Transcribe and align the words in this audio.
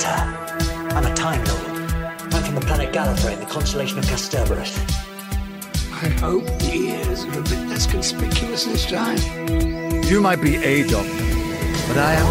Doctor, 0.00 0.96
I'm 0.96 1.04
a 1.04 1.14
Time 1.14 1.44
Lord. 1.44 1.92
I'm 2.32 2.42
from 2.42 2.54
the 2.54 2.62
planet 2.62 2.90
Gallifrey 2.90 3.34
in 3.34 3.40
the 3.40 3.44
constellation 3.44 3.98
of 3.98 4.06
Kasterborous. 4.06 4.78
I 5.92 6.08
hope 6.20 6.46
the 6.60 6.72
ears 6.72 7.24
are 7.24 7.38
a 7.38 7.42
bit 7.42 7.68
less 7.68 7.86
conspicuous 7.86 8.64
this 8.64 8.86
time. 8.86 9.18
You 10.04 10.22
might 10.22 10.40
be 10.40 10.56
a 10.56 10.84
doctor, 10.88 11.12
but 11.86 11.98
I 11.98 12.14
am. 12.14 12.26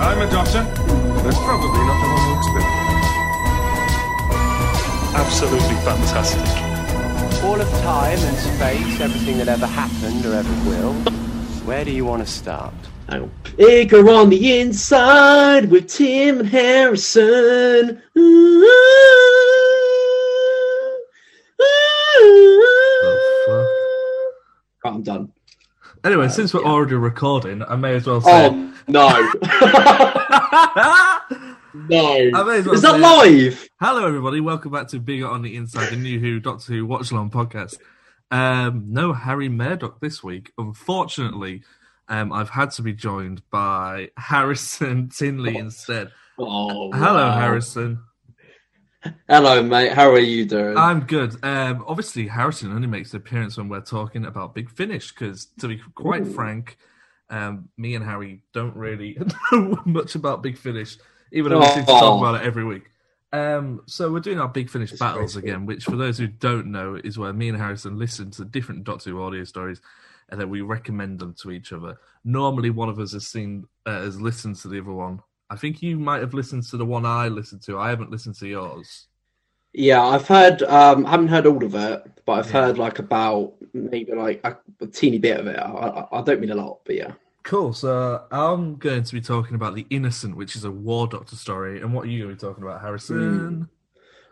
I'm 0.00 0.20
a 0.26 0.28
doctor. 0.28 0.64
That's 1.22 1.38
probably 1.38 1.84
not 1.86 2.00
the 2.02 2.08
one 2.10 2.26
you 2.26 2.34
expected. 2.38 2.76
Absolutely 5.14 5.76
fantastic. 5.86 7.44
All 7.44 7.60
of 7.60 7.70
time 7.82 8.18
and 8.18 8.36
space, 8.36 9.00
everything 9.00 9.38
that 9.38 9.46
ever 9.46 9.66
happened 9.66 10.26
or 10.26 10.34
ever 10.34 10.54
will. 10.68 11.25
Where 11.66 11.84
do 11.84 11.90
you 11.90 12.04
want 12.04 12.24
to 12.24 12.32
start? 12.32 12.72
Hang 13.08 13.22
on. 13.22 13.32
Bigger 13.56 14.08
on 14.08 14.30
the 14.30 14.60
inside 14.60 15.68
with 15.68 15.88
Tim 15.88 16.38
and 16.38 16.48
Harrison. 16.48 18.00
Right, 24.78 24.84
I'm 24.84 25.02
done. 25.02 25.32
Anyway, 26.04 26.26
um, 26.26 26.30
since 26.30 26.54
we're 26.54 26.62
already 26.64 26.94
recording, 26.94 27.64
I 27.64 27.74
may 27.74 27.96
as 27.96 28.06
well 28.06 28.20
say. 28.20 28.46
Oh 28.46 28.72
no! 28.86 29.08
no. 31.88 32.30
I 32.32 32.42
may 32.44 32.58
as 32.58 32.66
well 32.66 32.76
Is 32.76 32.82
that 32.82 33.00
live? 33.00 33.68
Hello, 33.80 34.06
everybody. 34.06 34.38
Welcome 34.38 34.70
back 34.70 34.86
to 34.90 35.00
Bigger 35.00 35.26
on 35.26 35.42
the 35.42 35.56
Inside, 35.56 35.90
the 35.90 35.96
new 35.96 36.20
Who 36.20 36.38
Doctor 36.38 36.74
Who 36.74 36.86
Watch 36.86 37.10
Along 37.10 37.28
podcast. 37.30 37.78
Um, 38.30 38.84
no 38.88 39.12
Harry 39.12 39.48
Murdoch 39.48 40.00
this 40.00 40.22
week. 40.22 40.52
Unfortunately, 40.58 41.62
um, 42.08 42.32
I've 42.32 42.50
had 42.50 42.70
to 42.72 42.82
be 42.82 42.92
joined 42.92 43.42
by 43.50 44.10
Harrison 44.16 45.08
Tinley 45.08 45.56
instead. 45.56 46.10
Oh, 46.38 46.92
Hello, 46.92 47.28
wow. 47.28 47.38
Harrison. 47.38 48.00
Hello, 49.28 49.62
mate. 49.62 49.92
How 49.92 50.10
are 50.10 50.18
you 50.18 50.44
doing? 50.44 50.76
I'm 50.76 51.00
good. 51.00 51.36
Um, 51.44 51.84
obviously, 51.86 52.26
Harrison 52.26 52.72
only 52.72 52.88
makes 52.88 53.12
an 53.12 53.18
appearance 53.18 53.56
when 53.56 53.68
we're 53.68 53.80
talking 53.80 54.24
about 54.26 54.54
Big 54.54 54.68
Finish 54.68 55.12
because, 55.12 55.46
to 55.60 55.68
be 55.68 55.80
quite 55.94 56.22
Ooh. 56.22 56.32
frank, 56.32 56.76
um, 57.30 57.68
me 57.76 57.94
and 57.94 58.04
Harry 58.04 58.42
don't 58.52 58.74
really 58.74 59.16
know 59.52 59.80
much 59.84 60.16
about 60.16 60.42
Big 60.42 60.58
Finish, 60.58 60.98
even 61.32 61.52
though 61.52 61.60
we 61.60 61.66
seem 61.66 61.80
to 61.86 61.92
talk 61.92 62.02
Oh. 62.02 62.18
about 62.18 62.40
it 62.42 62.46
every 62.46 62.64
week. 62.64 62.90
Um, 63.36 63.82
so 63.86 64.10
we're 64.10 64.20
doing 64.20 64.40
our 64.40 64.48
Big 64.48 64.70
Finish 64.70 64.92
battles 64.92 65.36
again, 65.36 65.66
which, 65.66 65.84
for 65.84 65.96
those 65.96 66.16
who 66.16 66.26
don't 66.26 66.68
know, 66.68 66.94
is 66.94 67.18
where 67.18 67.34
me 67.34 67.50
and 67.50 67.58
Harrison 67.58 67.98
listen 67.98 68.30
to 68.32 68.46
different 68.46 68.84
Doctor 68.84 69.10
Who 69.10 69.22
audio 69.22 69.44
stories, 69.44 69.82
and 70.30 70.40
then 70.40 70.48
we 70.48 70.62
recommend 70.62 71.18
them 71.18 71.34
to 71.42 71.50
each 71.50 71.72
other. 71.72 71.98
Normally, 72.24 72.70
one 72.70 72.88
of 72.88 72.98
us 72.98 73.12
has 73.12 73.26
seen 73.26 73.66
uh, 73.84 74.00
has 74.00 74.18
listened 74.18 74.56
to 74.56 74.68
the 74.68 74.80
other 74.80 74.92
one. 74.92 75.20
I 75.50 75.56
think 75.56 75.82
you 75.82 75.98
might 75.98 76.22
have 76.22 76.32
listened 76.32 76.62
to 76.70 76.78
the 76.78 76.86
one 76.86 77.04
I 77.04 77.28
listened 77.28 77.60
to. 77.62 77.78
I 77.78 77.90
haven't 77.90 78.10
listened 78.10 78.36
to 78.36 78.48
yours. 78.48 79.08
Yeah, 79.74 80.02
I've 80.02 80.26
heard. 80.26 80.62
Um, 80.62 81.04
haven't 81.04 81.28
heard 81.28 81.46
all 81.46 81.62
of 81.62 81.74
it, 81.74 82.22
but 82.24 82.32
I've 82.38 82.50
heard 82.50 82.78
like 82.78 83.00
about 83.00 83.52
maybe 83.74 84.12
like 84.12 84.40
a, 84.44 84.56
a 84.80 84.86
teeny 84.86 85.18
bit 85.18 85.40
of 85.40 85.46
it. 85.46 85.58
I, 85.58 86.06
I, 86.10 86.20
I 86.20 86.22
don't 86.22 86.40
mean 86.40 86.52
a 86.52 86.54
lot, 86.54 86.80
but 86.86 86.96
yeah. 86.96 87.12
Cool. 87.46 87.72
So 87.72 88.24
I'm 88.32 88.74
going 88.74 89.04
to 89.04 89.14
be 89.14 89.20
talking 89.20 89.54
about 89.54 89.76
The 89.76 89.86
Innocent, 89.90 90.36
which 90.36 90.56
is 90.56 90.64
a 90.64 90.70
War 90.70 91.06
Doctor 91.06 91.36
story. 91.36 91.80
And 91.80 91.94
what 91.94 92.04
are 92.04 92.08
you 92.08 92.24
going 92.24 92.30
to 92.30 92.34
be 92.34 92.48
talking 92.48 92.64
about, 92.64 92.80
Harrison? 92.80 93.68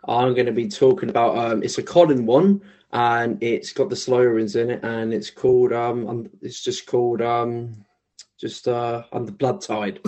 I'm 0.05 0.33
going 0.33 0.47
to 0.47 0.51
be 0.51 0.67
talking 0.67 1.09
about. 1.09 1.37
Um, 1.37 1.63
it's 1.63 1.77
a 1.77 1.83
Colin 1.83 2.25
one, 2.25 2.61
and 2.91 3.41
it's 3.41 3.71
got 3.71 3.89
the 3.89 3.95
Silurians 3.95 4.61
in 4.61 4.69
it, 4.69 4.83
and 4.83 5.13
it's 5.13 5.29
called. 5.29 5.71
Um, 5.71 6.29
it's 6.41 6.61
just 6.61 6.87
called. 6.87 7.21
Um, 7.21 7.85
just 8.37 8.67
uh, 8.67 9.03
on 9.13 9.25
the 9.25 9.31
Blood 9.31 9.61
Tide. 9.61 10.01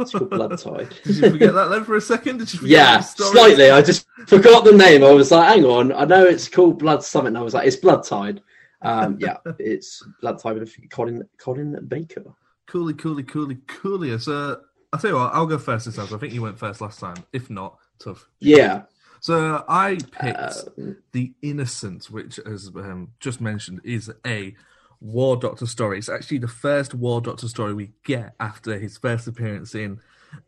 It's 0.00 0.12
called 0.12 0.30
Blood 0.30 0.58
Tide. 0.62 0.88
Did 1.04 1.16
you 1.16 1.30
forget 1.30 1.52
that 1.52 1.68
then 1.68 1.84
for 1.84 1.96
a 1.96 2.00
second? 2.00 2.38
Did 2.38 2.50
you 2.54 2.60
forget 2.60 2.78
Yeah, 2.78 3.00
slightly. 3.00 3.70
I 3.70 3.82
just 3.82 4.06
forgot 4.26 4.64
the 4.64 4.72
name. 4.72 5.04
I 5.04 5.10
was 5.10 5.30
like, 5.30 5.48
hang 5.48 5.66
on, 5.66 5.92
I 5.92 6.06
know 6.06 6.24
it's 6.24 6.48
called 6.48 6.78
Blood 6.78 7.04
Summit. 7.04 7.28
And 7.28 7.38
I 7.38 7.42
was 7.42 7.52
like, 7.52 7.66
it's 7.66 7.76
Blood 7.76 8.04
Tide. 8.04 8.40
Um, 8.82 9.18
yeah, 9.20 9.36
it's 9.58 10.02
Blood 10.20 10.38
Tide 10.38 10.58
with 10.58 10.74
Colin 10.90 11.28
Colin 11.36 11.78
Baker. 11.86 12.24
Coolly, 12.68 12.94
coolly, 12.94 13.22
coolly, 13.22 13.56
coolly. 13.66 14.18
So 14.18 14.60
I'll 14.92 15.00
tell 15.00 15.10
you 15.10 15.16
what, 15.16 15.32
I'll 15.34 15.46
go 15.46 15.58
first 15.58 15.86
this 15.86 15.96
time. 15.96 16.06
I 16.12 16.18
think 16.18 16.32
you 16.32 16.42
went 16.42 16.58
first 16.58 16.80
last 16.80 17.00
time. 17.00 17.16
If 17.32 17.50
not, 17.50 17.78
tough. 17.98 18.28
Yeah. 18.40 18.82
So 19.20 19.64
I 19.68 19.98
picked 20.20 20.68
Um, 20.78 20.96
The 21.12 21.32
Innocent, 21.42 22.10
which, 22.10 22.38
as 22.40 22.70
um, 22.76 23.12
just 23.20 23.40
mentioned, 23.40 23.80
is 23.84 24.12
a 24.26 24.54
War 25.00 25.36
Doctor 25.36 25.66
story. 25.66 25.98
It's 25.98 26.08
actually 26.08 26.38
the 26.38 26.48
first 26.48 26.94
War 26.94 27.20
Doctor 27.20 27.48
story 27.48 27.74
we 27.74 27.92
get 28.04 28.34
after 28.40 28.78
his 28.78 28.98
first 28.98 29.26
appearance 29.26 29.74
in 29.74 30.00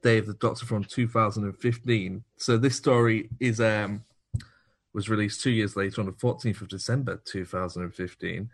Day 0.03 0.19
of 0.19 0.27
the 0.27 0.35
Doctor 0.35 0.67
from 0.67 0.85
2015. 0.85 2.25
So 2.37 2.59
this 2.59 2.77
story 2.77 3.31
is 3.41 3.61
um 3.61 4.05
was 4.93 5.09
released 5.09 5.43
two 5.43 5.51
years 5.51 5.77
later 5.77 6.01
on 6.01 6.07
the 6.07 6.13
14th 6.13 6.63
of 6.63 6.69
December 6.69 7.21
2015. 7.25 8.51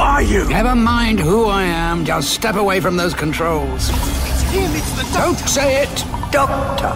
Are 0.00 0.22
you? 0.22 0.48
Never 0.48 0.74
mind 0.74 1.20
who 1.20 1.44
I 1.46 1.62
am. 1.64 2.04
Just 2.04 2.30
step 2.30 2.56
away 2.56 2.80
from 2.80 2.96
those 2.96 3.14
controls. 3.14 3.90
It's 3.90 4.42
him. 4.52 4.70
It's 4.74 4.92
the 4.92 5.04
Don't 5.18 5.38
say 5.38 5.82
it. 5.82 6.04
Doctor, 6.32 6.92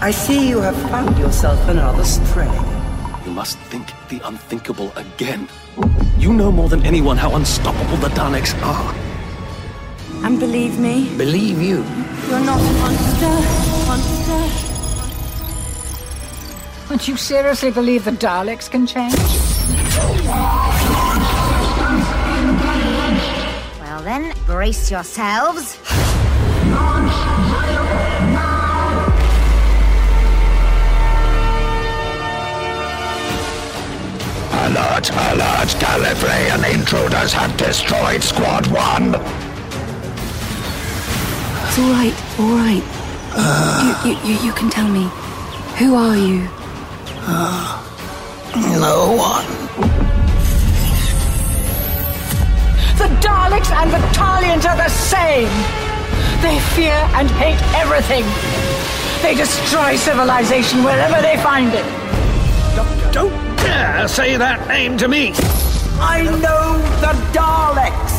I 0.00 0.10
see 0.10 0.48
you 0.48 0.60
have 0.60 0.76
found 0.90 1.18
yourself 1.18 1.58
another 1.68 2.04
stray. 2.04 2.50
You 3.24 3.30
must 3.32 3.58
think 3.58 3.92
the 4.08 4.20
unthinkable 4.24 4.92
again. 4.96 5.48
You 6.18 6.32
know 6.32 6.50
more 6.50 6.68
than 6.68 6.84
anyone 6.84 7.16
how 7.16 7.34
unstoppable 7.36 7.96
the 7.98 8.08
Daleks 8.08 8.54
are. 8.62 8.94
And 10.24 10.38
believe 10.38 10.78
me, 10.78 11.16
Believe 11.16 11.60
you. 11.62 11.84
you're 12.28 12.40
not 12.40 12.60
a 12.60 12.72
monster. 12.82 13.34
Monster. 13.86 14.66
Don't 16.88 17.06
you 17.08 17.16
seriously 17.16 17.70
believe 17.70 18.04
the 18.04 18.10
Daleks 18.12 18.68
can 18.70 18.86
change? 18.86 19.14
Brace 24.60 24.90
yourselves. 24.90 25.78
Alert, 34.52 35.08
alert, 35.08 35.70
Gallifreyan 35.80 36.74
intruders 36.74 37.32
have 37.32 37.56
destroyed 37.56 38.22
Squad 38.22 38.66
1. 38.66 39.14
It's 41.64 41.78
all 41.78 41.92
right. 41.92 42.14
All 42.38 42.54
right. 42.60 42.84
you, 44.04 44.10
you, 44.10 44.18
you, 44.28 44.46
you 44.48 44.52
can 44.52 44.68
tell 44.68 44.88
me. 44.88 45.08
Who 45.78 45.94
are 45.94 46.18
you? 46.18 46.46
No 48.78 49.16
one. 49.16 49.59
The 53.00 53.08
Daleks 53.26 53.70
and 53.72 53.90
the 53.90 54.02
Taalyens 54.12 54.68
are 54.68 54.76
the 54.76 54.90
same. 54.90 55.48
They 56.42 56.60
fear 56.76 57.00
and 57.16 57.30
hate 57.30 57.58
everything. 57.74 58.24
They 59.22 59.34
destroy 59.34 59.96
civilization 59.96 60.84
wherever 60.84 61.22
they 61.22 61.38
find 61.38 61.72
it. 61.72 61.86
Don't 63.10 63.56
dare 63.56 64.06
say 64.06 64.36
that 64.36 64.68
name 64.68 64.98
to 64.98 65.08
me. 65.08 65.32
I 65.98 66.24
know 66.24 66.76
the 67.00 67.14
Daleks! 67.32 68.16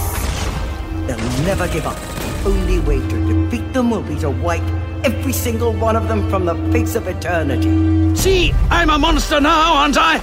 They'll 1.05 1.45
never 1.45 1.67
give 1.67 1.85
up. 1.85 1.99
The 2.43 2.49
only 2.49 2.79
way 2.79 3.07
to 3.07 3.33
defeat 3.33 3.73
them 3.73 3.91
will 3.91 4.01
be 4.01 4.17
to 4.21 4.31
wipe 4.31 4.63
every 5.03 5.33
single 5.33 5.73
one 5.73 5.95
of 5.95 6.07
them 6.07 6.27
from 6.27 6.45
the 6.45 6.55
face 6.71 6.95
of 6.95 7.07
eternity. 7.07 8.15
See, 8.15 8.51
I'm 8.71 8.89
a 8.89 8.97
monster 8.97 9.39
now, 9.39 9.75
aren't 9.75 9.97
I? 9.99 10.17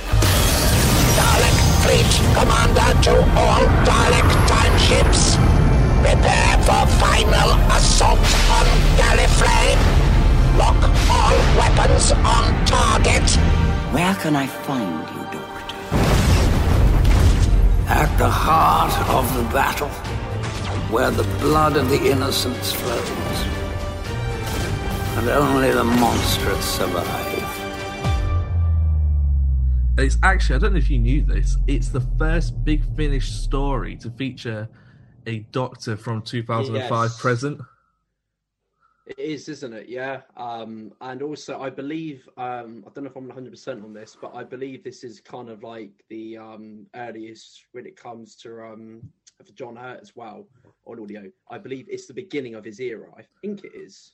Dalek 1.15 1.58
Fleet 1.89 2.13
Commander 2.37 3.03
to 3.05 3.15
all 3.41 3.65
Dalek 3.89 4.31
time 4.47 4.77
ships. 4.79 5.37
Prepare 6.05 6.57
for 6.67 6.85
final 7.01 7.51
assault 7.77 8.19
on 8.59 8.67
Gallifrey. 8.99 9.69
Lock 10.59 10.83
all 11.09 11.37
weapons 11.57 12.13
on 12.13 12.45
target. 12.67 13.27
Where 13.95 14.15
can 14.17 14.37
I 14.37 14.47
find 14.47 15.01
you, 15.15 15.23
Doctor? 15.33 15.77
At 17.89 18.15
the 18.19 18.29
heart 18.29 18.93
of 19.09 19.25
the 19.35 19.45
battle, 19.45 19.89
where 20.93 21.11
the 21.11 21.25
blood 21.41 21.79
of 21.79 21.89
the 21.89 22.11
innocents 22.11 22.71
flows. 22.71 23.41
And 25.17 25.31
only 25.31 25.71
the 25.71 25.85
monstrous 25.85 26.67
survive. 26.67 27.38
It's 29.99 30.17
actually, 30.23 30.55
I 30.55 30.59
don't 30.61 30.73
know 30.75 30.79
if 30.79 30.91
you 30.91 30.99
knew 31.01 31.23
this, 31.23 31.57
it's 31.67 31.89
the 31.89 32.03
first 32.19 32.65
Big 32.65 32.85
Finish 32.95 33.33
story 33.33 33.97
to 33.97 34.11
feature 34.11 34.69
a 35.27 35.41
Doctor 35.51 35.97
from 35.97 36.23
2005 36.23 37.11
Yes. 37.11 37.21
present. 37.21 37.61
It 39.07 39.19
is, 39.19 39.49
isn't 39.49 39.73
it? 39.73 39.89
Yeah. 39.89 40.21
Um, 40.37 40.93
and 41.01 41.21
also, 41.21 41.61
I 41.61 41.71
believe 41.71 42.29
um, 42.37 42.85
I 42.87 42.91
don't 42.95 43.05
know 43.05 43.11
if 43.11 43.17
I'm 43.17 43.27
100 43.27 43.51
percent 43.51 43.83
on 43.83 43.93
this, 43.93 44.17
but 44.21 44.37
I 44.37 44.45
believe 44.45 44.85
this 44.85 45.03
is 45.03 45.21
kind 45.21 45.49
of 45.49 45.65
like 45.65 45.91
the 46.11 46.37
um, 46.39 46.87
earliest 46.95 47.65
when 47.73 47.85
it 47.85 47.97
comes 47.97 48.37
to 48.37 48.63
um, 48.63 49.03
for 49.45 49.53
John 49.55 49.75
Hurt 49.75 50.01
as 50.01 50.15
well 50.15 50.47
on 50.87 51.01
audio. 51.01 51.29
I 51.51 51.59
believe 51.59 51.87
it's 51.89 52.07
the 52.07 52.15
beginning 52.15 52.55
of 52.55 52.65
his 52.65 52.79
era. 52.81 53.09
I 53.19 53.23
think 53.41 53.65
it 53.65 53.73
is. 53.75 54.13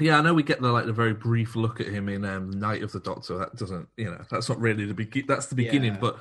Yeah, 0.00 0.18
I 0.18 0.22
know 0.22 0.34
we 0.34 0.42
get 0.42 0.60
the 0.60 0.72
like 0.72 0.86
the 0.86 0.92
very 0.92 1.14
brief 1.14 1.54
look 1.54 1.80
at 1.80 1.86
him 1.86 2.08
in 2.08 2.24
um, 2.24 2.50
Night 2.50 2.82
of 2.82 2.90
the 2.92 3.00
Doctor. 3.00 3.38
That 3.38 3.54
doesn't, 3.56 3.88
you 3.96 4.06
know, 4.06 4.24
that's 4.30 4.48
not 4.48 4.60
really 4.60 4.86
the 4.86 4.94
begin. 4.94 5.24
That's 5.28 5.46
the 5.46 5.54
beginning, 5.54 5.94
Yeah. 5.94 6.00
but 6.00 6.18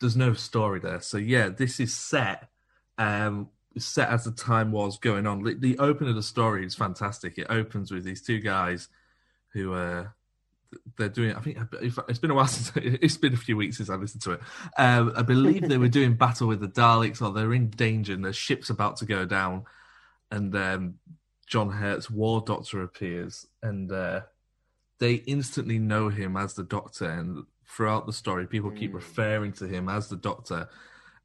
there's 0.00 0.16
no 0.16 0.32
story 0.34 0.78
there. 0.78 1.00
So 1.00 1.18
yeah, 1.18 1.48
this 1.48 1.80
is 1.80 1.92
set, 1.92 2.48
um, 2.98 3.48
set 3.78 4.10
as 4.10 4.24
the 4.24 4.30
time 4.30 4.70
was 4.70 4.98
going 4.98 5.26
on. 5.26 5.42
The, 5.42 5.54
the 5.54 5.78
opening 5.78 6.10
of 6.10 6.16
the 6.16 6.22
story 6.22 6.64
is 6.64 6.74
fantastic. 6.76 7.36
It 7.36 7.48
opens 7.50 7.90
with 7.90 8.04
these 8.04 8.22
two 8.22 8.38
guys 8.38 8.88
who 9.52 9.72
uh 9.72 10.06
they're 10.98 11.08
doing. 11.08 11.34
I 11.34 11.40
think 11.40 11.58
it's 12.08 12.18
been 12.18 12.30
a 12.30 12.34
while 12.34 12.46
since 12.46 12.70
it's 12.76 13.16
been 13.16 13.34
a 13.34 13.38
few 13.38 13.56
weeks 13.56 13.78
since 13.78 13.90
I 13.90 13.96
listened 13.96 14.22
to 14.22 14.32
it. 14.32 14.40
Um, 14.78 15.12
I 15.16 15.22
believe 15.22 15.68
they 15.68 15.78
were 15.78 15.88
doing 15.98 16.14
battle 16.14 16.46
with 16.46 16.60
the 16.60 16.68
Daleks, 16.68 17.20
or 17.20 17.32
they're 17.32 17.54
in 17.54 17.70
danger, 17.70 18.12
and 18.12 18.24
the 18.24 18.32
ship's 18.32 18.70
about 18.70 18.98
to 18.98 19.04
go 19.06 19.24
down, 19.24 19.64
and 20.30 20.54
um, 20.56 20.94
John 21.46 21.70
Hurt's 21.70 22.10
War 22.10 22.42
Doctor 22.44 22.82
appears, 22.82 23.46
and 23.62 23.90
uh, 23.92 24.22
they 24.98 25.14
instantly 25.26 25.78
know 25.78 26.08
him 26.08 26.36
as 26.36 26.54
the 26.54 26.64
Doctor. 26.64 27.08
And 27.08 27.44
throughout 27.66 28.06
the 28.06 28.12
story, 28.12 28.46
people 28.46 28.70
keep 28.70 28.94
referring 28.94 29.52
to 29.54 29.66
him 29.66 29.88
as 29.88 30.08
the 30.08 30.16
Doctor, 30.16 30.68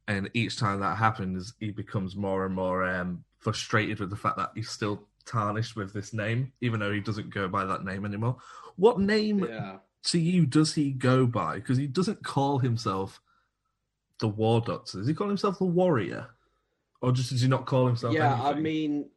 and 0.08 0.30
each 0.34 0.58
time 0.58 0.80
that 0.80 0.96
happens, 0.96 1.54
he 1.60 1.70
becomes 1.70 2.16
more 2.16 2.44
and 2.46 2.54
more 2.54 2.84
um, 2.88 3.24
frustrated 3.38 3.98
with 4.00 4.10
the 4.10 4.16
fact 4.16 4.36
that 4.36 4.50
he's 4.54 4.68
still 4.70 5.06
tarnished 5.24 5.76
with 5.76 5.92
this 5.92 6.12
name, 6.12 6.52
even 6.60 6.80
though 6.80 6.92
he 6.92 7.00
doesn't 7.00 7.30
go 7.30 7.48
by 7.48 7.64
that 7.64 7.84
name 7.84 8.04
anymore. 8.04 8.36
What 8.76 8.98
name 9.00 9.44
Yeah. 9.44 9.78
to 10.04 10.18
you 10.18 10.46
does 10.46 10.74
he 10.74 10.90
go 10.92 11.26
by? 11.26 11.56
Because 11.56 11.78
he 11.78 11.86
doesn't 11.86 12.24
call 12.24 12.58
himself 12.58 13.20
the 14.18 14.28
War 14.28 14.60
Doctor. 14.60 14.98
Does 14.98 15.08
he 15.08 15.14
call 15.14 15.28
himself 15.28 15.58
the 15.58 15.64
Warrior, 15.64 16.28
or 17.00 17.12
just 17.12 17.30
does 17.30 17.42
he 17.42 17.48
not 17.48 17.66
call 17.66 17.86
himself? 17.86 18.14
yeah, 18.14 18.34
anything? 18.34 18.46
I 18.56 18.60
mean, 18.60 19.10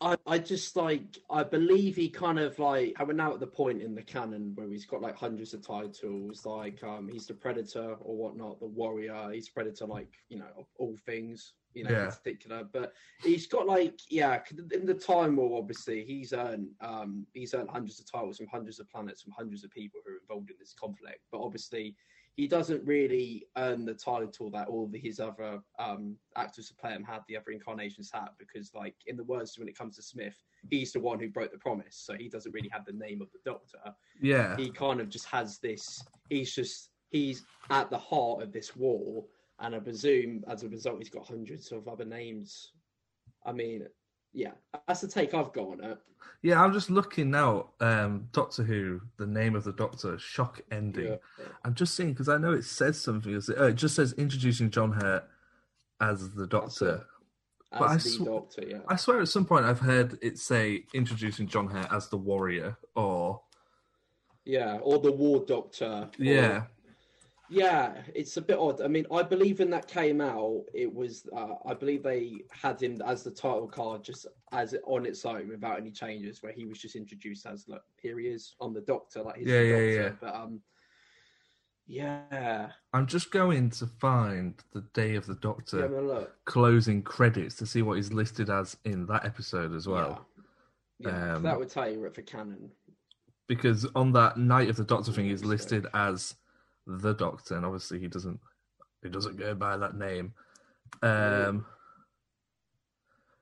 I 0.00 0.16
I 0.26 0.38
just 0.38 0.76
like 0.76 1.18
I 1.28 1.42
believe 1.44 1.96
he 1.96 2.08
kind 2.08 2.38
of 2.38 2.58
like 2.58 2.94
we're 3.04 3.12
now 3.12 3.32
at 3.34 3.40
the 3.40 3.46
point 3.46 3.82
in 3.82 3.94
the 3.94 4.02
canon 4.02 4.52
where 4.54 4.68
he's 4.68 4.86
got 4.86 5.02
like 5.02 5.16
hundreds 5.16 5.52
of 5.54 5.66
titles. 5.66 6.46
Like 6.46 6.82
um, 6.82 7.08
he's 7.08 7.26
the 7.26 7.34
predator 7.34 7.96
or 8.00 8.16
whatnot, 8.16 8.60
the 8.60 8.66
warrior. 8.66 9.30
He's 9.32 9.48
predator, 9.48 9.86
like 9.86 10.12
you 10.28 10.38
know, 10.38 10.48
of 10.56 10.66
all 10.78 10.96
things. 11.04 11.54
You 11.72 11.84
know, 11.84 11.90
Yeah. 11.90 12.04
in 12.06 12.10
particular, 12.10 12.64
but 12.72 12.94
he's 13.22 13.46
got 13.46 13.64
like 13.64 14.00
yeah, 14.10 14.40
In 14.74 14.86
the 14.86 14.94
time 14.94 15.36
war, 15.36 15.56
obviously, 15.56 16.04
he's 16.04 16.32
earned 16.32 16.70
um 16.80 17.26
he's 17.32 17.54
earned 17.54 17.70
hundreds 17.70 18.00
of 18.00 18.10
titles 18.10 18.38
from 18.38 18.48
hundreds 18.48 18.80
of 18.80 18.88
planets 18.90 19.22
from 19.22 19.32
hundreds 19.36 19.62
of 19.62 19.70
people 19.70 20.00
who 20.04 20.14
are 20.14 20.18
involved 20.20 20.50
in 20.50 20.56
this 20.58 20.74
conflict. 20.74 21.20
But 21.30 21.42
obviously, 21.42 21.94
he 22.36 22.46
doesn't 22.46 22.84
really 22.86 23.46
earn 23.56 23.84
the 23.84 23.94
title 23.94 24.50
that 24.50 24.68
all 24.68 24.84
of 24.84 24.94
his 24.94 25.20
other 25.20 25.60
um, 25.78 26.16
actors 26.36 26.68
who 26.68 26.74
play 26.76 26.92
him 26.92 27.04
had, 27.04 27.20
the 27.28 27.36
other 27.36 27.50
incarnations 27.50 28.10
had, 28.12 28.28
because, 28.38 28.72
like, 28.74 28.94
in 29.06 29.16
the 29.16 29.24
words 29.24 29.58
when 29.58 29.68
it 29.68 29.76
comes 29.76 29.96
to 29.96 30.02
Smith, 30.02 30.36
he's 30.70 30.92
the 30.92 31.00
one 31.00 31.18
who 31.18 31.28
broke 31.28 31.52
the 31.52 31.58
promise, 31.58 31.96
so 31.96 32.14
he 32.14 32.28
doesn't 32.28 32.52
really 32.52 32.70
have 32.72 32.84
the 32.84 32.92
name 32.92 33.20
of 33.20 33.28
the 33.32 33.38
Doctor. 33.44 33.78
Yeah. 34.20 34.56
he 34.56 34.70
kind 34.70 35.00
of 35.00 35.08
just 35.08 35.26
has 35.26 35.58
this. 35.58 36.02
He's 36.28 36.54
just 36.54 36.90
he's 37.10 37.44
at 37.70 37.90
the 37.90 37.98
heart 37.98 38.42
of 38.42 38.52
this 38.52 38.76
war, 38.76 39.24
and 39.58 39.74
I 39.74 39.80
presume 39.80 40.44
as 40.48 40.62
a 40.62 40.68
result, 40.68 40.98
he's 40.98 41.10
got 41.10 41.26
hundreds 41.26 41.72
of 41.72 41.88
other 41.88 42.04
names. 42.04 42.72
I 43.44 43.52
mean, 43.52 43.86
yeah, 44.32 44.52
that's 44.86 45.00
the 45.00 45.08
take 45.08 45.34
I've 45.34 45.52
got 45.52 45.68
on 45.68 45.84
it. 45.84 45.98
Yeah, 46.42 46.62
I'm 46.62 46.72
just 46.72 46.88
looking 46.88 47.30
now. 47.30 47.66
Um, 47.80 48.28
Doctor 48.32 48.62
Who, 48.62 49.00
the 49.18 49.26
name 49.26 49.54
of 49.54 49.64
the 49.64 49.72
Doctor, 49.72 50.18
shock 50.18 50.60
ending. 50.70 51.06
Yeah. 51.08 51.44
I'm 51.64 51.74
just 51.74 51.94
seeing 51.94 52.12
because 52.12 52.28
I 52.30 52.38
know 52.38 52.52
it 52.52 52.64
says 52.64 52.98
something. 53.00 53.34
It, 53.34 53.44
oh, 53.56 53.66
it 53.66 53.74
just 53.74 53.94
says 53.94 54.14
introducing 54.14 54.70
John 54.70 54.92
Hurt 54.92 55.28
as 56.00 56.30
the 56.30 56.46
Doctor. 56.46 57.04
As 57.72 57.78
But 57.78 57.88
I 57.90 57.94
the 57.94 58.00
sw- 58.00 58.24
Doctor, 58.24 58.62
yeah. 58.66 58.78
I 58.88 58.96
swear 58.96 59.20
at 59.20 59.28
some 59.28 59.44
point 59.44 59.66
I've 59.66 59.80
heard 59.80 60.18
it 60.22 60.38
say 60.38 60.84
introducing 60.94 61.46
John 61.46 61.66
Hurt 61.68 61.92
as 61.92 62.08
the 62.08 62.16
Warrior, 62.16 62.76
or 62.94 63.42
Yeah, 64.46 64.78
or 64.82 64.98
the 64.98 65.12
War 65.12 65.44
Doctor. 65.46 65.84
or- 65.84 66.10
yeah, 66.24 66.62
Yeah, 67.52 67.94
it's 68.14 68.36
a 68.36 68.40
bit 68.40 68.58
odd. 68.58 68.80
I 68.80 68.86
mean, 68.86 69.06
I 69.12 69.24
believe 69.24 69.58
when 69.58 69.70
that 69.70 69.88
came 69.88 70.20
out, 70.20 70.62
it 70.72 70.92
was 70.94 71.26
uh, 71.36 71.54
I 71.66 71.74
believe 71.74 72.04
they 72.04 72.42
had 72.52 72.80
him 72.80 73.02
as 73.04 73.24
the 73.24 73.30
title 73.32 73.66
card 73.66 74.04
just 74.04 74.26
as 74.52 74.74
on 74.86 75.04
its 75.04 75.24
own 75.24 75.48
without 75.48 75.78
any 75.78 75.90
changes, 75.90 76.42
where 76.44 76.52
he 76.52 76.64
was 76.64 76.78
just 76.78 76.94
introduced 76.94 77.46
as 77.46 77.68
like 77.68 77.82
here 78.00 78.20
he 78.20 78.28
is 78.28 78.54
on 78.60 78.72
the 78.72 78.80
Doctor, 78.82 79.22
like 79.22 79.38
he's 79.38 79.48
Yeah, 79.48 79.62
yeah, 79.62 80.02
Doctor. 80.02 80.18
But 80.20 80.34
um, 80.36 80.60
yeah, 81.88 82.68
I'm 82.92 83.06
just 83.08 83.32
going 83.32 83.70
to 83.70 83.86
find 83.86 84.54
the 84.72 84.82
Day 84.94 85.16
of 85.16 85.26
the 85.26 85.34
Doctor 85.34 86.28
closing 86.44 87.02
credits 87.02 87.56
to 87.56 87.66
see 87.66 87.82
what 87.82 87.96
he's 87.96 88.12
listed 88.12 88.48
as 88.48 88.76
in 88.84 89.06
that 89.06 89.24
episode 89.26 89.74
as 89.74 89.88
well. 89.88 90.24
yeah, 91.00 91.34
Um, 91.34 91.42
that 91.42 91.58
would 91.58 91.68
tell 91.68 91.90
you 91.90 92.04
it 92.04 92.14
for 92.14 92.22
canon. 92.22 92.70
because 93.48 93.86
on 93.96 94.12
that 94.12 94.36
night 94.36 94.68
of 94.70 94.76
the 94.76 94.84
doctor 94.84 95.10
thing 95.10 95.24
he's 95.26 95.44
listed 95.44 95.88
as 95.94 96.36
the 96.98 97.14
doctor 97.14 97.56
and 97.56 97.64
obviously 97.64 97.98
he 97.98 98.08
doesn't 98.08 98.38
he 99.02 99.08
doesn't 99.08 99.36
go 99.38 99.54
by 99.54 99.76
that 99.76 99.96
name 99.96 100.32
um 101.02 101.64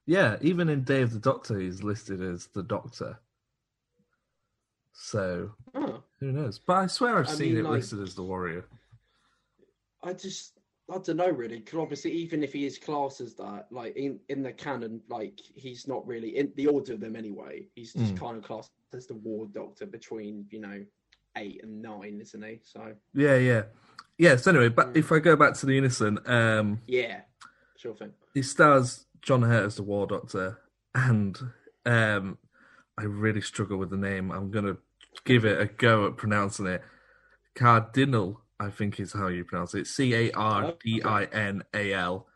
yeah 0.06 0.36
even 0.40 0.68
in 0.68 0.82
day 0.84 1.02
of 1.02 1.12
the 1.12 1.18
doctor 1.18 1.58
he's 1.58 1.82
listed 1.82 2.20
as 2.20 2.46
the 2.48 2.62
doctor 2.62 3.18
so 4.92 5.50
Oh. 5.74 6.02
who 6.20 6.32
knows 6.32 6.58
but 6.58 6.76
i 6.76 6.86
swear 6.86 7.18
i've 7.18 7.28
I 7.28 7.32
seen 7.32 7.48
mean, 7.54 7.58
it 7.58 7.64
like- 7.64 7.72
listed 7.80 8.00
as 8.02 8.14
the 8.14 8.22
warrior 8.22 8.64
I 10.02 10.12
just 10.12 10.52
I 10.90 10.98
don't 10.98 11.16
know 11.16 11.28
really 11.28 11.58
because 11.58 11.78
obviously 11.80 12.12
even 12.12 12.44
if 12.44 12.52
he 12.52 12.64
is 12.64 12.78
classed 12.78 13.20
as 13.20 13.34
that, 13.34 13.66
like 13.72 13.96
in 13.96 14.20
in 14.28 14.44
the 14.44 14.52
canon, 14.52 15.00
like 15.08 15.40
he's 15.56 15.88
not 15.88 16.06
really 16.06 16.36
in 16.36 16.52
the 16.54 16.68
order 16.68 16.92
of 16.94 17.00
them 17.00 17.16
anyway. 17.16 17.66
He's 17.74 17.92
just 17.92 18.14
Mm. 18.14 18.18
kind 18.20 18.36
of 18.38 18.44
classed 18.44 18.70
as 18.94 19.08
the 19.08 19.14
War 19.16 19.46
Doctor 19.52 19.86
between 19.86 20.46
you 20.50 20.60
know 20.60 20.84
eight 21.38 21.60
and 21.62 21.80
nine, 21.82 22.18
isn't 22.20 22.42
he? 22.42 22.60
So 22.62 22.92
yeah 23.14 23.36
yeah 23.36 23.62
yeah 24.18 24.36
so 24.36 24.50
anyway 24.50 24.68
Hmm. 24.68 24.74
but 24.74 24.96
if 24.96 25.12
i 25.12 25.18
go 25.20 25.36
back 25.36 25.54
to 25.54 25.66
the 25.66 25.78
innocent 25.78 26.18
um 26.28 26.80
yeah, 26.86 27.20
sure 27.76 27.94
thing. 27.94 28.12
It 28.34 28.44
stars 28.44 29.06
John 29.22 29.42
Hurt 29.42 29.64
as 29.66 29.76
the 29.76 29.82
War 29.82 30.06
Doctor, 30.06 30.58
and 30.94 31.38
um, 31.86 32.38
I 32.96 33.02
really 33.04 33.40
struggle 33.40 33.76
with 33.78 33.90
the 33.90 33.96
name. 33.96 34.30
I'm 34.30 34.50
gonna 34.50 34.76
give 35.24 35.44
it 35.44 35.60
a 35.60 35.66
go 35.66 36.06
at 36.06 36.16
pronouncing 36.16 36.66
it. 36.66 36.82
Cardinal, 37.54 38.40
I 38.60 38.70
think 38.70 39.00
is 39.00 39.12
how 39.12 39.28
you 39.28 39.44
pronounce 39.44 39.74
it. 39.74 39.86
C 39.86 40.14
A 40.14 40.30
R 40.32 40.74
D 40.84 41.02
I 41.04 41.24
N 41.24 41.64
A 41.74 41.92
L. 41.92 42.26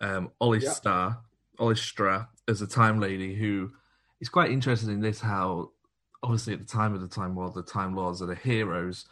Um, 0.00 0.30
Ollie 0.40 0.60
Yeah. 0.60 0.70
Star, 0.70 1.20
Ollie 1.58 1.74
Stra, 1.76 2.28
as 2.48 2.62
a 2.62 2.66
Time 2.66 3.00
Lady 3.00 3.34
who 3.34 3.72
is 4.20 4.28
quite 4.28 4.50
interested 4.50 4.88
in 4.88 5.00
this. 5.00 5.20
How 5.20 5.70
obviously 6.22 6.52
at 6.52 6.60
the 6.60 6.66
time 6.66 6.94
of 6.94 7.00
the 7.00 7.08
Time 7.08 7.34
War, 7.34 7.50
the 7.50 7.62
Time 7.62 7.94
Lords 7.94 8.22
are 8.22 8.26
the 8.26 8.34
heroes, 8.34 9.06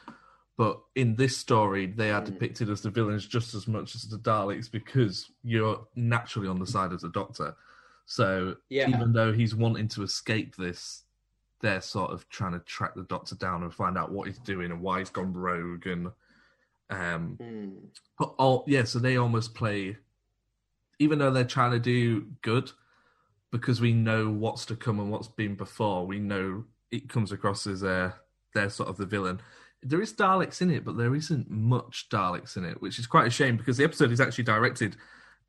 but 0.57 0.81
in 0.95 1.15
this 1.15 1.37
story, 1.37 1.87
they 1.87 2.11
are 2.11 2.21
depicted 2.21 2.69
as 2.69 2.83
the 2.83 2.91
villains 2.91 3.27
just 3.27 3.55
as 3.55 3.69
much 3.69 3.95
as 3.95 4.03
the 4.03 4.19
Daleks 4.19 4.71
because 4.71 5.31
you're 5.43 5.87
naturally 5.95 6.49
on 6.49 6.59
the 6.59 6.67
side 6.67 6.93
of 6.93 7.01
the 7.01 7.11
Doctor. 7.11 7.55
So 8.07 8.57
Yeah. 8.69 8.89
even 8.89 9.13
though 9.13 9.33
he's 9.33 9.55
wanting 9.55 9.89
to 9.89 10.03
escape 10.03 10.57
this, 10.57 11.05
they're 11.61 11.81
sort 11.81 12.11
of 12.11 12.29
trying 12.29 12.53
to 12.53 12.61
track 12.61 12.95
the 12.95 13.05
Doctor 13.05 13.37
down 13.37 13.63
and 13.63 13.73
find 13.73 13.97
out 13.97 14.13
what 14.13 14.27
he's 14.27 14.39
doing 14.39 14.71
and 14.71 14.81
why 14.81 14.99
he's 15.01 15.11
gone 15.11 15.33
rogue 15.33 15.87
and 15.87 16.11
um 16.91 17.37
Hmm. 17.41 17.75
but 18.19 18.35
all 18.39 18.65
yeah, 18.67 18.85
so 18.85 18.99
they 18.99 19.17
almost 19.17 19.55
play 19.55 19.97
even 20.99 21.19
though 21.19 21.31
they're 21.31 21.45
trying 21.45 21.71
to 21.71 21.79
do 21.79 22.27
good, 22.43 22.73
because 23.53 23.81
we 23.81 23.93
know 23.93 24.29
what's 24.31 24.67
to 24.67 24.75
come 24.77 24.99
and 24.99 25.11
what's 25.11 25.29
been 25.29 25.55
before, 25.55 26.07
we 26.07 26.19
know 26.19 26.65
it 26.91 27.09
comes 27.09 27.33
across 27.33 27.67
as 27.67 27.83
uh, 27.85 28.13
they're 28.55 28.71
sort 28.71 28.89
of 28.89 28.97
the 28.97 29.07
villain. 29.07 29.41
There 29.83 30.03
is 30.03 30.13
Daleks 30.13 30.61
in 30.61 30.71
it, 30.71 30.85
but 30.85 30.97
there 30.97 31.15
isn't 31.15 31.49
much 31.51 32.09
Daleks 32.11 32.57
in 32.57 32.65
it, 32.65 32.81
which 32.83 32.99
is 32.99 33.07
quite 33.07 33.27
a 33.27 33.31
shame 33.31 33.57
because 33.57 33.77
the 33.77 33.85
episode 33.85 34.11
is 34.11 34.21
actually 34.21 34.45
directed 34.45 34.97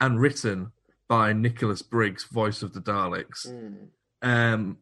and 0.02 0.20
written 0.20 0.72
by 1.08 1.34
Nicholas 1.34 1.82
Briggs, 1.82 2.26
voice 2.26 2.62
of 2.62 2.74
the 2.74 2.80
Daleks. 2.82 3.48
Hmm. 3.50 3.76
Um, 4.22 4.78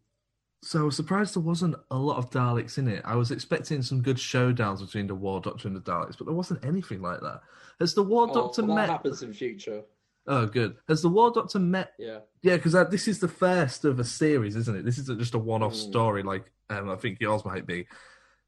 so 0.63 0.81
I 0.81 0.83
was 0.83 0.95
surprised 0.95 1.35
there 1.35 1.43
wasn't 1.43 1.75
a 1.91 1.97
lot 1.97 2.17
of 2.17 2.29
Daleks 2.31 2.77
in 2.77 2.87
it. 2.89 3.01
I 3.05 3.15
was 3.15 3.31
expecting 3.31 3.81
some 3.81 4.01
good 4.01 4.17
showdowns 4.17 4.79
between 4.81 5.07
the 5.07 5.15
War 5.15 5.39
Doctor 5.39 5.67
and 5.67 5.77
the 5.77 5.81
Daleks, 5.81 6.17
but 6.17 6.25
there 6.25 6.33
wasn't 6.35 6.65
anything 6.65 7.01
like 7.01 7.21
that. 7.21 7.41
Has 7.79 7.93
the 7.93 8.03
War 8.03 8.27
Oh, 8.29 8.33
Doctor 8.33 8.63
that 8.63 8.67
met? 8.73 8.89
happens 8.89 9.21
in 9.23 9.33
future. 9.33 9.83
Oh, 10.27 10.45
good. 10.45 10.75
Has 10.89 11.01
the 11.01 11.09
War 11.09 11.31
Doctor 11.31 11.59
met? 11.59 11.93
Yeah. 11.97 12.19
Yeah, 12.41 12.57
because 12.57 12.73
this 12.89 13.07
is 13.07 13.19
the 13.19 13.27
first 13.27 13.85
of 13.85 13.99
a 13.99 14.03
series, 14.03 14.55
isn't 14.55 14.77
it? 14.77 14.85
This 14.85 14.97
isn't 14.99 15.19
just 15.19 15.33
a 15.33 15.39
one-off 15.39 15.73
Mm. 15.73 15.89
story 15.89 16.23
like 16.23 16.51
um, 16.69 16.89
I 16.89 16.97
think 16.97 17.19
yours 17.21 17.45
might 17.45 17.65
be. 17.65 17.87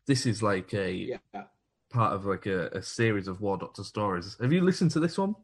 This 0.06 0.26
is 0.26 0.44
like 0.44 0.74
a 0.74 0.92
Yeah. 0.92 1.44
part 1.90 2.14
of 2.14 2.26
like 2.26 2.46
a, 2.46 2.68
a 2.70 2.82
series 2.84 3.28
of 3.30 3.40
War 3.42 3.58
Doctor 3.58 3.84
stories. 3.84 4.36
Have 4.42 4.52
you 4.52 4.62
listened 4.62 4.92
to 4.92 5.00
this 5.00 5.18
one? 5.18 5.36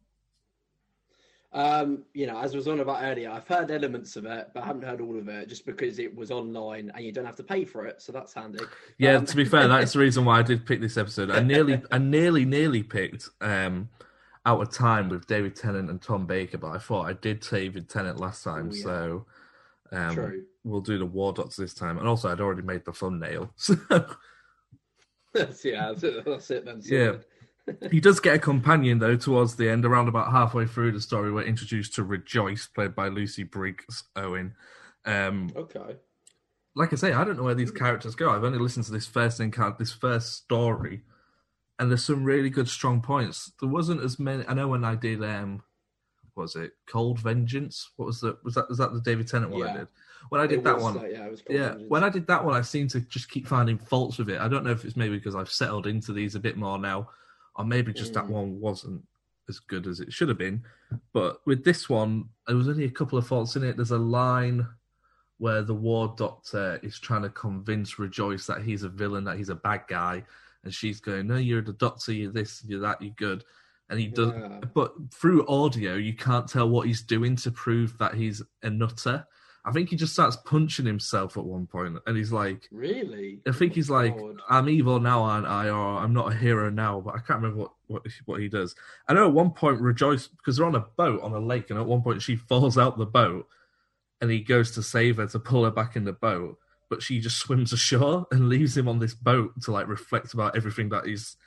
Um, 1.54 2.04
you 2.14 2.28
know, 2.28 2.38
as 2.38 2.54
was 2.54 2.68
on 2.68 2.82
about 2.82 3.02
earlier, 3.02 3.30
I've 3.30 3.48
heard 3.48 3.72
elements 3.72 4.18
of 4.18 4.26
it, 4.26 4.50
but 4.54 4.64
I 4.64 4.66
haven't 4.66 4.82
heard 4.84 5.00
all 5.00 5.18
of 5.18 5.30
it 5.30 5.48
just 5.48 5.66
because 5.66 6.00
it 6.00 6.14
was 6.14 6.30
online 6.30 6.92
and 6.94 7.06
you 7.06 7.14
don't 7.14 7.24
have 7.26 7.38
to 7.38 7.44
pay 7.44 7.64
for 7.64 7.86
it, 7.86 8.02
so 8.02 8.12
that's 8.12 8.34
handy. 8.34 8.60
Yeah, 8.98 9.16
Um, 9.16 9.26
to 9.26 9.36
be 9.38 9.46
fair, 9.46 9.70
that's 9.70 9.94
the 9.94 10.00
reason 10.00 10.26
why 10.26 10.40
I 10.40 10.42
did 10.42 10.66
pick 10.66 10.82
this 10.82 10.98
episode. 10.98 11.32
I 11.32 11.40
nearly, 11.40 11.82
I 11.92 11.98
nearly, 11.98 12.44
nearly 12.44 12.84
picked 12.84 13.30
um, 13.40 13.88
Out 14.46 14.62
of 14.62 14.72
Time 14.72 15.10
with 15.10 15.26
David 15.28 15.56
Tennant 15.56 15.90
and 15.90 16.02
Tom 16.02 16.26
Baker, 16.26 16.58
but 16.58 16.70
I 16.72 16.78
thought 16.78 17.08
I 17.08 17.14
did 17.14 17.40
David 17.40 17.90
Tennant 17.90 18.20
last 18.20 18.44
time, 18.44 18.70
Oh, 18.72 18.76
yeah. 18.76 18.84
so 18.84 19.26
um, 19.92 20.46
we'll 20.64 20.82
do 20.82 20.98
the 20.98 21.06
War 21.06 21.34
Doctor 21.34 21.62
this 21.62 21.74
time. 21.74 21.98
And 21.98 22.08
also, 22.08 22.30
I'd 22.32 22.42
already 22.42 22.62
made 22.62 22.86
the 22.86 22.94
thumbnail, 22.94 23.52
so 23.56 23.76
that's, 25.34 25.66
yeah, 25.66 25.88
that's 25.92 26.04
it, 26.04 26.26
that's 26.26 26.52
it 26.52 26.66
then. 26.66 26.82
yeah. 26.84 27.14
he 27.92 28.00
does 28.00 28.20
get 28.20 28.36
a 28.36 28.40
companion 28.40 29.00
though 29.00 29.16
towards 29.16 29.56
the 29.56 29.68
end, 29.70 29.86
around 29.86 30.08
about 30.08 30.32
halfway 30.32 30.68
through 30.68 30.92
the 30.92 31.02
story. 31.02 31.32
We're 31.32 31.44
introduced 31.44 31.96
to 31.96 32.04
Rejoice, 32.04 32.68
played 32.68 32.94
by 32.94 33.08
Lucy 33.08 33.44
Briggs 33.44 34.04
Owen. 34.16 34.54
Um, 35.06 35.50
Okay. 35.56 35.96
like 36.76 36.94
I 36.94 36.96
say, 36.96 37.14
I 37.14 37.24
don't 37.24 37.38
know 37.38 37.44
where 37.44 37.56
these 37.56 37.72
characters 37.72 38.14
go. 38.14 38.30
I've 38.30 38.44
only 38.44 38.60
listened 38.60 38.86
to 38.86 38.92
this 38.92 39.08
first 39.08 39.40
encounter, 39.40 39.78
this 39.80 39.92
first 39.92 40.34
story, 40.34 41.02
and 41.80 41.90
there's 41.90 42.04
some 42.04 42.24
really 42.24 42.50
good, 42.50 42.70
strong 42.70 43.02
points. 43.02 43.52
There 43.60 43.70
wasn't 43.70 44.02
as 44.02 44.20
many. 44.20 44.46
I 44.48 44.54
know 44.54 44.68
when 44.68 44.84
I 44.84 44.96
did, 44.96 45.24
um, 45.24 45.62
what 46.34 46.44
was 46.44 46.56
it 46.56 46.74
Cold 46.88 47.20
Vengeance? 47.20 47.92
What 47.98 48.06
was 48.06 48.22
the 48.22 48.38
was 48.44 48.56
that 48.56 48.70
was 48.70 48.78
that 48.78 48.94
the 48.94 49.02
David 49.02 49.28
Tennant 49.28 49.52
one 49.52 49.68
I 49.68 49.78
did? 49.78 49.88
When 50.30 50.42
I 50.42 50.48
did 50.48 50.60
It 50.60 50.64
that 50.64 50.80
one, 50.80 50.96
that, 50.96 51.12
yeah, 51.12 51.26
it 51.26 51.32
was 51.32 51.42
Cold 51.42 51.60
yeah. 51.60 51.74
When 51.88 52.04
I 52.04 52.10
did 52.10 52.28
that 52.28 52.44
one, 52.44 52.56
I 52.56 52.62
seem 52.62 52.88
to 52.90 53.00
just 53.02 53.30
keep 53.30 53.48
finding 53.48 53.78
faults 53.78 54.18
with 54.18 54.30
it. 54.30 54.40
I 54.40 54.48
don't 54.48 54.64
know 54.64 54.72
if 54.72 54.84
it's 54.86 54.96
maybe 54.96 55.18
because 55.18 55.36
I've 55.36 55.52
settled 55.52 55.88
into 55.88 56.14
these 56.14 56.36
a 56.36 56.40
bit 56.40 56.58
more 56.58 56.78
now, 56.78 57.10
or 57.56 57.66
maybe 57.66 57.94
just 57.94 58.14
that 58.14 58.26
Mm. 58.26 58.30
one 58.30 58.60
wasn't 58.60 59.04
as 59.48 59.60
good 59.60 59.86
as 59.86 60.00
it 60.00 60.12
should 60.12 60.30
have 60.30 60.38
been. 60.38 60.64
But 61.14 61.46
with 61.46 61.64
this 61.64 61.88
one, 61.88 62.30
there 62.48 62.56
was 62.56 62.68
only 62.68 62.86
a 62.86 62.90
couple 62.92 63.18
of 63.18 63.28
faults 63.28 63.56
in 63.56 63.64
it. 63.64 63.76
There's 63.76 63.92
a 63.92 63.98
line 63.98 64.68
where 65.38 65.62
the 65.62 65.74
war 65.76 66.14
doctor 66.18 66.80
is 66.82 67.00
trying 67.00 67.22
to 67.22 67.30
convince 67.30 68.00
Rejoice 68.00 68.48
that 68.48 68.64
he's 68.64 68.84
a 68.84 68.90
villain, 68.90 69.24
that 69.26 69.38
he's 69.38 69.50
a 69.50 69.56
bad 69.56 69.84
guy, 69.88 70.24
and 70.66 70.74
she's 70.74 71.00
going, 71.00 71.28
"No, 71.28 71.38
you're 71.38 71.62
the 71.62 71.74
doctor. 71.74 72.12
You're 72.12 72.32
this. 72.32 72.64
You're 72.68 72.82
that. 72.82 73.02
You're 73.02 73.14
good." 73.16 73.46
And 73.90 74.00
he 74.00 74.08
does, 74.08 74.34
Yeah. 74.34 74.62
but 74.74 74.94
through 75.14 75.48
audio, 75.48 75.94
you 75.94 76.16
can't 76.16 76.48
tell 76.48 76.68
what 76.68 76.88
he's 76.88 77.04
doing 77.04 77.36
to 77.38 77.52
prove 77.52 77.98
that 78.00 78.16
he's 78.16 78.42
a 78.64 78.70
nutter. 78.70 79.28
I 79.64 79.72
think 79.72 79.90
he 79.90 79.96
just 79.96 80.14
starts 80.14 80.38
punching 80.38 80.86
himself 80.86 81.38
at 81.38 81.44
one 81.44 81.66
point, 81.66 81.98
and 82.06 82.18
he's 82.18 82.32
like, 82.32 82.68
Really? 82.72 83.42
I 83.48 83.52
think 83.52 83.74
he's 83.74 83.90
oh, 83.90 83.96
like, 83.96 84.18
God. 84.18 84.42
I'm 84.50 84.70
evil 84.70 85.00
now, 85.00 85.24
aren't 85.24 85.48
I? 85.48 85.70
Or 85.70 85.98
I'm 85.98 86.14
not 86.14 86.32
a 86.32 86.36
hero 86.36 86.70
now, 86.70 87.00
but 87.02 87.16
I 87.16 87.20
can't 87.20 87.42
remember 87.42 87.62
what, 87.62 87.72
what, 87.88 88.04
what 88.26 88.42
he 88.42 88.48
does. 88.48 88.76
I 89.08 89.14
know 89.14 89.28
at 89.28 89.34
one 89.34 89.52
point, 89.52 89.82
Rejoice, 89.82 90.28
because 90.28 90.58
they're 90.58 90.68
on 90.68 90.76
a 90.76 90.86
boat 90.98 91.22
on 91.22 91.34
a 91.34 91.40
lake, 91.40 91.70
and 91.70 91.80
at 91.80 91.86
one 91.86 92.02
point 92.02 92.22
she 92.22 92.36
falls 92.36 92.78
out 92.78 92.98
the 92.98 93.06
boat, 93.06 93.48
and 94.22 94.30
he 94.30 94.40
goes 94.40 94.72
to 94.72 94.84
save 94.84 95.18
her 95.18 95.28
to 95.28 95.40
pull 95.40 95.64
her 95.64 95.72
back 95.72 95.96
in 95.96 96.06
the 96.06 96.14
boat, 96.14 96.58
but 96.90 97.02
she 97.02 97.20
just 97.20 97.38
swims 97.38 97.74
ashore 97.74 98.28
and 98.32 98.50
leaves 98.50 98.78
him 98.78 98.88
on 98.88 99.00
this 99.00 99.14
boat 99.14 99.54
to 99.64 99.72
like 99.72 99.88
reflect 99.88 100.34
about 100.34 100.56
everything 100.56 100.90
that 100.90 101.06
he's 101.06 101.38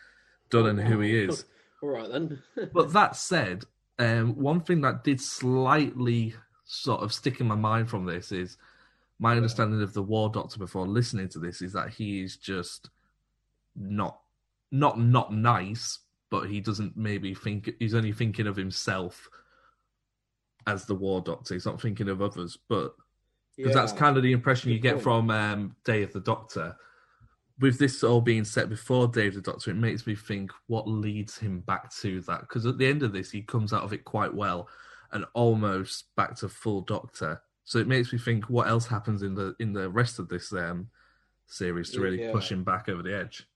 done 0.50 0.66
and 0.66 0.80
who 0.80 1.00
he 1.00 1.16
is. 1.16 1.44
All 1.82 1.90
right 1.90 2.10
then. 2.10 2.42
But 2.72 2.92
that 2.92 3.16
said, 3.16 3.64
um, 3.98 4.34
one 4.34 4.60
thing 4.60 4.80
that 4.82 5.04
did 5.04 5.20
slightly 5.20 6.34
sort 6.64 7.02
of 7.02 7.12
stick 7.12 7.40
in 7.40 7.46
my 7.46 7.54
mind 7.54 7.88
from 7.88 8.04
this 8.04 8.32
is 8.32 8.58
my 9.18 9.36
understanding 9.36 9.82
of 9.82 9.94
the 9.94 10.02
War 10.02 10.28
Doctor 10.28 10.58
before 10.58 10.86
listening 10.86 11.28
to 11.30 11.38
this 11.38 11.62
is 11.62 11.72
that 11.72 11.90
he 11.90 12.22
is 12.22 12.36
just 12.36 12.90
not 13.74 14.20
not 14.70 14.98
not 14.98 15.32
nice, 15.32 16.00
but 16.30 16.48
he 16.48 16.60
doesn't 16.60 16.96
maybe 16.96 17.34
think 17.34 17.70
he's 17.78 17.94
only 17.94 18.12
thinking 18.12 18.46
of 18.46 18.56
himself 18.56 19.28
as 20.66 20.84
the 20.84 20.94
War 20.94 21.20
Doctor. 21.20 21.54
He's 21.54 21.66
not 21.66 21.80
thinking 21.80 22.08
of 22.08 22.22
others, 22.22 22.58
but 22.68 22.94
because 23.58 23.74
that's 23.74 23.92
kind 23.92 24.16
of 24.16 24.22
the 24.22 24.32
impression 24.32 24.70
you 24.70 24.78
get 24.78 25.00
from 25.00 25.30
um, 25.30 25.74
Day 25.84 26.02
of 26.02 26.12
the 26.12 26.20
Doctor. 26.20 26.76
With 27.58 27.76
this 27.76 28.04
all 28.04 28.20
being 28.20 28.44
set 28.44 28.68
before 28.68 29.08
Day 29.08 29.26
of 29.26 29.34
the 29.34 29.40
Doctor, 29.40 29.72
it 29.72 29.76
makes 29.76 30.06
me 30.06 30.14
think 30.14 30.52
what 30.68 30.86
leads 30.86 31.36
him 31.36 31.60
back 31.60 31.92
to 31.96 32.20
that. 32.22 32.42
Because 32.42 32.66
at 32.66 32.78
the 32.78 32.86
end 32.86 33.02
of 33.02 33.12
this, 33.12 33.32
he 33.32 33.42
comes 33.42 33.72
out 33.72 33.82
of 33.82 33.92
it 33.92 34.04
quite 34.04 34.32
well 34.32 34.68
and 35.10 35.24
almost 35.34 36.14
back 36.14 36.36
to 36.36 36.48
full 36.48 36.82
Doctor. 36.82 37.42
So 37.64 37.78
it 37.80 37.88
makes 37.88 38.12
me 38.12 38.18
think 38.18 38.44
what 38.48 38.68
else 38.68 38.86
happens 38.86 39.22
in 39.22 39.34
the 39.34 39.56
in 39.58 39.72
the 39.72 39.90
rest 39.90 40.20
of 40.20 40.28
this 40.28 40.52
um, 40.52 40.88
series 41.46 41.90
to 41.90 42.00
really 42.00 42.22
Yeah. 42.22 42.30
push 42.32 42.52
him 42.52 42.62
back 42.62 42.88
over 42.88 43.02
the 43.02 43.16
edge. 43.16 43.46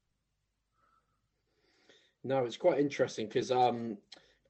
No, 2.24 2.44
it's 2.44 2.56
quite 2.56 2.80
interesting 2.80 3.26
because 3.26 3.50
um 3.52 3.98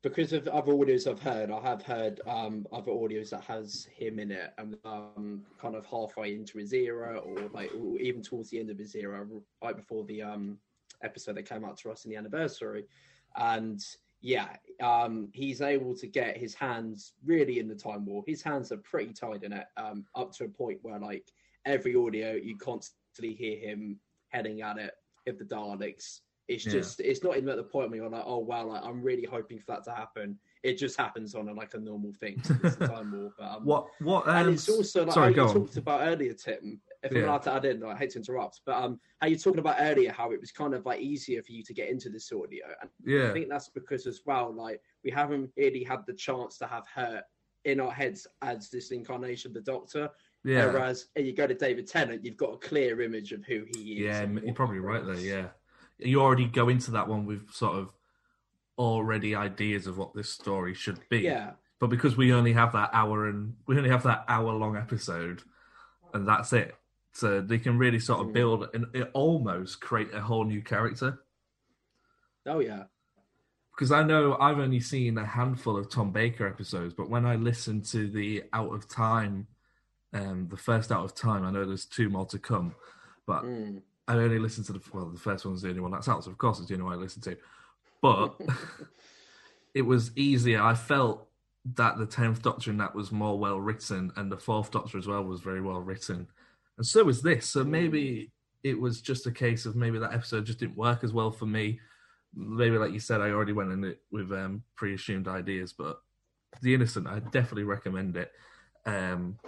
because 0.02 0.32
of 0.32 0.48
other 0.48 0.72
audios 0.72 1.08
I've 1.08 1.22
heard, 1.22 1.50
I 1.50 1.60
have 1.60 1.82
heard 1.82 2.20
um 2.26 2.66
other 2.72 2.90
audios 2.90 3.30
that 3.30 3.44
has 3.44 3.86
him 3.96 4.18
in 4.18 4.30
it 4.30 4.52
and 4.58 4.76
um 4.84 5.42
kind 5.60 5.76
of 5.76 5.86
halfway 5.86 6.34
into 6.34 6.58
his 6.58 6.72
era 6.72 7.18
or 7.18 7.48
like 7.52 7.70
or 7.74 7.98
even 7.98 8.22
towards 8.22 8.50
the 8.50 8.58
end 8.58 8.70
of 8.70 8.78
his 8.78 8.94
era, 8.94 9.26
right 9.62 9.76
before 9.76 10.04
the 10.04 10.22
um 10.22 10.58
episode 11.02 11.36
that 11.36 11.48
came 11.48 11.64
out 11.64 11.76
to 11.78 11.90
us 11.90 12.04
in 12.04 12.10
the 12.10 12.16
anniversary. 12.16 12.84
And 13.36 13.80
yeah, 14.20 14.56
um 14.82 15.30
he's 15.32 15.60
able 15.60 15.96
to 15.96 16.06
get 16.06 16.36
his 16.36 16.54
hands 16.54 17.14
really 17.24 17.58
in 17.58 17.68
the 17.68 17.74
time 17.74 18.04
war. 18.04 18.24
His 18.26 18.42
hands 18.42 18.72
are 18.72 18.78
pretty 18.78 19.12
tied 19.12 19.44
in 19.44 19.52
it, 19.52 19.66
um, 19.76 20.04
up 20.14 20.32
to 20.34 20.44
a 20.44 20.48
point 20.48 20.78
where 20.82 20.98
like 20.98 21.26
every 21.64 21.94
audio 21.94 22.32
you 22.34 22.56
constantly 22.58 23.34
hear 23.34 23.56
him 23.58 24.00
heading 24.30 24.62
at 24.62 24.78
it 24.78 24.94
if 25.26 25.38
the 25.38 25.44
Daleks 25.44 26.20
it's 26.48 26.66
Yeah. 26.66 26.72
just 26.72 27.00
it's 27.00 27.22
not 27.22 27.36
even 27.36 27.48
at 27.48 27.56
the 27.56 27.62
point 27.62 27.90
where 27.90 28.00
you're 28.00 28.08
like, 28.10 28.24
oh 28.26 28.38
wow, 28.38 28.66
like 28.66 28.82
I'm 28.84 29.02
really 29.02 29.24
hoping 29.24 29.58
for 29.58 29.66
that 29.68 29.84
to 29.84 29.92
happen. 29.92 30.38
It 30.62 30.78
just 30.78 30.96
happens 30.96 31.34
on 31.34 31.48
a, 31.48 31.52
like 31.52 31.74
a 31.74 31.78
normal 31.78 32.12
thing. 32.12 32.40
So 32.42 32.54
it's 32.62 32.76
time 32.76 33.12
war. 33.12 33.32
But, 33.38 33.44
um, 33.48 33.64
What 33.64 33.86
what? 34.00 34.26
and 34.28 34.48
Um, 34.48 34.54
it's 34.54 34.68
also 34.68 35.04
like 35.04 35.14
sorry, 35.14 35.34
how 35.34 35.42
you 35.42 35.48
on. 35.48 35.54
talked 35.54 35.76
about 35.76 36.06
earlier, 36.06 36.34
Tim. 36.34 36.80
If 37.02 37.10
I'm 37.12 37.24
allowed 37.24 37.42
to 37.42 37.52
add 37.54 37.64
in, 37.64 37.82
I 37.84 37.96
hate 37.96 38.10
to 38.10 38.18
interrupt, 38.18 38.60
but 38.64 38.76
um, 38.76 39.00
how 39.20 39.26
you 39.26 39.36
talking 39.36 39.58
about 39.58 39.76
earlier 39.80 40.12
how 40.12 40.30
it 40.30 40.40
was 40.40 40.52
kind 40.52 40.72
of 40.74 40.86
like 40.86 41.00
easier 41.00 41.42
for 41.42 41.50
you 41.52 41.64
to 41.64 41.74
get 41.74 41.88
into 41.88 42.10
this 42.10 42.30
audio, 42.32 42.66
and 42.80 42.90
Yeah. 43.04 43.30
I 43.30 43.32
think 43.32 43.48
that's 43.48 43.68
because 43.70 44.06
as 44.06 44.20
well, 44.24 44.52
like 44.52 44.80
we 45.04 45.10
haven't 45.10 45.50
really 45.56 45.82
had 45.82 46.06
the 46.06 46.12
chance 46.14 46.58
to 46.58 46.66
have 46.66 46.84
her 46.94 47.22
in 47.64 47.80
our 47.80 47.92
heads 47.92 48.26
as 48.42 48.68
this 48.70 48.90
incarnation 48.90 49.50
of 49.50 49.54
the 49.54 49.60
Doctor. 49.60 50.10
Yeah. 50.44 50.66
Whereas 50.66 51.06
if 51.14 51.24
you 51.24 51.32
go 51.34 51.46
to 51.46 51.54
David 51.54 51.86
Tennant, 51.86 52.24
you've 52.24 52.36
got 52.36 52.52
a 52.54 52.56
clear 52.58 53.00
image 53.00 53.30
of 53.32 53.44
who 53.44 53.64
he 53.74 53.92
is. 53.94 53.98
Yeah, 54.00 54.22
and 54.22 54.40
you're 54.42 54.54
probably 54.54 54.80
right 54.80 55.04
there. 55.06 55.14
Yeah, 55.16 55.48
you 56.04 56.20
already 56.20 56.46
go 56.46 56.68
into 56.68 56.90
that 56.92 57.08
one 57.08 57.26
with 57.26 57.50
sort 57.52 57.76
of 57.76 57.92
already 58.78 59.34
ideas 59.34 59.86
of 59.86 59.98
what 59.98 60.14
this 60.14 60.30
story 60.30 60.74
should 60.74 60.98
be. 61.08 61.20
Yeah. 61.20 61.52
But 61.78 61.88
because 61.88 62.16
we 62.16 62.32
only 62.32 62.52
have 62.52 62.72
that 62.72 62.90
hour 62.92 63.28
and 63.28 63.54
we 63.66 63.76
only 63.76 63.90
have 63.90 64.04
that 64.04 64.24
hour 64.28 64.52
long 64.52 64.76
episode, 64.76 65.42
and 66.14 66.26
that's 66.28 66.52
it, 66.52 66.74
so 67.12 67.40
they 67.40 67.58
can 67.58 67.76
really 67.78 67.98
sort 67.98 68.20
of 68.20 68.28
Mm. 68.28 68.32
build 68.32 68.68
and 68.74 68.86
it 68.94 69.10
almost 69.14 69.80
create 69.80 70.12
a 70.14 70.20
whole 70.20 70.44
new 70.44 70.62
character. 70.62 71.22
Oh 72.46 72.60
yeah. 72.60 72.84
Because 73.74 73.90
I 73.90 74.02
know 74.02 74.36
I've 74.38 74.58
only 74.58 74.80
seen 74.80 75.16
a 75.18 75.24
handful 75.26 75.76
of 75.76 75.90
Tom 75.90 76.12
Baker 76.12 76.46
episodes, 76.46 76.94
but 76.94 77.08
when 77.08 77.24
I 77.24 77.36
listened 77.36 77.84
to 77.86 78.08
the 78.08 78.44
Out 78.52 78.72
of 78.72 78.86
Time, 78.88 79.46
um, 80.12 80.46
the 80.50 80.56
first 80.58 80.92
Out 80.92 81.04
of 81.04 81.14
Time, 81.14 81.44
I 81.44 81.50
know 81.50 81.64
there's 81.64 81.86
two 81.86 82.10
more 82.10 82.26
to 82.26 82.38
come, 82.38 82.74
but 83.26 83.44
Mm. 83.44 83.82
I 84.12 84.24
only 84.24 84.38
listened 84.38 84.66
to 84.66 84.74
the 84.74 84.80
well, 84.92 85.06
the 85.06 85.18
first 85.18 85.46
one's 85.46 85.62
the 85.62 85.68
only 85.68 85.80
one 85.80 85.90
that's 85.90 86.08
out, 86.08 86.24
so 86.24 86.30
of 86.30 86.38
course 86.38 86.58
it's 86.58 86.68
the 86.68 86.74
only 86.74 86.84
one 86.84 86.92
I 86.94 86.96
listened 86.96 87.24
to. 87.24 87.36
But 88.02 88.38
it 89.74 89.82
was 89.82 90.16
easier. 90.16 90.62
I 90.62 90.74
felt 90.74 91.28
that 91.76 91.96
the 91.96 92.06
tenth 92.06 92.42
Doctor 92.42 92.70
in 92.70 92.76
that 92.78 92.94
was 92.94 93.10
more 93.10 93.38
well 93.38 93.58
written, 93.58 94.12
and 94.16 94.30
the 94.30 94.36
fourth 94.36 94.70
Doctor 94.70 94.98
as 94.98 95.06
well 95.06 95.24
was 95.24 95.40
very 95.40 95.62
well 95.62 95.80
written, 95.80 96.26
and 96.76 96.86
so 96.86 97.02
was 97.04 97.22
this. 97.22 97.48
So 97.48 97.64
maybe 97.64 98.30
it 98.62 98.78
was 98.78 99.00
just 99.00 99.26
a 99.26 99.32
case 99.32 99.64
of 99.64 99.76
maybe 99.76 99.98
that 99.98 100.12
episode 100.12 100.46
just 100.46 100.60
didn't 100.60 100.76
work 100.76 101.02
as 101.04 101.12
well 101.12 101.30
for 101.30 101.46
me. 101.46 101.80
Maybe, 102.34 102.76
like 102.76 102.92
you 102.92 103.00
said, 103.00 103.20
I 103.20 103.30
already 103.30 103.52
went 103.52 103.72
in 103.72 103.84
it 103.84 104.00
with 104.10 104.30
um, 104.32 104.62
pre-assumed 104.76 105.28
ideas, 105.28 105.72
but 105.72 106.00
the 106.60 106.74
Innocent, 106.74 107.06
I 107.06 107.18
definitely 107.18 107.64
recommend 107.64 108.16
it. 108.16 108.30
Um, 108.86 109.38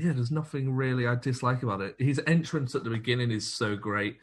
yeah, 0.00 0.12
there's 0.12 0.30
nothing 0.30 0.74
really 0.74 1.06
I 1.06 1.14
dislike 1.14 1.62
about 1.62 1.80
it. 1.80 1.96
His 1.98 2.20
entrance 2.26 2.74
at 2.74 2.84
the 2.84 2.90
beginning 2.90 3.30
is 3.30 3.52
so 3.52 3.76
great. 3.76 4.18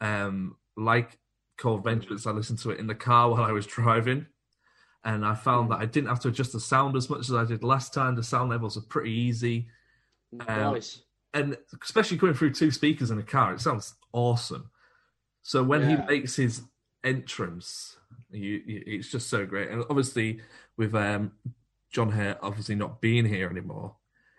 Um, 0.00 0.56
like 0.76 1.18
Cold 1.58 1.84
Vengeance, 1.84 2.26
I 2.26 2.30
listened 2.30 2.60
to 2.60 2.70
it 2.70 2.78
in 2.78 2.86
the 2.86 2.94
car 2.94 3.30
while 3.30 3.42
I 3.42 3.52
was 3.52 3.66
driving, 3.66 4.26
and 5.04 5.24
I 5.24 5.34
found 5.34 5.70
that 5.70 5.80
I 5.80 5.86
didn't 5.86 6.08
have 6.08 6.20
to 6.20 6.28
adjust 6.28 6.52
the 6.52 6.60
sound 6.60 6.96
as 6.96 7.10
much 7.10 7.28
as 7.28 7.34
I 7.34 7.44
did 7.44 7.64
last 7.64 7.92
time. 7.92 8.14
The 8.14 8.22
sound 8.22 8.50
levels 8.50 8.76
are 8.76 8.82
pretty 8.82 9.10
easy. 9.10 9.68
Um, 10.46 10.74
Nice. 10.74 11.02
and 11.34 11.56
especially 11.82 12.18
coming 12.18 12.34
through 12.34 12.52
two 12.52 12.70
speakers 12.70 13.10
in 13.10 13.18
a 13.18 13.22
car, 13.22 13.54
it 13.54 13.60
sounds 13.60 13.94
awesome. 14.12 14.70
So 15.42 15.62
when 15.62 15.88
he 15.88 15.96
makes 15.96 16.36
his 16.36 16.62
entrance, 17.02 17.96
you, 18.30 18.62
you, 18.66 18.82
it's 18.86 19.10
just 19.10 19.30
so 19.30 19.46
great. 19.46 19.70
And 19.70 19.82
obviously, 19.88 20.40
with 20.76 20.94
um, 20.94 21.32
John 21.90 22.10
Hurt 22.10 22.38
obviously 22.42 22.74
not 22.74 23.00
being 23.00 23.24
here 23.24 23.48
anymore, 23.48 23.94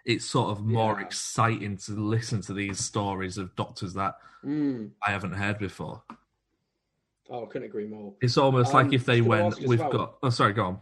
it's 0.10 0.26
sort 0.26 0.50
of 0.50 0.66
more 0.66 0.96
Yeah. 1.00 1.06
exciting 1.06 1.78
to 1.78 1.92
listen 1.94 2.42
to 2.42 2.54
these 2.54 2.80
stories 2.80 3.38
of 3.38 3.56
doctors 3.56 3.94
that 3.94 4.16
Mm. 4.44 4.92
I 5.06 5.12
haven't 5.12 5.34
heard 5.34 5.60
before. 5.60 6.02
Oh, 7.30 7.44
I 7.44 7.46
couldn't 7.48 7.68
agree 7.68 7.86
more. 7.86 8.16
It's 8.22 8.38
almost 8.38 8.74
Um, 8.74 8.84
like 8.86 8.94
if 8.94 9.06
they 9.06 9.18
I 9.18 9.22
was 9.22 9.28
gonna 9.28 9.44
went, 9.60 9.68
we've 9.70 9.80
well- 9.80 9.92
got. 9.92 10.18
Oh, 10.24 10.30
sorry, 10.30 10.54
go 10.54 10.66
on. 10.66 10.80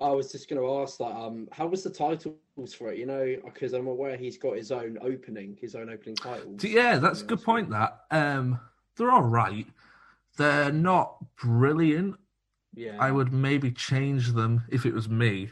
I 0.00 0.10
was 0.10 0.32
just 0.32 0.48
going 0.48 0.60
to 0.60 0.68
ask, 0.82 0.98
like, 1.00 1.14
um, 1.14 1.48
how 1.52 1.66
was 1.68 1.82
the 1.84 1.90
titles 1.90 2.74
for 2.74 2.90
it? 2.92 2.98
You 2.98 3.06
know, 3.06 3.36
because 3.44 3.72
I'm 3.72 3.86
aware 3.86 4.16
he's 4.16 4.36
got 4.36 4.56
his 4.56 4.72
own 4.72 4.98
opening, 5.00 5.56
his 5.60 5.74
own 5.76 5.88
opening 5.88 6.16
titles. 6.16 6.64
Yeah, 6.64 6.98
that's 6.98 7.22
a 7.22 7.24
good 7.24 7.42
point. 7.42 7.70
That 7.70 8.04
um, 8.10 8.58
they're 8.96 9.10
all 9.12 9.22
right. 9.22 9.66
They're 10.36 10.72
not 10.72 11.24
brilliant. 11.36 12.16
Yeah. 12.74 12.96
I 12.98 13.12
would 13.12 13.32
maybe 13.32 13.70
change 13.70 14.32
them 14.32 14.64
if 14.70 14.84
it 14.84 14.92
was 14.92 15.08
me, 15.08 15.50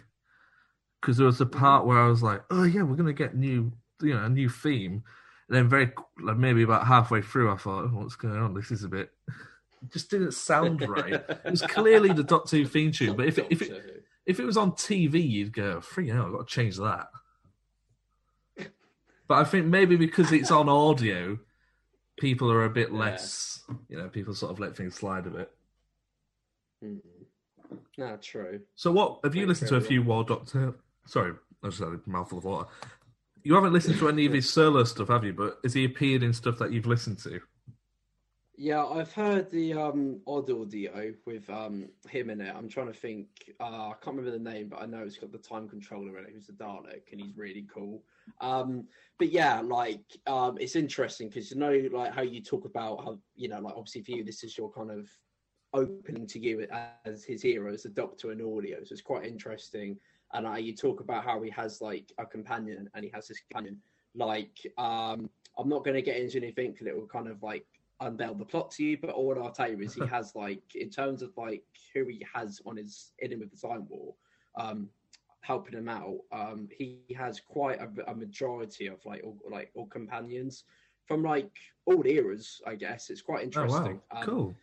because 1.00 1.16
there 1.16 1.26
was 1.26 1.40
a 1.40 1.44
Mm-hmm. 1.46 1.58
part 1.58 1.86
where 1.86 1.98
I 1.98 2.08
was 2.08 2.22
like, 2.22 2.42
"Oh 2.50 2.64
yeah, 2.64 2.82
we're 2.82 2.96
gonna 2.96 3.12
get 3.12 3.36
new, 3.36 3.72
you 4.02 4.14
know, 4.14 4.24
a 4.24 4.28
new 4.28 4.48
theme." 4.48 5.02
And 5.48 5.56
then 5.56 5.68
very 5.68 5.92
like 6.20 6.36
maybe 6.36 6.62
about 6.62 6.86
halfway 6.86 7.22
through, 7.22 7.50
I 7.50 7.56
thought, 7.56 7.84
oh, 7.84 7.88
"What's 7.88 8.16
going 8.16 8.36
on? 8.38 8.54
This 8.54 8.70
is 8.70 8.84
a 8.84 8.88
bit." 8.88 9.10
It 9.82 9.92
just 9.92 10.10
didn't 10.10 10.32
sound 10.32 10.86
right. 10.88 11.14
it 11.14 11.50
was 11.50 11.62
clearly 11.62 12.12
the 12.12 12.22
Dot 12.22 12.46
Two 12.46 12.66
theme 12.66 12.92
tune, 12.92 13.16
but 13.16 13.26
if 13.26 13.38
it, 13.38 13.46
if 13.50 13.62
it 13.62 14.04
if 14.26 14.38
it 14.38 14.44
was 14.44 14.56
on 14.56 14.72
TV, 14.72 15.26
you'd 15.28 15.52
go, 15.52 15.80
"Freaking 15.80 16.12
hell, 16.12 16.26
I've 16.26 16.32
got 16.32 16.48
to 16.48 16.54
change 16.54 16.76
that." 16.76 17.08
But 19.26 19.38
I 19.38 19.44
think 19.44 19.66
maybe 19.66 19.96
because 19.96 20.32
it's 20.32 20.50
on 20.50 20.68
audio, 20.68 21.38
people 22.18 22.50
are 22.50 22.64
a 22.64 22.70
bit 22.70 22.92
less, 22.92 23.62
you 23.88 23.96
know, 23.96 24.08
people 24.08 24.34
sort 24.34 24.50
of 24.50 24.58
let 24.58 24.76
things 24.76 24.96
slide 24.96 25.26
a 25.26 25.30
bit. 25.30 25.50
Mm. 26.84 26.98
No, 27.96 28.16
true. 28.16 28.60
So, 28.74 28.90
what 28.90 29.20
have 29.22 29.34
you 29.36 29.46
Thanks 29.46 29.62
listened 29.62 29.80
to 29.80 29.86
a 29.86 29.88
few 29.88 30.02
War 30.02 30.24
Doctor? 30.24 30.74
Sorry, 31.06 31.32
I 31.62 31.68
just 31.68 31.80
had 31.80 31.88
a 31.88 32.00
mouthful 32.06 32.38
of 32.38 32.44
water. 32.44 32.68
You 33.42 33.54
haven't 33.54 33.72
listened 33.72 33.98
to 33.98 34.08
any 34.08 34.26
of 34.26 34.32
his 34.32 34.52
solo 34.52 34.84
stuff, 34.84 35.08
have 35.08 35.24
you? 35.24 35.32
But 35.32 35.58
has 35.62 35.72
he 35.72 35.84
appeared 35.84 36.22
in 36.22 36.32
stuff 36.32 36.58
that 36.58 36.72
you've 36.72 36.86
listened 36.86 37.18
to? 37.20 37.40
Yeah, 38.62 38.84
I've 38.84 39.10
heard 39.14 39.50
the 39.50 39.72
um, 39.72 40.20
odd 40.26 40.50
audio 40.50 41.14
with 41.24 41.48
um, 41.48 41.88
him 42.10 42.28
in 42.28 42.42
it. 42.42 42.54
I'm 42.54 42.68
trying 42.68 42.88
to 42.88 42.92
think. 42.92 43.28
Uh, 43.58 43.88
I 43.88 43.94
can't 44.02 44.14
remember 44.18 44.32
the 44.32 44.50
name, 44.50 44.68
but 44.68 44.82
I 44.82 44.84
know 44.84 44.98
it's 44.98 45.16
got 45.16 45.32
the 45.32 45.38
time 45.38 45.66
controller 45.66 46.18
in 46.18 46.26
it, 46.26 46.32
who's 46.34 46.50
a 46.50 46.52
Dalek, 46.52 47.10
and 47.10 47.22
he's 47.22 47.38
really 47.38 47.66
cool. 47.72 48.04
Um, 48.42 48.86
but 49.18 49.30
yeah, 49.30 49.62
like 49.62 50.04
um, 50.26 50.58
it's 50.60 50.76
interesting 50.76 51.30
because 51.30 51.50
you 51.50 51.56
know, 51.56 51.88
like 51.90 52.12
how 52.12 52.20
you 52.20 52.42
talk 52.42 52.66
about 52.66 53.02
how 53.02 53.18
you 53.34 53.48
know, 53.48 53.60
like 53.60 53.72
obviously 53.74 54.02
for 54.02 54.10
you, 54.10 54.24
this 54.24 54.44
is 54.44 54.58
your 54.58 54.70
kind 54.70 54.90
of 54.90 55.08
opening 55.72 56.26
to 56.26 56.38
you 56.38 56.66
as 57.06 57.24
his 57.24 57.40
hero, 57.40 57.72
as 57.72 57.86
a 57.86 57.88
Doctor 57.88 58.30
in 58.30 58.42
audio. 58.42 58.84
So 58.84 58.92
it's 58.92 59.00
quite 59.00 59.24
interesting. 59.24 59.96
And 60.32 60.46
uh, 60.46 60.54
you 60.54 60.74
talk 60.74 61.00
about 61.00 61.24
how 61.24 61.42
he 61.42 61.50
has 61.50 61.80
like 61.80 62.12
a 62.18 62.26
companion, 62.26 62.88
and 62.94 63.04
he 63.04 63.10
has 63.14 63.28
his 63.28 63.38
companion. 63.40 63.80
Like, 64.14 64.58
um, 64.78 65.28
I'm 65.58 65.68
not 65.68 65.84
going 65.84 65.96
to 65.96 66.02
get 66.02 66.16
into 66.16 66.38
anything 66.38 66.72
because 66.72 66.86
it 66.86 66.96
will 66.96 67.06
kind 67.06 67.28
of 67.28 67.42
like 67.42 67.66
unveil 68.00 68.34
the 68.34 68.44
plot 68.44 68.70
to 68.72 68.84
you. 68.84 68.98
But 68.98 69.10
all 69.10 69.42
I'll 69.42 69.52
tell 69.52 69.70
you 69.70 69.80
is 69.80 69.94
he 69.94 70.06
has 70.10 70.34
like, 70.34 70.62
in 70.74 70.90
terms 70.90 71.22
of 71.22 71.30
like 71.36 71.64
who 71.94 72.06
he 72.06 72.24
has 72.32 72.60
on 72.66 72.76
his 72.76 73.12
in 73.18 73.32
him 73.32 73.40
with 73.40 73.50
the 73.50 73.68
Time 73.68 73.86
War, 73.88 74.14
um, 74.58 74.88
helping 75.42 75.74
him 75.74 75.88
out. 75.88 76.18
Um, 76.32 76.68
he 76.76 77.00
has 77.16 77.40
quite 77.40 77.80
a, 77.80 77.88
a 78.10 78.14
majority 78.14 78.86
of 78.86 79.04
like 79.04 79.22
all, 79.24 79.38
like 79.50 79.70
all 79.74 79.86
companions 79.86 80.64
from 81.06 81.22
like 81.22 81.50
all 81.86 82.06
eras. 82.06 82.60
I 82.66 82.74
guess 82.74 83.10
it's 83.10 83.22
quite 83.22 83.40
Oh 83.56 83.60
wow, 83.64 83.66
interesting. 83.66 84.00
Um, 84.12 84.24
cool. 84.24 84.54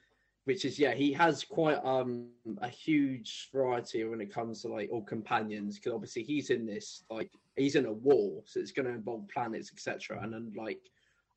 Which 0.48 0.64
is 0.64 0.80
yeah 0.80 0.94
he 0.94 1.12
has 1.12 1.44
quite 1.44 1.78
um 1.84 2.30
a 2.62 2.70
huge 2.70 3.50
variety 3.54 4.06
when 4.06 4.22
it 4.22 4.34
comes 4.34 4.62
to 4.62 4.70
like 4.70 4.90
all 4.90 5.02
companions 5.02 5.76
because 5.76 5.92
obviously 5.92 6.24
he's 6.24 6.52
in 6.52 6.66
this 6.66 7.04
like 7.10 7.30
he's 7.58 7.76
in 7.76 7.86
a 7.86 7.92
war 7.92 8.42
so 8.46 8.58
it's 8.62 8.72
going 8.72 8.86
to 8.86 8.94
involve 8.94 9.28
planets 9.28 9.70
etc 9.74 10.18
and 10.24 10.32
then 10.32 10.54
like 10.56 10.80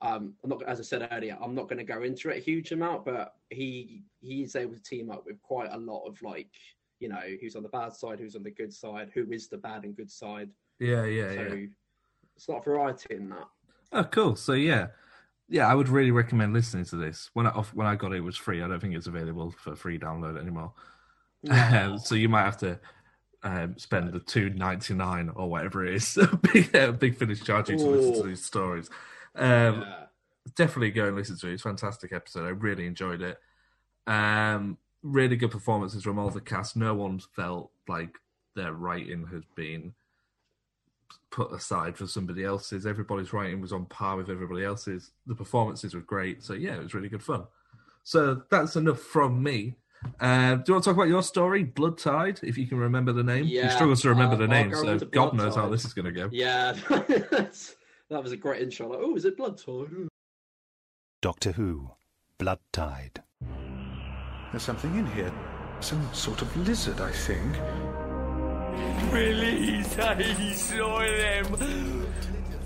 um 0.00 0.32
i'm 0.44 0.50
not 0.50 0.62
as 0.62 0.78
i 0.78 0.82
said 0.84 1.08
earlier 1.10 1.36
i'm 1.42 1.56
not 1.56 1.68
going 1.68 1.76
to 1.76 1.92
go 1.92 2.02
into 2.02 2.30
it 2.30 2.36
a 2.36 2.40
huge 2.40 2.70
amount 2.70 3.04
but 3.04 3.34
he 3.48 4.04
he's 4.20 4.54
able 4.54 4.74
to 4.74 4.82
team 4.84 5.10
up 5.10 5.24
with 5.26 5.42
quite 5.42 5.72
a 5.72 5.76
lot 5.76 6.06
of 6.06 6.22
like 6.22 6.46
you 7.00 7.08
know 7.08 7.20
who's 7.40 7.56
on 7.56 7.64
the 7.64 7.68
bad 7.70 7.92
side 7.92 8.20
who's 8.20 8.36
on 8.36 8.44
the 8.44 8.50
good 8.52 8.72
side 8.72 9.10
who 9.12 9.28
is 9.32 9.48
the 9.48 9.58
bad 9.58 9.82
and 9.82 9.96
good 9.96 10.10
side 10.10 10.50
Yeah, 10.78 11.04
yeah, 11.04 11.30
so 11.30 11.42
yeah. 11.42 11.66
it's 12.36 12.46
a 12.46 12.52
lot 12.52 12.58
of 12.58 12.64
variety 12.64 13.16
in 13.16 13.28
that 13.30 13.48
Oh, 13.92 14.04
cool. 14.04 14.36
So 14.36 14.52
yeah, 14.52 14.88
yeah, 15.50 15.66
I 15.66 15.74
would 15.74 15.88
really 15.88 16.12
recommend 16.12 16.52
listening 16.52 16.84
to 16.86 16.96
this. 16.96 17.28
When 17.34 17.46
I 17.46 17.50
when 17.50 17.86
I 17.86 17.96
got 17.96 18.12
it, 18.12 18.18
it 18.18 18.20
was 18.20 18.36
free. 18.36 18.62
I 18.62 18.68
don't 18.68 18.80
think 18.80 18.94
it's 18.94 19.08
available 19.08 19.52
for 19.58 19.74
free 19.74 19.98
download 19.98 20.40
anymore. 20.40 20.72
No. 21.42 21.54
Um, 21.92 21.98
so 21.98 22.14
you 22.14 22.28
might 22.28 22.44
have 22.44 22.58
to 22.58 22.78
um, 23.42 23.76
spend 23.76 24.12
the 24.12 24.20
two 24.20 24.50
ninety 24.50 24.94
nine 24.94 25.30
or 25.34 25.50
whatever 25.50 25.84
it 25.84 25.94
is. 25.94 26.18
big, 26.52 26.74
uh, 26.76 26.92
big 26.92 27.16
finish 27.16 27.42
charge 27.42 27.68
you 27.68 27.76
to 27.76 27.84
listen 27.84 28.22
to 28.22 28.28
these 28.28 28.44
stories. 28.44 28.88
Um, 29.34 29.84
Definitely 30.54 30.92
go 30.92 31.06
and 31.06 31.16
listen 31.16 31.36
to 31.38 31.48
it. 31.48 31.54
It's 31.54 31.62
a 31.62 31.68
fantastic 31.68 32.12
episode. 32.12 32.46
I 32.46 32.50
really 32.50 32.86
enjoyed 32.86 33.20
it. 33.20 33.38
Um, 34.06 34.78
really 35.02 35.36
good 35.36 35.50
performances 35.50 36.02
from 36.02 36.18
all 36.18 36.30
the 36.30 36.40
cast. 36.40 36.76
No 36.76 36.94
one 36.94 37.20
felt 37.36 37.70
like 37.86 38.16
their 38.56 38.72
writing 38.72 39.26
has 39.32 39.42
been 39.54 39.94
put 41.30 41.52
aside 41.52 41.96
for 41.96 42.06
somebody 42.06 42.44
else's. 42.44 42.86
Everybody's 42.86 43.32
writing 43.32 43.60
was 43.60 43.72
on 43.72 43.86
par 43.86 44.16
with 44.16 44.28
everybody 44.30 44.64
else's. 44.64 45.12
The 45.26 45.34
performances 45.34 45.94
were 45.94 46.00
great. 46.00 46.42
So 46.42 46.54
yeah, 46.54 46.74
it 46.76 46.82
was 46.82 46.94
really 46.94 47.08
good 47.08 47.22
fun. 47.22 47.44
So 48.02 48.42
that's 48.50 48.76
enough 48.76 49.00
from 49.00 49.42
me. 49.42 49.76
Uh, 50.18 50.54
do 50.54 50.62
you 50.68 50.74
want 50.74 50.84
to 50.84 50.90
talk 50.90 50.94
about 50.96 51.08
your 51.08 51.22
story, 51.22 51.62
Blood 51.62 51.98
Tide? 51.98 52.40
If 52.42 52.56
you 52.56 52.66
can 52.66 52.78
remember 52.78 53.12
the 53.12 53.22
name, 53.22 53.44
Yeah, 53.44 53.64
he 53.68 53.70
struggles 53.74 54.00
to 54.02 54.08
remember 54.08 54.34
uh, 54.36 54.38
the 54.38 54.48
name, 54.48 54.72
so 54.74 54.98
God 54.98 55.10
Blood 55.10 55.34
knows 55.36 55.56
how 55.56 55.68
this 55.68 55.84
is 55.84 55.92
going 55.92 56.06
to 56.06 56.12
go. 56.12 56.28
yeah 56.32 56.72
that's- 56.88 57.76
that 58.08 58.22
was 58.22 58.32
a 58.32 58.36
great 58.36 58.60
intro 58.60 58.88
like 58.88 58.98
oh 59.00 59.14
is 59.14 59.24
it 59.24 59.36
blood 59.36 59.56
tide 59.56 60.08
Doctor 61.22 61.52
Who, 61.52 61.92
Blood 62.38 62.58
Tide. 62.72 63.22
There's 64.50 64.62
something 64.62 64.96
in 64.96 65.06
here. 65.12 65.30
Some 65.80 66.02
sort 66.12 66.42
of 66.42 66.56
lizard, 66.66 67.00
I 67.00 67.10
think. 67.12 67.56
Release, 69.12 69.98
I 69.98 70.52
saw 70.54 71.00
them. 71.00 71.56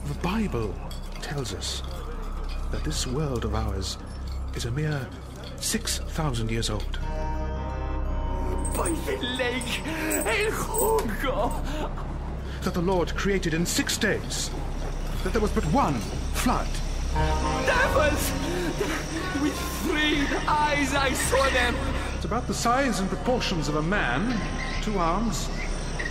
The 0.06 0.14
Bible 0.22 0.74
tells 1.22 1.54
us 1.54 1.82
that 2.70 2.84
this 2.84 3.06
world 3.06 3.44
of 3.44 3.54
ours 3.54 3.96
is 4.54 4.66
a 4.66 4.70
mere 4.70 5.08
6,000 5.56 6.50
years 6.50 6.68
old. 6.68 6.98
By 8.76 8.90
the 9.06 9.16
lake 9.38 9.86
El 9.86 10.50
Junco. 10.50 11.52
That 12.62 12.74
the 12.74 12.82
Lord 12.82 13.14
created 13.14 13.54
in 13.54 13.64
six 13.64 13.96
days. 13.96 14.50
That 15.22 15.32
there 15.32 15.40
was 15.40 15.52
but 15.52 15.64
one 15.66 15.94
flood. 16.34 16.68
Devils! 17.14 18.32
With 19.40 19.58
three 19.82 20.26
eyes, 20.46 20.94
I 20.94 21.12
saw 21.12 21.48
them. 21.50 21.74
It's 22.16 22.24
about 22.26 22.46
the 22.46 22.54
size 22.54 23.00
and 23.00 23.08
proportions 23.08 23.68
of 23.68 23.76
a 23.76 23.82
man. 23.82 24.38
Two 24.82 24.98
arms, 24.98 25.48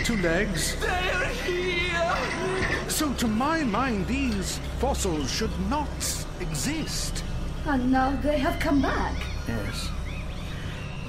two 0.03 0.17
legs. 0.17 0.75
They're 0.79 1.25
here. 1.45 2.89
So, 2.89 3.13
to 3.13 3.27
my 3.27 3.63
mind, 3.63 4.05
these 4.07 4.59
fossils 4.79 5.31
should 5.31 5.57
not 5.69 5.87
exist. 6.39 7.23
And 7.65 7.91
now 7.91 8.11
they 8.21 8.37
have 8.39 8.59
come 8.59 8.81
back. 8.81 9.15
Yes. 9.47 9.89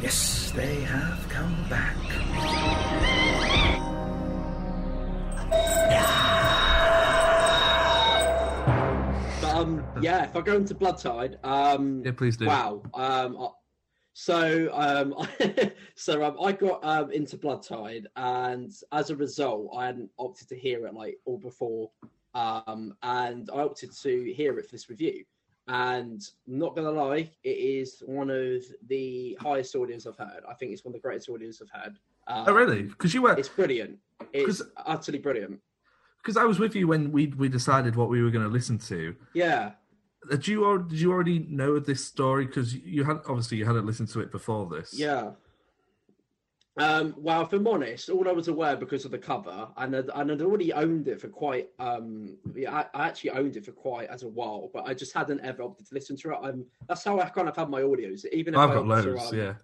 Yes, 0.00 0.52
they 0.54 0.80
have 0.83 1.28
come 1.28 1.68
back. 1.68 1.96
But 9.40 9.54
um, 9.54 9.85
yeah, 10.00 10.24
if 10.24 10.37
I 10.37 10.40
go 10.40 10.57
into 10.57 10.74
Blood 10.74 10.98
Tide, 10.98 11.38
um, 11.44 12.02
yeah, 12.04 12.12
please 12.12 12.37
do. 12.37 12.46
Wow. 12.46 12.83
Um, 12.94 13.37
I- 13.38 13.48
so 14.14 14.70
um, 14.72 15.14
so 15.96 16.24
um, 16.24 16.37
I 16.42 16.53
got 16.53 16.83
um 16.85 17.11
into 17.11 17.37
Blood 17.37 17.62
Tide, 17.62 18.07
and 18.16 18.72
as 18.92 19.11
a 19.11 19.16
result, 19.16 19.70
I 19.77 19.87
hadn't 19.87 20.11
opted 20.18 20.48
to 20.48 20.57
hear 20.57 20.87
it 20.87 20.94
like 20.94 21.18
all 21.27 21.37
before, 21.38 21.90
um, 22.35 22.94
and 23.03 23.50
I 23.53 23.59
opted 23.59 23.92
to 23.92 24.33
hear 24.33 24.59
it 24.59 24.64
for 24.64 24.70
this 24.72 24.88
review. 24.88 25.24
And 25.66 26.22
I'm 26.46 26.59
not 26.59 26.77
gonna 26.77 26.90
lie, 26.90 27.31
it 27.42 27.48
is 27.48 28.03
one 28.07 28.31
of 28.31 28.62
the 28.87 29.37
highest 29.40 29.74
audios 29.74 30.07
I've 30.07 30.16
heard. 30.16 30.42
I 30.48 30.55
think 30.55 30.72
it's 30.72 30.85
one 30.85 30.90
of 30.94 31.00
the 31.00 31.07
greatest 31.07 31.29
audios 31.29 31.61
I've 31.62 31.83
heard. 31.83 31.98
Um, 32.27 32.44
Oh, 32.48 32.53
really? 32.53 32.83
Because 32.83 33.14
you 33.14 33.22
were 33.22 33.33
It's 33.33 33.48
brilliant. 33.48 33.98
It's 34.33 34.62
utterly 34.87 35.18
brilliant. 35.18 35.61
because 36.18 36.37
I 36.37 36.44
was 36.44 36.59
with 36.59 36.74
you 36.77 36.87
when 36.87 37.11
we 37.12 37.29
we 37.29 37.48
decided 37.48 37.96
what 37.96 38.11
we 38.11 38.22
were 38.22 38.31
going 38.31 38.44
to 38.44 38.50
listen 38.53 38.79
to. 38.79 39.16
Yeah. 39.33 39.72
Did 40.30 40.48
you 40.48 40.64
al- 40.66 40.78
did 40.78 41.00
you 41.00 41.12
already 41.12 41.40
know 41.40 41.78
this 41.78 42.04
story? 42.04 42.46
Because 42.46 42.74
you 42.74 43.04
had 43.04 43.18
obviously 43.28 43.58
you 43.58 43.64
hadn't 43.64 43.87
listened 43.87 44.08
to 44.10 44.20
it 44.20 44.30
before 44.30 44.66
this. 44.66 44.94
Yeah. 44.94 45.32
Um, 46.76 47.14
well, 47.16 47.42
if 47.42 47.52
I'm 47.52 47.66
honest, 47.68 48.08
all 48.10 48.28
I 48.28 48.32
was 48.32 48.48
aware 48.48 48.74
because 48.76 49.04
of 49.04 49.12
the 49.12 49.18
cover, 49.18 49.68
and 49.76 49.94
I'd, 49.94 50.10
and 50.12 50.32
I'd 50.32 50.42
already 50.42 50.72
owned 50.72 51.06
it 51.06 51.20
for 51.20 51.28
quite. 51.28 51.68
Um, 51.78 52.37
yeah, 52.54 52.74
I, 52.74 52.87
I 52.94 53.06
actually 53.06 53.30
owned 53.30 53.56
it 53.56 53.64
for 53.64 53.70
quite 53.70 54.08
as 54.08 54.24
a 54.24 54.28
while, 54.28 54.70
but 54.74 54.84
I 54.84 54.92
just 54.92 55.12
hadn't 55.12 55.40
ever 55.42 55.62
opted 55.62 55.87
to 55.87 55.94
listen 55.94 56.16
to 56.16 56.32
it. 56.32 56.38
I'm, 56.42 56.66
that's 56.88 57.04
how 57.04 57.20
I 57.20 57.28
kind 57.28 57.48
of 57.48 57.54
had 57.54 57.70
my 57.70 57.82
audios. 57.82 58.24
Even 58.32 58.54
if 58.54 58.60
I've 58.60 58.70
I 58.70 58.74
got 58.74 58.82
to, 58.82 58.88
loads. 58.88 59.32
um, 59.32 59.38
yeah. 59.38 59.54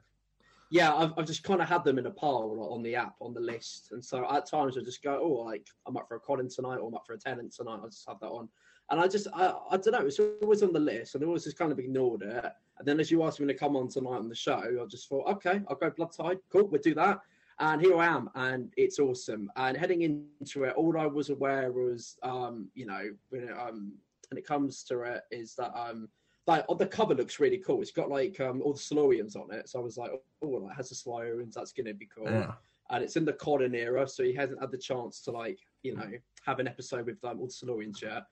yeah, 0.70 0.94
I've, 0.94 1.12
I've 1.18 1.26
just 1.26 1.42
kind 1.42 1.60
of 1.60 1.68
had 1.68 1.82
them 1.82 1.98
in 1.98 2.06
a 2.06 2.12
pile 2.12 2.56
like, 2.56 2.70
on 2.70 2.82
the 2.84 2.94
app, 2.94 3.16
on 3.20 3.34
the 3.34 3.40
list. 3.40 3.88
And 3.90 4.04
so 4.04 4.24
at 4.30 4.48
times 4.48 4.78
I 4.78 4.82
just 4.82 5.02
go, 5.02 5.18
oh, 5.20 5.42
like 5.42 5.66
I'm 5.88 5.96
up 5.96 6.06
for 6.06 6.14
a 6.14 6.20
Colin 6.20 6.48
tonight 6.48 6.76
or 6.76 6.86
I'm 6.86 6.94
up 6.94 7.06
for 7.08 7.14
a 7.14 7.18
Tennant 7.18 7.52
tonight. 7.52 7.80
I 7.82 7.86
just 7.86 8.06
have 8.08 8.20
that 8.20 8.28
on. 8.28 8.48
And 8.90 9.00
I 9.00 9.06
just, 9.06 9.28
I, 9.32 9.54
I 9.70 9.76
don't 9.76 9.92
know, 9.92 10.06
it's 10.06 10.18
always 10.42 10.62
on 10.62 10.72
the 10.72 10.80
list 10.80 11.14
and 11.14 11.22
I 11.22 11.26
always 11.26 11.44
just 11.44 11.58
kind 11.58 11.70
of 11.70 11.78
ignored 11.78 12.22
it. 12.22 12.52
And 12.78 12.88
then 12.88 12.98
as 12.98 13.10
you 13.10 13.22
asked 13.22 13.38
me 13.40 13.46
to 13.46 13.54
come 13.54 13.76
on 13.76 13.88
tonight 13.88 14.18
on 14.18 14.28
the 14.28 14.34
show, 14.34 14.58
I 14.58 14.86
just 14.86 15.08
thought, 15.08 15.28
okay, 15.28 15.60
I'll 15.68 15.76
go 15.76 15.90
Blood 15.90 16.12
Tide. 16.12 16.38
Cool, 16.50 16.66
we'll 16.66 16.80
do 16.80 16.94
that. 16.94 17.20
and 17.60 17.80
here 17.80 17.96
I 17.96 18.06
am, 18.06 18.30
and 18.34 18.72
it's 18.76 18.98
awesome. 18.98 19.50
And 19.56 19.76
heading 19.76 20.02
into 20.02 20.64
it, 20.64 20.74
all 20.76 20.98
I 20.98 21.06
was 21.06 21.30
aware 21.30 21.70
was, 21.70 22.16
um, 22.22 22.68
you 22.74 22.86
know, 22.86 23.10
when 23.28 23.44
it, 23.44 23.52
um, 23.52 23.92
when 24.30 24.38
it 24.38 24.46
comes 24.46 24.82
to 24.84 25.02
it, 25.02 25.22
is 25.30 25.54
that 25.56 25.72
um, 25.78 26.08
like 26.46 26.64
oh, 26.68 26.74
the 26.74 26.86
cover 26.86 27.14
looks 27.14 27.38
really 27.38 27.58
cool. 27.58 27.82
It's 27.82 27.90
got 27.92 28.08
like 28.08 28.40
um 28.40 28.62
all 28.62 28.72
the 28.72 28.78
Silurians 28.78 29.36
on 29.36 29.52
it, 29.52 29.68
so 29.68 29.78
I 29.78 29.82
was 29.82 29.98
like, 29.98 30.10
oh, 30.42 30.68
it 30.68 30.74
has 30.74 30.88
the 30.88 30.94
Silurians. 30.94 31.52
That's 31.52 31.72
gonna 31.72 31.94
be 31.94 32.08
cool. 32.12 32.30
Yeah. 32.30 32.52
And 32.88 33.04
it's 33.04 33.16
in 33.16 33.24
the 33.24 33.34
Colin 33.34 33.74
era, 33.74 34.08
so 34.08 34.24
he 34.24 34.34
hasn't 34.34 34.60
had 34.60 34.72
the 34.72 34.78
chance 34.78 35.20
to 35.22 35.30
like, 35.30 35.58
you 35.82 35.94
know, 35.94 36.10
have 36.44 36.58
an 36.58 36.66
episode 36.66 37.06
with 37.06 37.22
um, 37.24 37.38
all 37.38 37.46
the 37.46 37.52
Silurians 37.52 38.02
yet. 38.02 38.24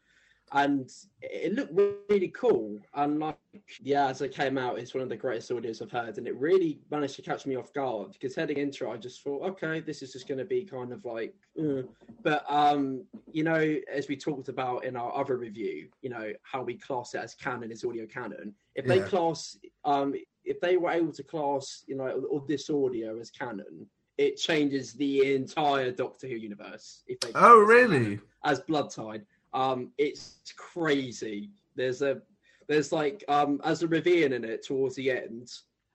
And 0.53 0.91
it 1.21 1.55
looked 1.55 1.79
really 2.09 2.29
cool. 2.29 2.79
And 2.95 3.19
like, 3.19 3.37
yeah, 3.81 4.09
as 4.09 4.23
it 4.23 4.35
came 4.35 4.57
out, 4.57 4.79
it's 4.79 4.95
one 4.95 5.03
of 5.03 5.09
the 5.09 5.17
greatest 5.17 5.51
audios 5.51 5.83
I've 5.83 5.91
heard, 5.91 6.17
and 6.19 6.27
it 6.27 6.37
really 6.37 6.81
managed 6.91 7.17
to 7.17 7.23
catch 7.23 7.45
me 7.47 7.57
off 7.57 7.73
guard 7.73 8.13
because 8.13 8.35
heading 8.35 8.57
into 8.59 8.87
it, 8.87 8.93
I 8.93 8.97
just 8.97 9.23
thought, 9.23 9.43
okay, 9.43 9.81
this 9.81 10.03
is 10.03 10.13
just 10.13 10.27
going 10.29 10.39
to 10.39 10.45
be 10.45 10.65
kind 10.65 10.93
of 10.93 11.05
like, 11.05 11.35
uh. 11.61 11.83
but 12.23 12.45
um, 12.49 13.05
you 13.31 13.45
know, 13.45 13.77
as 13.93 14.09
we 14.09 14.17
talked 14.17 14.49
about 14.49 14.85
in 14.85 14.97
our 14.97 15.15
other 15.15 15.37
review, 15.37 15.89
you 16.01 16.11
know, 16.11 16.33
how 16.43 16.63
we 16.63 16.75
class 16.75 17.15
it 17.15 17.19
as 17.19 17.35
canon 17.35 17.71
is 17.71 17.85
audio 17.85 18.07
canon. 18.07 18.55
If 18.75 18.87
they 18.87 18.99
Yeah. 18.99 19.05
class, 19.05 19.59
um, 19.85 20.15
if 20.45 20.61
they 20.61 20.77
were 20.77 20.91
able 20.91 21.13
to 21.13 21.23
class, 21.23 21.85
you 21.87 21.97
know, 21.97 22.25
all 22.31 22.41
this 22.41 22.71
audio 22.71 23.19
as 23.19 23.31
canon, 23.31 23.89
it 24.17 24.37
changes 24.37 24.95
the 24.95 25.35
entire 25.35 25.93
Doctor 25.93 26.27
Who 26.27 26.35
universe. 26.35 27.05
If 27.07 27.21
they 27.21 27.31
Oh, 27.35 27.61
really? 27.61 28.19
as 28.45 28.61
blood 28.61 28.91
tide. 28.91 29.27
Um, 29.53 29.93
it's 29.99 30.41
crazy. 30.57 31.51
There's 31.75 32.03
a 32.03 32.21
there's 32.69 32.93
like 32.93 33.25
um 33.29 33.61
as 33.65 33.83
a 33.83 33.89
reveal 33.89 34.33
in 34.33 34.45
it 34.45 34.65
towards 34.67 34.97
the 34.97 35.11
end, 35.11 35.51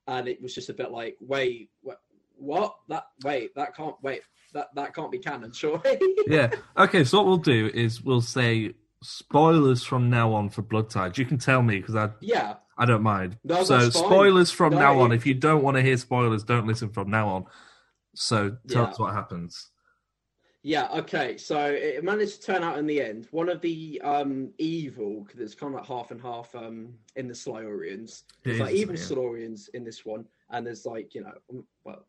and 0.07 0.27
it 0.27 0.41
was 0.41 0.55
just 0.55 0.69
a 0.69 0.73
bit 0.73 0.91
like, 0.91 1.17
wait, 1.19 1.69
what? 1.81 2.01
what? 2.35 2.75
That 2.89 3.07
wait, 3.23 3.55
that 3.55 3.75
can't 3.75 3.95
wait. 4.01 4.21
That 4.53 4.69
that 4.75 4.93
can't 4.95 5.11
be 5.11 5.19
canon, 5.19 5.51
surely. 5.51 5.99
yeah. 6.27 6.51
Okay. 6.77 7.03
So 7.03 7.17
what 7.17 7.27
we'll 7.27 7.37
do 7.37 7.71
is 7.73 8.01
we'll 8.01 8.21
say 8.21 8.73
spoilers 9.01 9.83
from 9.83 10.09
now 10.09 10.33
on 10.33 10.49
for 10.49 10.61
Blood 10.61 10.89
Tide. 10.89 11.17
You 11.17 11.25
can 11.25 11.37
tell 11.37 11.61
me 11.61 11.79
because 11.79 11.95
I 11.95 12.09
yeah. 12.21 12.55
I 12.77 12.85
don't 12.85 13.03
mind. 13.03 13.37
No, 13.43 13.63
so 13.63 13.89
spoilers 13.91 14.49
from 14.49 14.73
No, 14.73 14.79
now 14.79 14.99
on. 14.99 15.11
If 15.11 15.25
you 15.27 15.35
don't 15.35 15.61
want 15.63 15.77
to 15.77 15.83
hear 15.83 15.95
spoilers, 15.97 16.43
don't 16.43 16.65
listen 16.65 16.89
from 16.89 17.09
now 17.11 17.27
on. 17.27 17.45
So 18.15 18.57
tell 18.67 18.83
Yeah. 18.83 18.89
us 18.89 18.99
what 18.99 19.13
happens. 19.13 19.69
Yeah, 20.65 20.87
okay. 20.93 21.35
So 21.35 21.59
it 21.59 22.05
managed 22.05 22.41
to 22.41 22.53
turn 22.53 22.63
out 22.63 22.77
in 22.77 22.87
the 22.87 23.01
end. 23.01 23.27
One 23.31 23.49
of 23.49 23.59
the 23.59 24.01
um 24.03 24.51
evil, 24.57 25.21
because 25.21 25.41
it's 25.41 25.55
kind 25.55 25.73
of 25.75 25.81
like 25.81 25.87
half 25.87 26.11
and 26.11 26.21
half 26.21 26.55
um 26.55 26.93
in 27.17 27.27
the 27.27 27.33
Silurians. 27.33 28.21
It 28.21 28.25
There's 28.43 28.59
like 28.61 28.73
evil 28.73 28.95
yeah. 28.95 29.01
Silurians 29.01 29.69
in 29.73 29.83
this 29.83 30.05
one, 30.05 30.25
and 30.49 30.65
there's 30.65 30.85
like, 30.85 31.13
you 31.13 31.21
know, 31.21 31.33
um, 31.49 31.65
well, 31.83 32.05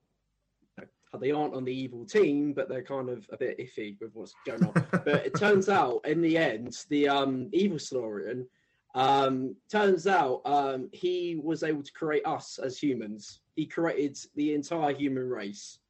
they 1.20 1.30
aren't 1.30 1.54
on 1.54 1.64
the 1.64 1.74
evil 1.74 2.04
team, 2.04 2.52
but 2.52 2.68
they're 2.68 2.82
kind 2.82 3.08
of 3.08 3.28
a 3.32 3.36
bit 3.36 3.58
iffy 3.58 3.96
with 4.00 4.10
what's 4.14 4.34
going 4.46 4.64
on. 4.64 4.72
but 5.04 5.26
it 5.26 5.36
turns 5.36 5.68
out 5.68 6.00
in 6.06 6.20
the 6.20 6.38
end, 6.38 6.84
the 6.88 7.08
um 7.08 7.48
evil 7.52 7.78
Silurian 7.78 8.46
um 8.94 9.56
turns 9.68 10.06
out 10.06 10.40
um 10.44 10.88
he 10.92 11.40
was 11.42 11.64
able 11.64 11.82
to 11.82 11.92
create 11.92 12.24
us 12.24 12.60
as 12.62 12.78
humans. 12.78 13.40
He 13.56 13.66
created 13.66 14.16
the 14.36 14.54
entire 14.54 14.94
human 14.94 15.28
race. 15.28 15.80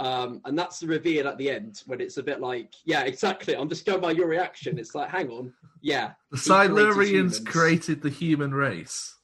Um, 0.00 0.40
and 0.44 0.58
that's 0.58 0.80
the 0.80 0.88
reveal 0.88 1.28
at 1.28 1.38
the 1.38 1.50
end 1.50 1.82
when 1.86 2.00
it's 2.00 2.16
a 2.16 2.22
bit 2.22 2.40
like, 2.40 2.74
yeah, 2.84 3.02
exactly. 3.02 3.56
I'm 3.56 3.68
just 3.68 3.86
going 3.86 4.00
by 4.00 4.10
your 4.10 4.26
reaction. 4.26 4.78
It's 4.78 4.94
like, 4.94 5.08
hang 5.08 5.30
on, 5.30 5.52
yeah. 5.82 6.12
The 6.32 6.38
he 6.38 6.92
created 6.92 7.46
created 7.46 8.02
the 8.02 8.10
human 8.10 8.52
race. 8.52 9.16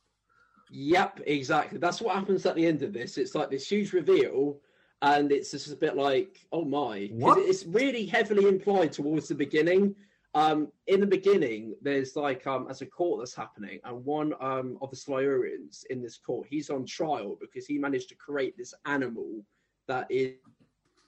Yep, 0.71 1.23
exactly. 1.27 1.79
That's 1.79 2.01
what 2.01 2.15
happens 2.15 2.47
at 2.47 2.55
the 2.55 2.65
end 2.65 2.83
of 2.83 2.93
this. 2.93 3.19
It's 3.19 3.35
like 3.35 3.51
this 3.51 3.69
huge 3.69 3.93
reveal, 3.93 4.61
and 5.03 5.33
it's 5.33 5.51
just 5.51 5.73
a 5.73 5.77
bit 5.77 5.97
like, 5.97 6.39
oh 6.53 6.65
my, 6.65 7.11
What? 7.13 7.39
It's 7.39 7.67
really 7.67 8.07
heavily 8.07 8.47
implied 8.47 8.93
towards 8.93 9.27
the 9.27 9.35
beginning. 9.35 9.97
Um, 10.35 10.69
in 10.87 11.01
the 11.01 11.07
beginning, 11.07 11.75
there's 11.83 12.15
like 12.15 12.47
um, 12.47 12.69
as 12.71 12.83
a 12.83 12.87
court 12.87 13.19
that's 13.19 13.35
happening, 13.35 13.81
and 13.83 14.05
one 14.05 14.35
um 14.41 14.79
of 14.81 14.91
the 14.91 14.97
Silurians 14.97 15.85
in 15.91 16.01
this 16.01 16.17
court, 16.17 16.47
he's 16.49 16.71
on 16.71 16.87
trial 16.87 17.37
because 17.41 17.67
he 17.67 17.77
managed 17.77 18.09
to 18.11 18.15
create 18.15 18.57
this 18.57 18.73
animal 18.87 19.45
that 19.89 20.07
is 20.09 20.35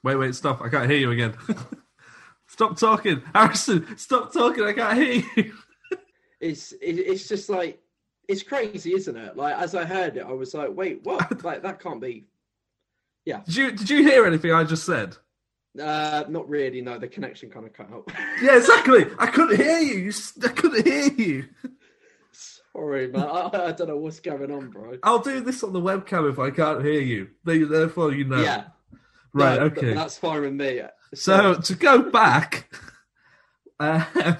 Wait, 0.03 0.15
wait, 0.17 0.35
stop! 0.35 0.61
I 0.61 0.69
can't 0.69 0.89
hear 0.89 0.99
you 0.99 1.11
again. 1.11 1.35
stop 2.47 2.77
talking, 2.77 3.21
Harrison. 3.33 3.97
Stop 3.97 4.33
talking. 4.33 4.63
I 4.65 4.73
can't 4.73 4.97
hear 4.97 5.23
you. 5.35 5.53
it's 6.41 6.73
it, 6.73 6.99
it's 6.99 7.27
just 7.27 7.49
like 7.49 7.79
it's 8.27 8.43
crazy, 8.43 8.93
isn't 8.93 9.15
it? 9.15 9.37
Like 9.37 9.55
as 9.55 9.75
I 9.75 9.85
heard 9.85 10.17
it, 10.17 10.25
I 10.25 10.31
was 10.33 10.53
like, 10.53 10.75
wait, 10.75 11.03
what? 11.03 11.43
like 11.43 11.63
that 11.63 11.79
can't 11.79 12.01
be. 12.01 12.25
Yeah. 13.25 13.41
Did 13.45 13.55
you 13.55 13.71
did 13.71 13.89
you 13.89 14.03
hear 14.03 14.25
anything 14.25 14.51
I 14.51 14.65
just 14.65 14.85
said? 14.85 15.15
Uh, 15.81 16.23
not 16.29 16.47
really. 16.47 16.81
No, 16.81 16.99
the 16.99 17.07
connection 17.07 17.49
kind 17.49 17.65
of 17.65 17.73
cut 17.73 17.91
out. 17.91 18.11
Yeah, 18.41 18.57
exactly. 18.57 19.07
I 19.17 19.25
couldn't 19.27 19.57
hear 19.57 19.79
you. 19.79 20.11
I 20.43 20.47
couldn't 20.49 20.85
hear 20.85 21.11
you. 21.13 21.45
Sorry, 22.31 23.07
man. 23.07 23.23
I, 23.23 23.49
I 23.67 23.71
don't 23.71 23.87
know 23.87 23.97
what's 23.97 24.19
going 24.19 24.51
on, 24.51 24.69
bro. 24.69 24.97
I'll 25.01 25.19
do 25.19 25.39
this 25.41 25.63
on 25.63 25.73
the 25.73 25.81
webcam 25.81 26.29
if 26.29 26.37
I 26.37 26.51
can't 26.51 26.83
hear 26.83 27.01
you. 27.01 27.29
There- 27.43 27.65
Therefore, 27.65 28.11
you 28.13 28.25
know. 28.25 28.41
Yeah. 28.41 28.65
Right. 29.33 29.59
No, 29.59 29.65
okay. 29.65 29.93
That's 29.93 30.17
fine 30.17 30.41
with 30.41 30.53
me. 30.53 30.81
So 31.13 31.55
to 31.55 31.75
go 31.75 32.09
back, 32.09 32.71
uh, 33.79 34.35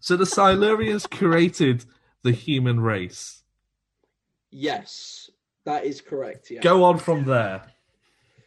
so 0.00 0.16
the 0.16 0.24
Silurians 0.24 1.10
created 1.10 1.84
the 2.22 2.32
human 2.32 2.80
race. 2.80 3.42
Yes, 4.50 5.30
that 5.64 5.84
is 5.84 6.00
correct. 6.00 6.50
Yeah. 6.50 6.60
Go 6.60 6.84
on 6.84 6.98
from 6.98 7.24
there. 7.24 7.62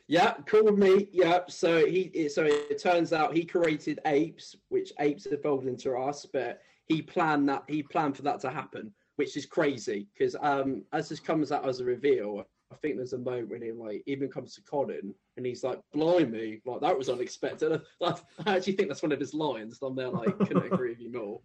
Yeah, 0.07 0.33
cool 0.45 0.65
with 0.65 0.77
me. 0.77 1.07
Yeah. 1.11 1.41
So 1.47 1.85
he, 1.85 2.27
so 2.27 2.43
it 2.43 2.81
turns 2.81 3.13
out 3.13 3.33
he 3.33 3.45
created 3.45 3.99
apes, 4.05 4.55
which 4.69 4.91
apes 4.99 5.25
evolved 5.25 5.67
into 5.67 5.93
us, 5.95 6.25
but 6.25 6.59
he 6.87 7.01
planned 7.01 7.47
that 7.47 7.63
he 7.67 7.83
planned 7.83 8.17
for 8.17 8.23
that 8.23 8.41
to 8.41 8.49
happen, 8.49 8.93
which 9.15 9.37
is 9.37 9.45
crazy 9.45 10.07
because 10.13 10.35
um, 10.41 10.83
as 10.91 11.07
this 11.07 11.21
comes 11.21 11.51
out 11.51 11.67
as 11.67 11.79
a 11.79 11.85
reveal, 11.85 12.45
I 12.71 12.75
think 12.75 12.95
there's 12.95 13.13
a 13.13 13.17
moment 13.17 13.49
when 13.49 13.61
he 13.61 13.71
like 13.71 14.03
even 14.05 14.29
comes 14.29 14.55
to 14.55 14.61
Colin 14.61 15.13
and 15.37 15.45
he's 15.45 15.63
like, 15.63 15.79
"Blimey, 15.93 16.61
like 16.65 16.81
that 16.81 16.97
was 16.97 17.09
unexpected." 17.09 17.81
Like, 17.99 18.17
I 18.45 18.55
actually 18.55 18.73
think 18.73 18.89
that's 18.89 19.03
one 19.03 19.11
of 19.11 19.19
his 19.19 19.33
lines. 19.33 19.79
I'm 19.81 19.95
there 19.95 20.09
like, 20.09 20.37
couldn't 20.39 20.71
agree 20.71 20.91
with 20.91 21.01
you 21.01 21.11
more. 21.11 21.41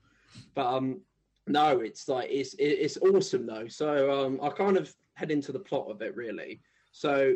But 0.54 0.66
um, 0.66 1.00
no, 1.46 1.80
it's 1.80 2.08
like 2.08 2.28
it's 2.30 2.54
it's 2.58 2.96
awesome 2.98 3.46
though. 3.46 3.68
So 3.68 4.24
um, 4.24 4.40
I 4.42 4.48
kind 4.50 4.76
of 4.76 4.94
head 5.14 5.30
into 5.30 5.52
the 5.52 5.60
plot 5.60 5.90
of 5.90 6.02
it 6.02 6.14
really. 6.16 6.60
So 6.92 7.34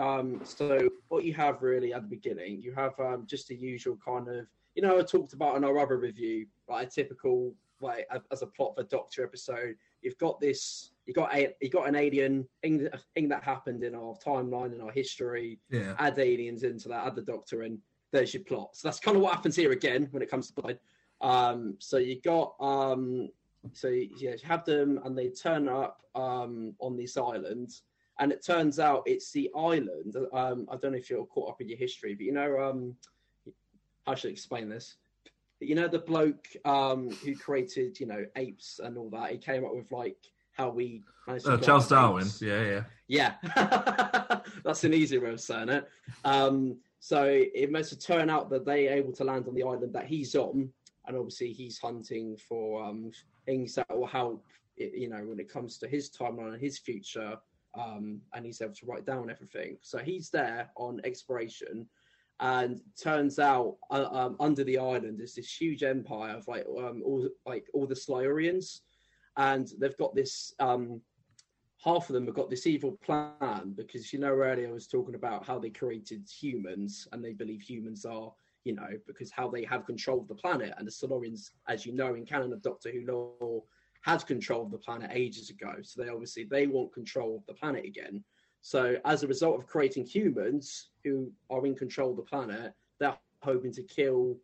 um, 0.00 0.40
so 0.44 0.88
what 1.08 1.24
you 1.24 1.34
have 1.34 1.62
really 1.62 1.92
at 1.92 2.02
the 2.02 2.08
beginning, 2.08 2.62
you 2.62 2.72
have 2.74 2.98
um, 2.98 3.26
just 3.26 3.48
the 3.48 3.54
usual 3.54 3.98
kind 4.04 4.28
of 4.28 4.46
you 4.74 4.82
know 4.82 4.98
I 4.98 5.02
talked 5.02 5.32
about 5.32 5.56
in 5.56 5.64
our 5.64 5.78
other 5.78 5.98
review, 5.98 6.46
like 6.68 6.88
a 6.88 6.90
typical 6.90 7.54
like 7.80 8.06
as 8.30 8.42
a 8.42 8.46
plot 8.46 8.74
for 8.76 8.84
Doctor 8.84 9.24
episode. 9.24 9.76
You've 10.00 10.18
got 10.18 10.40
this, 10.40 10.91
you 11.06 11.14
got 11.14 11.34
a, 11.34 11.54
you 11.60 11.70
got 11.70 11.88
an 11.88 11.96
alien 11.96 12.46
thing, 12.62 12.88
thing 13.14 13.28
that 13.28 13.42
happened 13.42 13.82
in 13.82 13.94
our 13.94 14.14
timeline 14.24 14.74
in 14.74 14.80
our 14.80 14.92
history. 14.92 15.58
Yeah. 15.70 15.94
Add 15.98 16.18
aliens 16.18 16.62
into 16.62 16.88
that, 16.88 17.06
add 17.06 17.16
the 17.16 17.22
Doctor 17.22 17.62
in. 17.62 17.78
There's 18.12 18.34
your 18.34 18.42
plot. 18.44 18.70
So 18.76 18.88
that's 18.88 19.00
kind 19.00 19.16
of 19.16 19.22
what 19.22 19.34
happens 19.34 19.56
here 19.56 19.72
again 19.72 20.08
when 20.10 20.22
it 20.22 20.30
comes 20.30 20.48
to 20.48 20.60
blood. 20.60 20.78
Um, 21.22 21.76
so 21.78 21.96
you 21.96 22.20
got 22.20 22.54
um, 22.60 23.30
so 23.72 23.88
yeah, 23.88 24.32
you 24.32 24.36
have 24.44 24.64
them 24.64 25.00
and 25.04 25.16
they 25.16 25.28
turn 25.28 25.68
up 25.68 26.02
um, 26.14 26.74
on 26.80 26.96
this 26.96 27.16
island, 27.16 27.70
and 28.18 28.32
it 28.32 28.44
turns 28.44 28.78
out 28.78 29.02
it's 29.06 29.30
the 29.32 29.50
island. 29.56 30.16
Um, 30.32 30.66
I 30.70 30.76
don't 30.76 30.92
know 30.92 30.98
if 30.98 31.08
you're 31.08 31.26
caught 31.26 31.50
up 31.50 31.60
in 31.60 31.68
your 31.68 31.78
history, 31.78 32.14
but 32.14 32.26
you 32.26 32.32
know, 32.32 32.60
um, 32.60 32.96
how 34.06 34.14
should 34.14 34.28
I 34.28 34.32
explain 34.32 34.68
this? 34.68 34.96
You 35.60 35.76
know, 35.76 35.86
the 35.86 36.00
bloke 36.00 36.48
um, 36.64 37.10
who 37.10 37.36
created, 37.36 38.00
you 38.00 38.06
know, 38.06 38.24
apes 38.36 38.80
and 38.82 38.98
all 38.98 39.10
that. 39.10 39.30
He 39.30 39.38
came 39.38 39.64
up 39.64 39.74
with 39.74 39.90
like 39.92 40.18
how 40.52 40.70
we 40.70 41.02
managed 41.26 41.46
to 41.46 41.52
Uh, 41.52 41.58
Charles 41.58 41.88
Darwin. 41.88 42.24
apes. 42.24 42.42
Yeah, 42.42 42.62
yeah. 42.64 42.84
Yeah, 43.08 44.40
that's 44.64 44.84
an 44.84 44.94
easy 44.94 45.18
way 45.18 45.30
of 45.30 45.40
saying 45.40 45.68
it. 45.68 45.88
Um, 46.24 46.78
so 47.00 47.24
it 47.26 47.70
must 47.70 47.90
have 47.90 47.98
turned 47.98 48.30
out 48.30 48.48
that 48.50 48.64
they 48.64 48.88
are 48.88 48.92
able 48.94 49.12
to 49.12 49.24
land 49.24 49.46
on 49.48 49.54
the 49.54 49.62
island 49.64 49.92
that 49.92 50.06
he's 50.06 50.34
on, 50.34 50.72
and 51.06 51.16
obviously 51.16 51.52
he's 51.52 51.78
hunting 51.78 52.36
for 52.48 52.82
um, 52.82 53.10
things 53.44 53.74
that 53.74 53.90
will 53.96 54.06
help. 54.06 54.44
You 54.76 55.08
know, 55.10 55.18
when 55.24 55.38
it 55.40 55.50
comes 55.52 55.76
to 55.78 55.88
his 55.88 56.08
timeline 56.10 56.54
and 56.54 56.62
his 56.62 56.78
future, 56.78 57.36
um, 57.74 58.20
and 58.34 58.46
he's 58.46 58.62
able 58.62 58.74
to 58.74 58.86
write 58.86 59.04
down 59.04 59.30
everything. 59.30 59.76
So 59.82 59.98
he's 59.98 60.30
there 60.30 60.70
on 60.76 61.00
exploration, 61.04 61.86
and 62.40 62.80
turns 62.98 63.38
out 63.38 63.76
uh, 63.90 64.06
um, 64.10 64.36
under 64.40 64.64
the 64.64 64.78
island 64.78 65.20
is 65.20 65.34
this 65.34 65.54
huge 65.54 65.82
empire 65.82 66.36
of 66.36 66.48
like 66.48 66.64
um, 66.78 67.02
all 67.04 67.28
like 67.44 67.66
all 67.74 67.86
the 67.86 67.94
Silurians, 67.94 68.80
and 69.36 69.68
they've 69.78 69.96
got 69.96 70.14
this. 70.14 70.54
Um, 70.60 71.00
half 71.82 72.08
of 72.08 72.14
them 72.14 72.26
have 72.26 72.34
got 72.34 72.48
this 72.48 72.66
evil 72.68 72.96
plan 73.04 73.74
because 73.76 74.12
you 74.12 74.18
know 74.20 74.28
earlier 74.28 74.68
I 74.68 74.72
was 74.72 74.86
talking 74.86 75.16
about 75.16 75.44
how 75.44 75.58
they 75.58 75.70
created 75.70 76.28
humans 76.30 77.08
and 77.10 77.24
they 77.24 77.32
believe 77.32 77.60
humans 77.60 78.04
are 78.04 78.32
you 78.62 78.72
know 78.72 78.88
because 79.06 79.32
how 79.32 79.48
they 79.48 79.64
have 79.64 79.84
control 79.84 80.20
of 80.20 80.28
the 80.28 80.34
planet 80.36 80.72
and 80.78 80.86
the 80.86 80.92
Silurians 80.92 81.50
as 81.66 81.84
you 81.84 81.92
know 81.92 82.14
in 82.14 82.24
canon 82.24 82.52
of 82.52 82.62
Doctor 82.62 82.92
Who 82.92 83.04
lore 83.04 83.64
had 84.02 84.24
control 84.26 84.62
of 84.64 84.70
the 84.70 84.78
planet 84.78 85.10
ages 85.12 85.50
ago 85.50 85.74
so 85.82 86.00
they 86.00 86.08
obviously 86.08 86.44
they 86.44 86.68
want 86.68 86.92
control 86.92 87.36
of 87.36 87.46
the 87.46 87.54
planet 87.54 87.84
again 87.84 88.22
So 88.62 88.96
as 89.04 89.22
a 89.22 89.26
result 89.26 89.58
of 89.58 89.66
creating 89.66 90.06
humans 90.06 90.90
who 91.04 91.30
are 91.50 91.66
in 91.66 91.74
control 91.74 92.10
of 92.10 92.16
the 92.16 92.22
planet, 92.22 92.72
they're 93.00 93.18
hoping 93.42 93.72
to 93.72 93.82
kill 93.82 94.38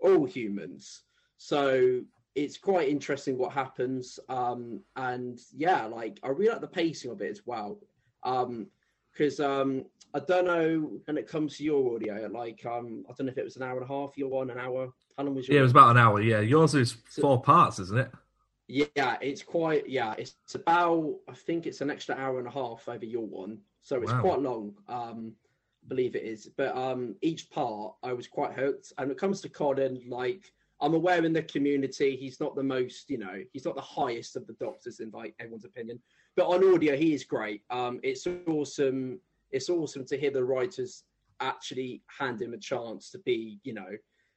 all 0.00 0.24
humans. 0.24 1.02
So 1.36 2.00
it's 2.38 2.56
quite 2.56 2.88
interesting 2.88 3.36
what 3.36 3.52
happens. 3.52 4.20
Um, 4.28 4.80
and 4.96 5.40
yeah, 5.52 5.86
like 5.86 6.20
I 6.22 6.28
really 6.28 6.52
like 6.52 6.60
the 6.60 6.68
pacing 6.68 7.10
of 7.10 7.20
it 7.20 7.30
as 7.30 7.42
well. 7.44 7.80
Um, 8.22 8.68
because 9.12 9.40
um, 9.40 9.84
I 10.14 10.20
don't 10.20 10.44
know 10.44 11.00
when 11.06 11.18
it 11.18 11.26
comes 11.26 11.56
to 11.56 11.64
your 11.64 11.96
audio, 11.96 12.28
like 12.32 12.64
um, 12.64 13.04
I 13.08 13.12
don't 13.14 13.26
know 13.26 13.32
if 13.32 13.38
it 13.38 13.44
was 13.44 13.56
an 13.56 13.64
hour 13.64 13.80
and 13.80 13.84
a 13.84 13.92
half, 13.92 14.16
your 14.16 14.28
one, 14.28 14.50
an 14.50 14.58
hour. 14.58 14.92
How 15.16 15.24
long 15.24 15.34
was 15.34 15.48
your 15.48 15.56
Yeah, 15.56 15.60
it 15.60 15.64
was 15.64 15.72
about 15.72 15.90
an 15.90 15.96
hour. 15.96 16.20
Yeah, 16.20 16.38
yours 16.38 16.76
is 16.76 16.92
four 16.92 17.42
parts, 17.42 17.80
isn't 17.80 17.98
it? 17.98 18.12
Yeah, 18.68 19.16
it's 19.20 19.42
quite. 19.42 19.88
Yeah, 19.88 20.14
it's 20.16 20.36
about. 20.54 21.16
I 21.28 21.34
think 21.34 21.66
it's 21.66 21.80
an 21.80 21.90
extra 21.90 22.14
hour 22.14 22.38
and 22.38 22.46
a 22.46 22.52
half 22.52 22.88
over 22.88 23.04
your 23.04 23.26
one, 23.26 23.58
so 23.82 24.00
it's 24.00 24.12
Wow. 24.12 24.20
quite 24.20 24.40
long. 24.40 24.74
Um, 24.86 25.32
I 25.84 25.88
believe 25.88 26.14
it 26.14 26.22
is, 26.22 26.48
but 26.56 26.76
um, 26.76 27.16
each 27.20 27.50
part 27.50 27.94
I 28.04 28.12
was 28.12 28.28
quite 28.28 28.52
hooked. 28.52 28.92
And 28.98 29.08
when 29.08 29.16
it 29.16 29.20
comes 29.20 29.40
to 29.40 29.48
Colin, 29.48 30.00
like 30.06 30.52
I'm 30.80 30.94
aware 30.94 31.24
in 31.24 31.32
the 31.32 31.42
community, 31.42 32.16
he's 32.16 32.40
not 32.40 32.54
the 32.54 32.62
most. 32.62 33.10
You 33.10 33.18
know, 33.18 33.42
he's 33.52 33.64
not 33.64 33.74
the 33.74 33.80
highest 33.80 34.36
of 34.36 34.46
the 34.46 34.54
doctors 34.54 35.00
in 35.00 35.10
like 35.10 35.34
everyone's 35.40 35.64
opinion. 35.64 36.00
But 36.36 36.46
on 36.46 36.74
audio, 36.74 36.96
he 36.96 37.14
is 37.14 37.24
great. 37.24 37.62
Um, 37.70 38.00
it's 38.02 38.26
awesome. 38.46 39.20
It's 39.50 39.68
awesome 39.68 40.04
to 40.06 40.16
hear 40.16 40.30
the 40.30 40.44
writers 40.44 41.04
actually 41.40 42.02
hand 42.18 42.40
him 42.40 42.54
a 42.54 42.58
chance 42.58 43.10
to 43.10 43.18
be. 43.18 43.58
You 43.64 43.74
know, 43.74 43.90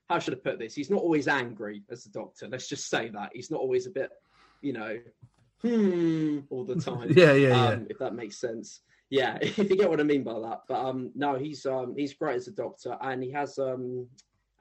how 0.09 0.19
should 0.19 0.33
I 0.33 0.37
put 0.37 0.59
this? 0.59 0.73
He's 0.75 0.89
not 0.89 1.01
always 1.01 1.27
angry 1.27 1.83
as 1.91 2.03
the 2.03 2.09
doctor. 2.09 2.47
Let's 2.47 2.67
just 2.67 2.89
say 2.89 3.09
that 3.09 3.31
he's 3.33 3.51
not 3.51 3.59
always 3.59 3.85
a 3.85 3.91
bit, 3.91 4.09
you 4.61 4.73
know, 4.73 4.97
hmm, 5.61 6.39
all 6.49 6.65
the 6.65 6.75
time. 6.81 7.11
Yeah, 7.15 7.33
yeah, 7.33 7.49
yeah. 7.49 7.67
um, 7.67 7.87
If 7.89 7.99
that 7.99 8.15
makes 8.15 8.37
sense. 8.37 8.81
Yeah, 9.09 9.37
if 9.41 9.57
you 9.57 9.75
get 9.77 9.89
what 9.89 9.99
I 9.99 10.03
mean 10.03 10.23
by 10.23 10.39
that. 10.39 10.61
But 10.67 10.79
um, 10.79 11.11
no, 11.13 11.35
he's 11.35 11.65
um, 11.65 11.93
he's 11.95 12.13
great 12.13 12.37
as 12.37 12.47
a 12.47 12.51
doctor, 12.51 12.97
and 13.01 13.21
he 13.21 13.29
has 13.31 13.59
um, 13.59 14.07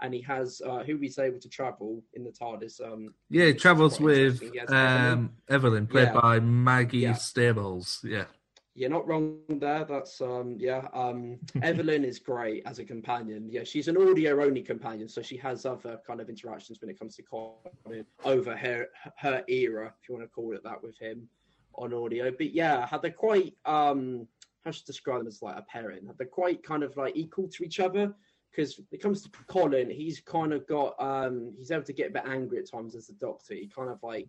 and 0.01 0.15
he 0.15 0.21
has 0.23 0.61
uh, 0.65 0.83
who 0.85 0.97
he's 0.97 1.19
able 1.19 1.39
to 1.41 1.49
travel 1.49 2.03
in 2.15 2.25
the 2.25 2.31
TARDIS. 2.31 2.81
Um, 2.81 3.15
Yeah, 3.29 3.47
he 3.47 3.55
travels 3.55 4.01
with 4.01 4.43
um, 4.69 5.31
Evelyn, 5.49 5.87
played 5.87 6.09
Yeah. 6.09 6.21
by 6.21 6.41
Maggie 6.41 6.99
Yeah. 6.99 7.15
Stables. 7.15 8.01
Yeah. 8.05 8.25
You're 8.75 8.89
not 8.91 9.07
wrong 9.07 9.41
there. 9.49 9.85
That's 9.85 10.21
um 10.21 10.57
yeah. 10.59 10.87
Um 10.93 11.39
Evelyn 11.63 12.05
is 12.05 12.19
great 12.19 12.63
as 12.67 12.79
a 12.79 12.85
companion. 12.85 13.49
Yeah, 13.51 13.65
she's 13.65 13.89
an 13.89 13.97
audio 13.97 14.43
only 14.43 14.63
companion, 14.63 15.09
so 15.09 15.23
she 15.23 15.37
has 15.39 15.67
other 15.67 16.01
kind 16.07 16.21
of 16.21 16.29
interactions 16.31 16.81
when 16.81 16.89
it 16.89 16.99
comes 16.99 17.17
to 17.17 17.23
Colin 17.23 18.07
over 18.25 18.57
her 18.57 18.87
her 19.19 19.43
era, 19.49 19.93
if 20.01 20.09
you 20.09 20.15
want 20.15 20.25
to 20.25 20.29
call 20.33 20.55
it 20.55 20.63
that, 20.63 20.83
with 20.83 20.97
him 20.99 21.29
on 21.75 21.93
audio. 21.93 22.31
But 22.31 22.55
yeah, 22.55 22.87
had 22.87 23.03
they 23.03 23.11
quite 23.11 23.55
um 23.67 24.29
how 24.65 24.71
should 24.71 24.85
I 24.85 24.87
describe 24.87 25.19
them 25.19 25.27
as 25.27 25.43
like 25.43 25.57
a 25.57 25.63
pairing? 25.63 26.09
They're 26.17 26.27
quite 26.27 26.63
kind 26.63 26.83
of 26.85 26.97
like 26.97 27.17
equal 27.17 27.49
to 27.49 27.65
each 27.65 27.81
other. 27.81 28.15
Because 28.51 28.77
when 28.79 28.87
it 28.93 29.03
comes 29.03 29.23
to 29.23 29.31
Colin, 29.47 29.91
he's 29.91 30.21
kind 30.21 30.53
of 30.53 30.67
got 30.67 30.95
um 31.01 31.53
he's 31.57 31.71
able 31.71 31.85
to 31.85 31.93
get 31.93 32.11
a 32.11 32.13
bit 32.13 32.25
angry 32.27 32.59
at 32.59 32.71
times 32.71 32.95
as 32.95 33.09
a 33.09 33.15
doctor. 33.15 33.55
He 33.55 33.69
kind 33.69 33.91
of 33.91 34.03
like 34.03 34.29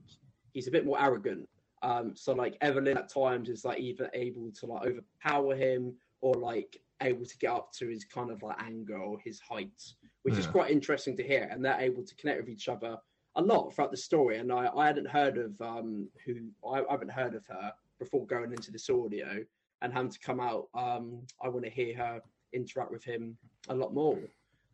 he's 0.53 0.67
a 0.67 0.71
bit 0.71 0.85
more 0.85 1.01
arrogant. 1.01 1.47
Um, 1.81 2.15
so 2.15 2.33
like 2.33 2.57
Evelyn 2.61 2.97
at 2.97 3.09
times 3.09 3.49
is 3.49 3.65
like 3.65 3.79
either 3.79 4.09
able 4.13 4.51
to 4.59 4.65
like 4.67 4.85
overpower 4.85 5.55
him 5.55 5.95
or 6.21 6.35
like 6.35 6.79
able 7.01 7.25
to 7.25 7.37
get 7.39 7.51
up 7.51 7.71
to 7.73 7.87
his 7.87 8.05
kind 8.05 8.29
of 8.29 8.43
like 8.43 8.61
anger 8.61 8.97
or 8.99 9.17
his 9.19 9.39
height, 9.39 9.93
which 10.21 10.37
is 10.37 10.45
quite 10.45 10.69
interesting 10.69 11.17
to 11.17 11.23
hear. 11.23 11.49
And 11.51 11.65
they're 11.65 11.79
able 11.79 12.03
to 12.03 12.15
connect 12.15 12.41
with 12.41 12.49
each 12.49 12.69
other 12.69 12.97
a 13.35 13.41
lot 13.41 13.73
throughout 13.73 13.89
the 13.89 13.97
story. 13.97 14.37
And 14.37 14.51
I, 14.51 14.69
I 14.75 14.85
hadn't 14.85 15.07
heard 15.07 15.37
of 15.37 15.59
um 15.61 16.07
who 16.25 16.35
I, 16.63 16.81
I 16.81 16.91
haven't 16.91 17.11
heard 17.11 17.33
of 17.33 17.45
her 17.47 17.73
before 17.97 18.25
going 18.27 18.51
into 18.51 18.71
this 18.71 18.89
audio 18.89 19.43
and 19.81 19.91
having 19.91 20.11
to 20.11 20.19
come 20.19 20.39
out. 20.39 20.67
Um, 20.75 21.21
I 21.43 21.49
want 21.49 21.65
to 21.65 21.71
hear 21.71 21.95
her 21.97 22.21
interact 22.53 22.91
with 22.91 23.03
him 23.03 23.37
a 23.69 23.75
lot 23.75 23.93
more 23.93 24.17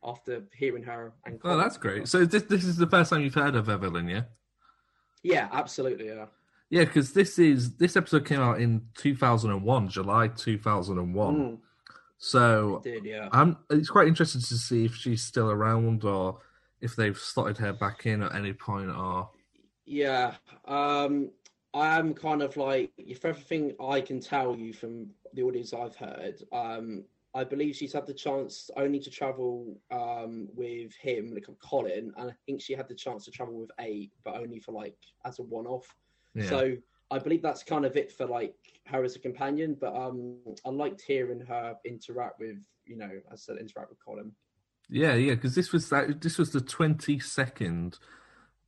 after 0.04 0.44
hearing 0.56 0.84
her. 0.84 1.14
And 1.26 1.40
Oh, 1.44 1.58
that's 1.58 1.78
great. 1.78 2.08
So 2.08 2.26
this 2.26 2.44
this 2.44 2.64
is 2.64 2.78
the 2.78 2.88
first 2.88 3.10
time 3.10 3.22
you've 3.22 3.34
heard 3.34 3.56
of 3.56 3.70
Evelyn, 3.70 4.08
yeah? 4.08 4.24
Yeah, 5.24 5.50
absolutely. 5.52 6.08
Yeah. 6.08 6.26
Yeah, 6.70 6.84
because 6.84 7.14
this 7.14 7.40
is 7.40 7.76
this 7.76 7.96
episode 7.96 8.26
came 8.26 8.42
out 8.42 8.60
in 8.60 8.88
2001, 8.96 9.90
July 9.90 10.28
2001. 10.28 11.36
Mm. 11.36 11.58
So 12.18 12.82
It 12.84 12.92
did, 12.94 13.06
yeah. 13.06 13.30
I'm. 13.32 13.58
It's 13.70 13.90
quite 13.90 14.08
interesting 14.08 14.42
to 14.42 14.58
see 14.58 14.86
if 14.86 14.96
she's 14.96 15.24
still 15.24 15.50
around 15.50 16.04
or 16.04 16.40
if 16.82 16.96
they've 16.96 17.18
slotted 17.18 17.58
her 17.60 17.74
back 17.74 18.06
in 18.06 18.22
at 18.24 18.36
any 18.36 18.54
point. 18.54 18.90
Or 18.90 19.30
Yeah, 19.86 20.36
um, 20.66 21.30
I 21.74 21.98
am 21.98 22.14
kind 22.14 22.42
of 22.42 22.58
like, 22.58 22.92
if 22.98 23.24
everything 23.24 23.76
I 23.80 24.02
can 24.02 24.20
tell 24.20 24.56
you 24.56 24.74
from 24.74 25.12
the 25.34 25.44
audience 25.44 25.74
I've 25.74 25.96
heard, 25.96 26.42
um, 26.52 27.04
I 27.36 27.44
believe 27.44 27.76
she's 27.76 27.94
had 27.94 28.08
the 28.08 28.14
chance 28.14 28.70
only 28.78 29.00
to 29.00 29.10
travel 29.10 29.80
um, 29.92 30.48
with 30.56 30.96
him, 30.96 31.34
like 31.34 31.46
Colin, 31.60 32.12
and 32.18 32.32
I 32.32 32.34
think 32.46 32.62
she 32.62 32.74
had 32.74 32.88
the 32.88 32.96
chance 32.96 33.26
to 33.26 33.32
travel 33.32 33.60
with 33.60 33.70
eight, 33.80 34.12
but 34.24 34.36
only 34.36 34.60
for 34.60 34.72
like 34.72 34.98
as 35.26 35.40
a 35.40 35.44
one-off. 35.44 35.94
Yeah. 36.34 36.50
So 36.50 36.78
I 37.12 37.20
believe 37.20 37.42
that's 37.42 37.64
kind 37.64 37.86
of 37.86 37.96
it 37.96 38.12
for 38.12 38.26
like 38.26 38.56
her 38.88 39.04
as 39.04 39.16
a 39.16 39.20
companion. 39.20 39.78
But 39.80 39.96
um, 39.96 40.38
I 40.66 40.70
liked 40.70 41.02
hearing 41.02 41.42
her 41.42 41.76
interact 41.86 42.40
with, 42.40 42.58
you 42.86 42.98
know, 42.98 43.12
as 43.32 43.48
I 43.50 43.54
said, 43.54 43.58
interact 43.58 43.90
with 43.90 44.04
Colin. 44.04 44.32
yeah, 44.90 45.14
yeah, 45.16 45.36
because 45.36 45.56
this 45.56 45.72
was 45.72 45.90
that. 45.90 46.22
This 46.22 46.38
was 46.38 46.52
the 46.52 46.62
22nd 46.62 47.98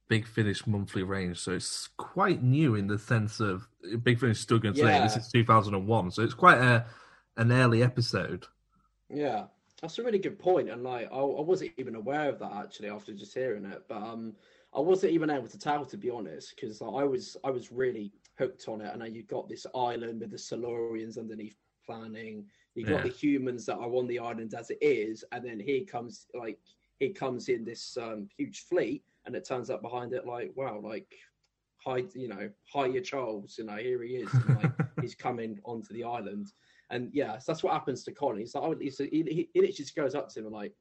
Big 0.09 0.27
Finish 0.27 0.67
monthly 0.67 1.03
range, 1.03 1.39
so 1.39 1.53
it's 1.53 1.87
quite 1.97 2.43
new 2.43 2.75
in 2.75 2.87
the 2.87 2.99
sense 2.99 3.39
of 3.39 3.67
Big 4.03 4.19
Finish 4.19 4.37
is 4.37 4.43
still 4.43 4.59
going 4.59 4.73
today. 4.73 4.99
This 5.01 5.15
is 5.15 5.31
2001, 5.31 6.11
so 6.11 6.23
it's 6.23 6.33
quite 6.33 6.57
a 6.57 6.85
an 7.37 7.51
early 7.51 7.81
episode. 7.83 8.47
Yeah, 9.09 9.45
that's 9.81 9.97
a 9.99 10.03
really 10.03 10.19
good 10.19 10.39
point, 10.39 10.69
and 10.69 10.83
like 10.83 11.07
I, 11.11 11.15
I 11.17 11.41
wasn't 11.41 11.71
even 11.77 11.95
aware 11.95 12.29
of 12.29 12.39
that 12.39 12.51
actually 12.53 12.89
after 12.89 13.13
just 13.13 13.33
hearing 13.33 13.65
it, 13.65 13.83
but 13.87 14.01
um, 14.01 14.35
I 14.73 14.79
wasn't 14.79 15.13
even 15.13 15.29
able 15.29 15.47
to 15.47 15.57
tell 15.57 15.85
to 15.85 15.97
be 15.97 16.09
honest, 16.09 16.53
because 16.55 16.81
I 16.81 17.03
was 17.03 17.37
I 17.43 17.49
was 17.49 17.71
really 17.71 18.11
hooked 18.37 18.67
on 18.67 18.81
it, 18.81 18.93
and 18.93 19.15
you've 19.15 19.27
got 19.27 19.49
this 19.49 19.65
island 19.75 20.21
with 20.21 20.31
the 20.31 20.37
Silurians 20.37 21.17
underneath 21.17 21.57
planning, 21.85 22.45
you 22.75 22.85
got 22.85 22.97
Yeah. 22.97 23.03
the 23.03 23.09
humans 23.09 23.65
that 23.65 23.77
are 23.77 23.93
on 23.95 24.07
the 24.07 24.19
island 24.19 24.53
as 24.53 24.69
it 24.69 24.77
is, 24.81 25.23
and 25.31 25.43
then 25.45 25.59
here 25.59 25.85
comes 25.85 26.27
like 26.33 26.59
here 26.99 27.13
comes 27.13 27.49
in 27.49 27.63
this 27.65 27.97
um, 27.97 28.27
huge 28.37 28.61
fleet, 28.65 29.03
and 29.25 29.35
it 29.35 29.45
turns 29.45 29.69
up 29.69 29.81
behind 29.81 30.13
it 30.13 30.25
like 30.27 30.51
wow, 30.55 30.79
like 30.83 31.15
hi, 31.77 32.03
you 32.13 32.27
know, 32.27 32.49
hiya 32.73 33.01
Charles, 33.01 33.57
you 33.57 33.63
know, 33.65 33.77
here 33.77 34.03
he 34.03 34.15
is, 34.17 34.39
and, 34.39 34.53
like 34.53 34.73
he's 35.01 35.15
coming 35.15 35.59
onto 35.63 35.93
the 35.93 36.03
island. 36.03 36.51
And 36.89 37.09
yeah, 37.13 37.38
so 37.38 37.51
that's 37.51 37.63
what 37.63 37.73
happens 37.73 38.03
to 38.03 38.12
Colin. 38.12 38.39
He's 38.39 38.55
like, 38.55 38.63
oh, 38.63 38.75
he, 38.79 38.89
he, 38.89 39.49
he 39.53 39.59
literally 39.59 39.73
just 39.73 39.95
goes 39.95 40.15
up 40.15 40.29
to 40.29 40.39
him 40.39 40.45
and 40.45 40.55
like, 40.55 40.73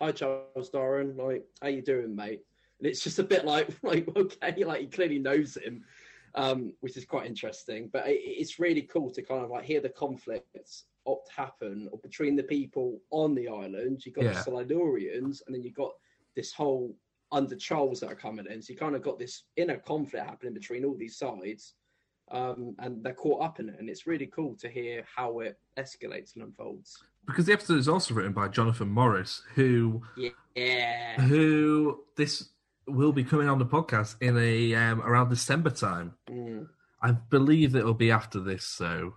"Hi, 0.00 0.12
Charles 0.12 0.70
Darwin. 0.70 1.16
Like, 1.16 1.44
how 1.60 1.68
you 1.68 1.82
doing, 1.82 2.14
mate?" 2.14 2.42
And 2.78 2.86
it's 2.86 3.02
just 3.02 3.18
a 3.18 3.24
bit 3.24 3.44
like, 3.44 3.68
like 3.82 4.08
okay, 4.16 4.64
like 4.64 4.80
he 4.80 4.86
clearly 4.86 5.18
knows 5.18 5.56
him, 5.56 5.84
um, 6.34 6.72
which 6.80 6.96
is 6.96 7.04
quite 7.04 7.26
interesting. 7.26 7.90
But 7.92 8.06
it, 8.06 8.20
it's 8.22 8.58
really 8.60 8.82
cool 8.82 9.10
to 9.10 9.22
kind 9.22 9.44
of 9.44 9.50
like 9.50 9.64
hear 9.64 9.80
the 9.80 9.88
conflicts 9.88 10.84
opt 11.06 11.30
happen 11.30 11.88
or 11.92 11.98
between 11.98 12.36
the 12.36 12.42
people 12.42 13.00
on 13.10 13.34
the 13.34 13.48
island. 13.48 14.04
You 14.06 14.12
got 14.12 14.24
Yeah. 14.24 14.32
the 14.32 14.50
Solidorians, 14.50 15.42
and 15.46 15.54
then 15.54 15.62
you 15.62 15.72
got 15.72 15.92
this 16.36 16.52
whole 16.52 16.94
under 17.32 17.56
Charles 17.56 17.98
that 18.00 18.12
are 18.12 18.14
coming 18.14 18.46
in. 18.48 18.62
So 18.62 18.72
you 18.72 18.78
kind 18.78 18.94
of 18.94 19.02
got 19.02 19.18
this 19.18 19.44
inner 19.56 19.78
conflict 19.78 20.26
happening 20.26 20.54
between 20.54 20.84
all 20.84 20.94
these 20.96 21.18
sides 21.18 21.74
um, 22.30 22.74
and 22.78 23.02
they're 23.02 23.14
caught 23.14 23.42
up 23.42 23.60
in 23.60 23.68
it, 23.68 23.76
and 23.78 23.88
it's 23.88 24.06
really 24.06 24.26
cool 24.26 24.54
to 24.56 24.68
hear 24.68 25.04
how 25.14 25.40
it 25.40 25.58
escalates 25.78 26.34
and 26.34 26.44
unfolds. 26.44 26.98
Because 27.26 27.46
the 27.46 27.52
episode 27.52 27.78
is 27.78 27.88
also 27.88 28.14
written 28.14 28.32
by 28.32 28.48
Jonathan 28.48 28.88
Morris, 28.88 29.42
who 29.54 30.02
Yeah, 30.16 31.20
who 31.20 32.00
this 32.16 32.50
will 32.86 33.12
be 33.12 33.24
coming 33.24 33.48
on 33.48 33.58
the 33.58 33.66
podcast 33.66 34.16
in 34.20 34.36
a 34.38 34.74
um, 34.74 35.00
around 35.02 35.28
December 35.28 35.70
time. 35.70 36.14
Mm. 36.28 36.68
I 37.02 37.12
believe 37.12 37.76
it 37.76 37.84
will 37.84 37.94
be 37.94 38.10
after 38.10 38.40
this, 38.40 38.64
so 38.64 39.14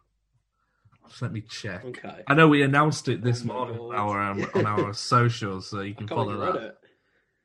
just 1.08 1.22
let 1.22 1.32
me 1.32 1.42
check. 1.42 1.86
Okay. 1.86 2.24
I 2.28 2.34
know 2.36 2.48
we 2.48 2.62
announced 2.62 3.08
it 3.08 3.24
this 3.24 3.42
Oh 3.44 3.48
morning 3.48 3.80
on 3.80 3.96
our 3.96 4.22
um, 4.22 4.46
on 4.56 4.66
our 4.66 4.94
socials, 4.94 5.68
so 5.68 5.82
you 5.82 5.96
can 5.96 6.08
follow 6.08 6.38
that. 6.38 6.78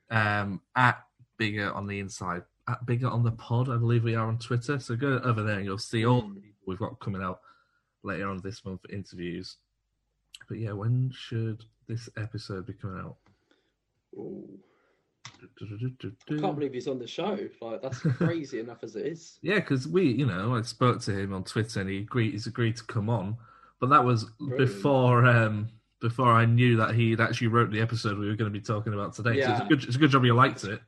Um, 0.09 0.61
at 0.75 1.03
bigger 1.37 1.73
on 1.73 1.87
the 1.87 1.99
inside, 1.99 2.43
at 2.67 2.85
bigger 2.85 3.07
on 3.07 3.23
the 3.23 3.31
pod, 3.31 3.69
I 3.69 3.77
believe 3.77 4.03
we 4.03 4.15
are 4.15 4.27
on 4.27 4.37
Twitter. 4.37 4.79
So 4.79 4.95
go 4.95 5.19
over 5.23 5.43
there 5.43 5.57
and 5.57 5.65
you'll 5.65 5.77
see 5.77 6.05
all 6.05 6.21
the 6.21 6.35
people 6.41 6.63
we've 6.65 6.79
got 6.79 6.99
coming 6.99 7.21
out 7.21 7.41
later 8.03 8.29
on 8.29 8.41
this 8.43 8.65
month 8.65 8.81
for 8.81 8.91
interviews. 8.91 9.57
But 10.47 10.57
yeah, 10.57 10.71
when 10.71 11.11
should 11.15 11.63
this 11.87 12.09
episode 12.17 12.67
be 12.67 12.73
coming 12.73 12.99
out? 12.99 13.17
Ooh. 14.15 14.59
I 15.41 16.39
can't 16.39 16.55
believe 16.55 16.73
he's 16.73 16.87
on 16.87 16.99
the 16.99 17.07
show. 17.07 17.37
Like 17.61 17.81
that's 17.81 17.99
crazy 18.17 18.59
enough 18.59 18.83
as 18.83 18.95
it 18.95 19.05
is. 19.05 19.39
Yeah, 19.41 19.55
because 19.55 19.87
we, 19.87 20.11
you 20.11 20.25
know, 20.25 20.55
I 20.55 20.61
spoke 20.61 21.01
to 21.01 21.11
him 21.11 21.33
on 21.33 21.43
Twitter 21.43 21.81
and 21.81 21.89
he 21.89 21.99
agreed. 21.99 22.31
He's 22.31 22.47
agreed 22.47 22.77
to 22.77 22.83
come 22.83 23.09
on, 23.09 23.37
but 23.79 23.89
that 23.89 24.03
was 24.03 24.25
Brilliant. 24.39 24.57
before 24.57 25.25
um 25.25 25.69
before 26.01 26.31
I 26.31 26.45
knew 26.45 26.77
that 26.77 26.95
he'd 26.95 27.19
actually 27.19 27.47
wrote 27.47 27.71
the 27.71 27.81
episode 27.81 28.17
we 28.17 28.27
were 28.27 28.35
going 28.35 28.51
to 28.51 28.59
be 28.59 28.63
talking 28.63 28.93
about 28.93 29.13
today. 29.13 29.41
So 29.41 29.51
it's 29.51 29.61
a 29.61 29.65
good, 29.65 29.83
it's 29.83 29.95
a 29.95 29.99
good 29.99 30.11
job 30.11 30.25
you 30.25 30.35
liked 30.35 30.63
it. 30.63 30.79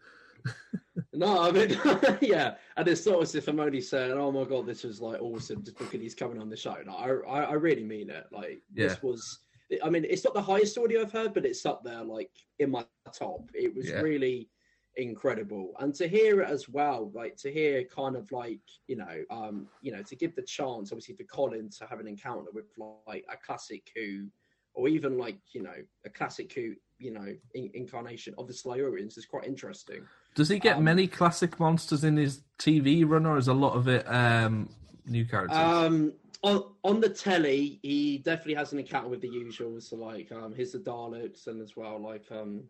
No, 1.18 1.42
I 1.42 1.52
mean, 1.52 1.70
yeah, 2.22 2.56
and 2.78 2.88
it's 2.88 3.06
not 3.08 3.22
as 3.24 3.34
if 3.34 3.48
I'm 3.48 3.60
only 3.60 3.82
saying, 3.82 4.12
"Oh 4.12 4.32
my 4.32 4.44
god, 4.44 4.68
this 4.68 4.84
was 4.84 5.02
like 5.02 5.20
awesome," 5.20 5.64
just 5.64 5.78
because 5.78 6.00
he's 6.00 6.14
coming 6.14 6.40
on 6.40 6.48
the 6.48 6.56
show. 6.56 6.76
No, 6.86 6.94
I, 6.94 7.10
I, 7.28 7.44
I 7.46 7.54
really 7.54 7.84
mean 7.84 8.12
it. 8.12 8.28
Like, 8.32 8.62
Yeah. 8.74 8.88
this 8.90 9.02
was. 9.02 9.40
I 9.84 9.90
mean, 9.90 10.06
it's 10.08 10.24
not 10.24 10.34
the 10.34 10.42
highest 10.42 10.78
audio 10.78 11.02
I've 11.02 11.12
heard, 11.12 11.34
but 11.34 11.46
it's 11.46 11.66
up 11.66 11.84
there, 11.84 12.04
like 12.04 12.30
in 12.60 12.70
my 12.72 12.86
top. 13.14 13.50
It 13.54 13.76
was 13.76 13.90
Yeah. 13.90 14.00
really 14.02 14.50
incredible, 14.96 15.74
and 15.80 15.94
to 15.96 16.08
hear 16.08 16.42
it 16.42 16.50
as 16.50 16.70
well, 16.70 17.12
like 17.16 17.36
to 17.38 17.52
hear 17.52 17.84
kind 17.86 18.16
of 18.16 18.32
like 18.32 18.62
you 18.88 18.98
know, 18.98 19.24
um, 19.32 19.68
you 19.82 19.92
know, 19.92 20.04
to 20.04 20.16
give 20.16 20.36
the 20.36 20.44
chance, 20.44 20.92
obviously, 20.92 21.16
for 21.16 21.24
Colin 21.24 21.70
to 21.80 21.86
have 21.88 22.00
an 22.00 22.08
encounter 22.08 22.52
with 22.54 22.66
like 22.78 23.26
a 23.30 23.38
classic 23.38 23.90
who, 23.96 24.28
or 24.76 24.88
even 24.88 25.18
like 25.18 25.40
you 25.52 25.64
know, 25.64 25.76
a 26.06 26.10
classic 26.12 26.54
who, 26.54 26.76
you 27.00 27.12
know, 27.12 27.36
in, 27.56 27.72
incarnation 27.74 28.36
of 28.38 28.48
the 28.48 28.54
Silurians 28.54 29.18
is 29.18 29.26
quite 29.26 29.46
interesting. 29.48 30.06
Does 30.38 30.50
he 30.50 30.60
get 30.60 30.78
Um, 30.78 30.84
many 30.84 31.08
classic 31.08 31.60
monsters 31.60 32.04
in 32.04 32.16
his 32.16 32.44
TV 32.60 33.04
run, 33.04 33.26
or 33.26 33.38
is 33.38 33.48
a 33.48 33.54
lot 33.54 33.74
of 33.74 33.88
it 33.88 34.06
um, 34.08 34.70
new 35.08 35.26
characters? 35.26 35.58
Um, 35.58 36.14
on 36.44 36.64
on 36.84 37.02
the 37.02 37.10
telly, 37.10 37.80
he 37.82 38.20
definitely 38.20 38.54
has 38.54 38.72
an 38.72 38.78
encounter 38.78 39.10
with 39.10 39.22
the 39.22 39.30
usuals, 39.30 39.84
so 39.90 39.96
like 39.96 40.32
um, 40.32 40.54
his 40.54 40.74
the 40.74 40.80
Daleks, 40.80 41.48
and 41.48 41.60
as 41.60 41.76
well 41.76 42.00
like 42.00 42.32
um, 42.32 42.64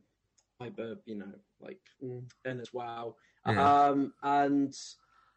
Hyper, 0.62 0.95
you 1.06 1.15
know, 1.15 1.34
like 1.60 1.82
mm, 2.01 2.23
and 2.45 2.62
as 2.62 2.73
well. 2.73 3.17
Yeah. 3.45 3.88
Um, 3.89 4.13
and 4.23 4.73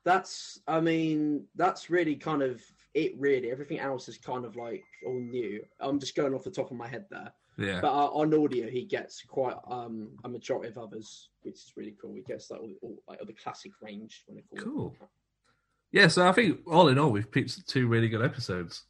that's, 0.04 0.60
I 0.68 0.80
mean, 0.80 1.46
that's 1.56 1.90
really 1.90 2.14
kind 2.14 2.42
of 2.42 2.62
it. 2.94 3.12
Really, 3.18 3.50
everything 3.50 3.78
else 3.78 4.08
is 4.08 4.18
kind 4.18 4.44
of 4.44 4.56
like 4.56 4.82
all 5.06 5.20
new. 5.20 5.62
I'm 5.80 5.98
just 6.00 6.14
going 6.16 6.34
off 6.34 6.44
the 6.44 6.50
top 6.50 6.70
of 6.70 6.76
my 6.76 6.88
head 6.88 7.06
there. 7.10 7.32
Yeah. 7.58 7.80
But 7.80 7.92
uh, 7.92 8.06
on 8.12 8.32
audio, 8.32 8.68
he 8.70 8.84
gets 8.84 9.22
quite 9.22 9.56
um, 9.68 10.08
a 10.24 10.28
majority 10.28 10.68
of 10.68 10.78
others, 10.78 11.28
which 11.42 11.54
is 11.56 11.72
really 11.76 11.94
cool. 12.00 12.14
He 12.14 12.22
gets 12.22 12.50
like 12.50 12.60
all, 12.60 12.72
all 12.80 13.02
like 13.08 13.18
the 13.26 13.32
classic 13.34 13.72
range 13.82 14.24
when 14.26 14.42
call 14.58 14.72
Cool. 14.72 14.96
it. 15.00 15.08
yeah, 15.92 16.08
so 16.08 16.26
I 16.26 16.32
think 16.32 16.60
all 16.66 16.88
in 16.88 16.98
all, 16.98 17.10
we've 17.10 17.30
picked 17.30 17.66
two 17.68 17.86
really 17.86 18.08
good 18.08 18.24
episodes. 18.24 18.84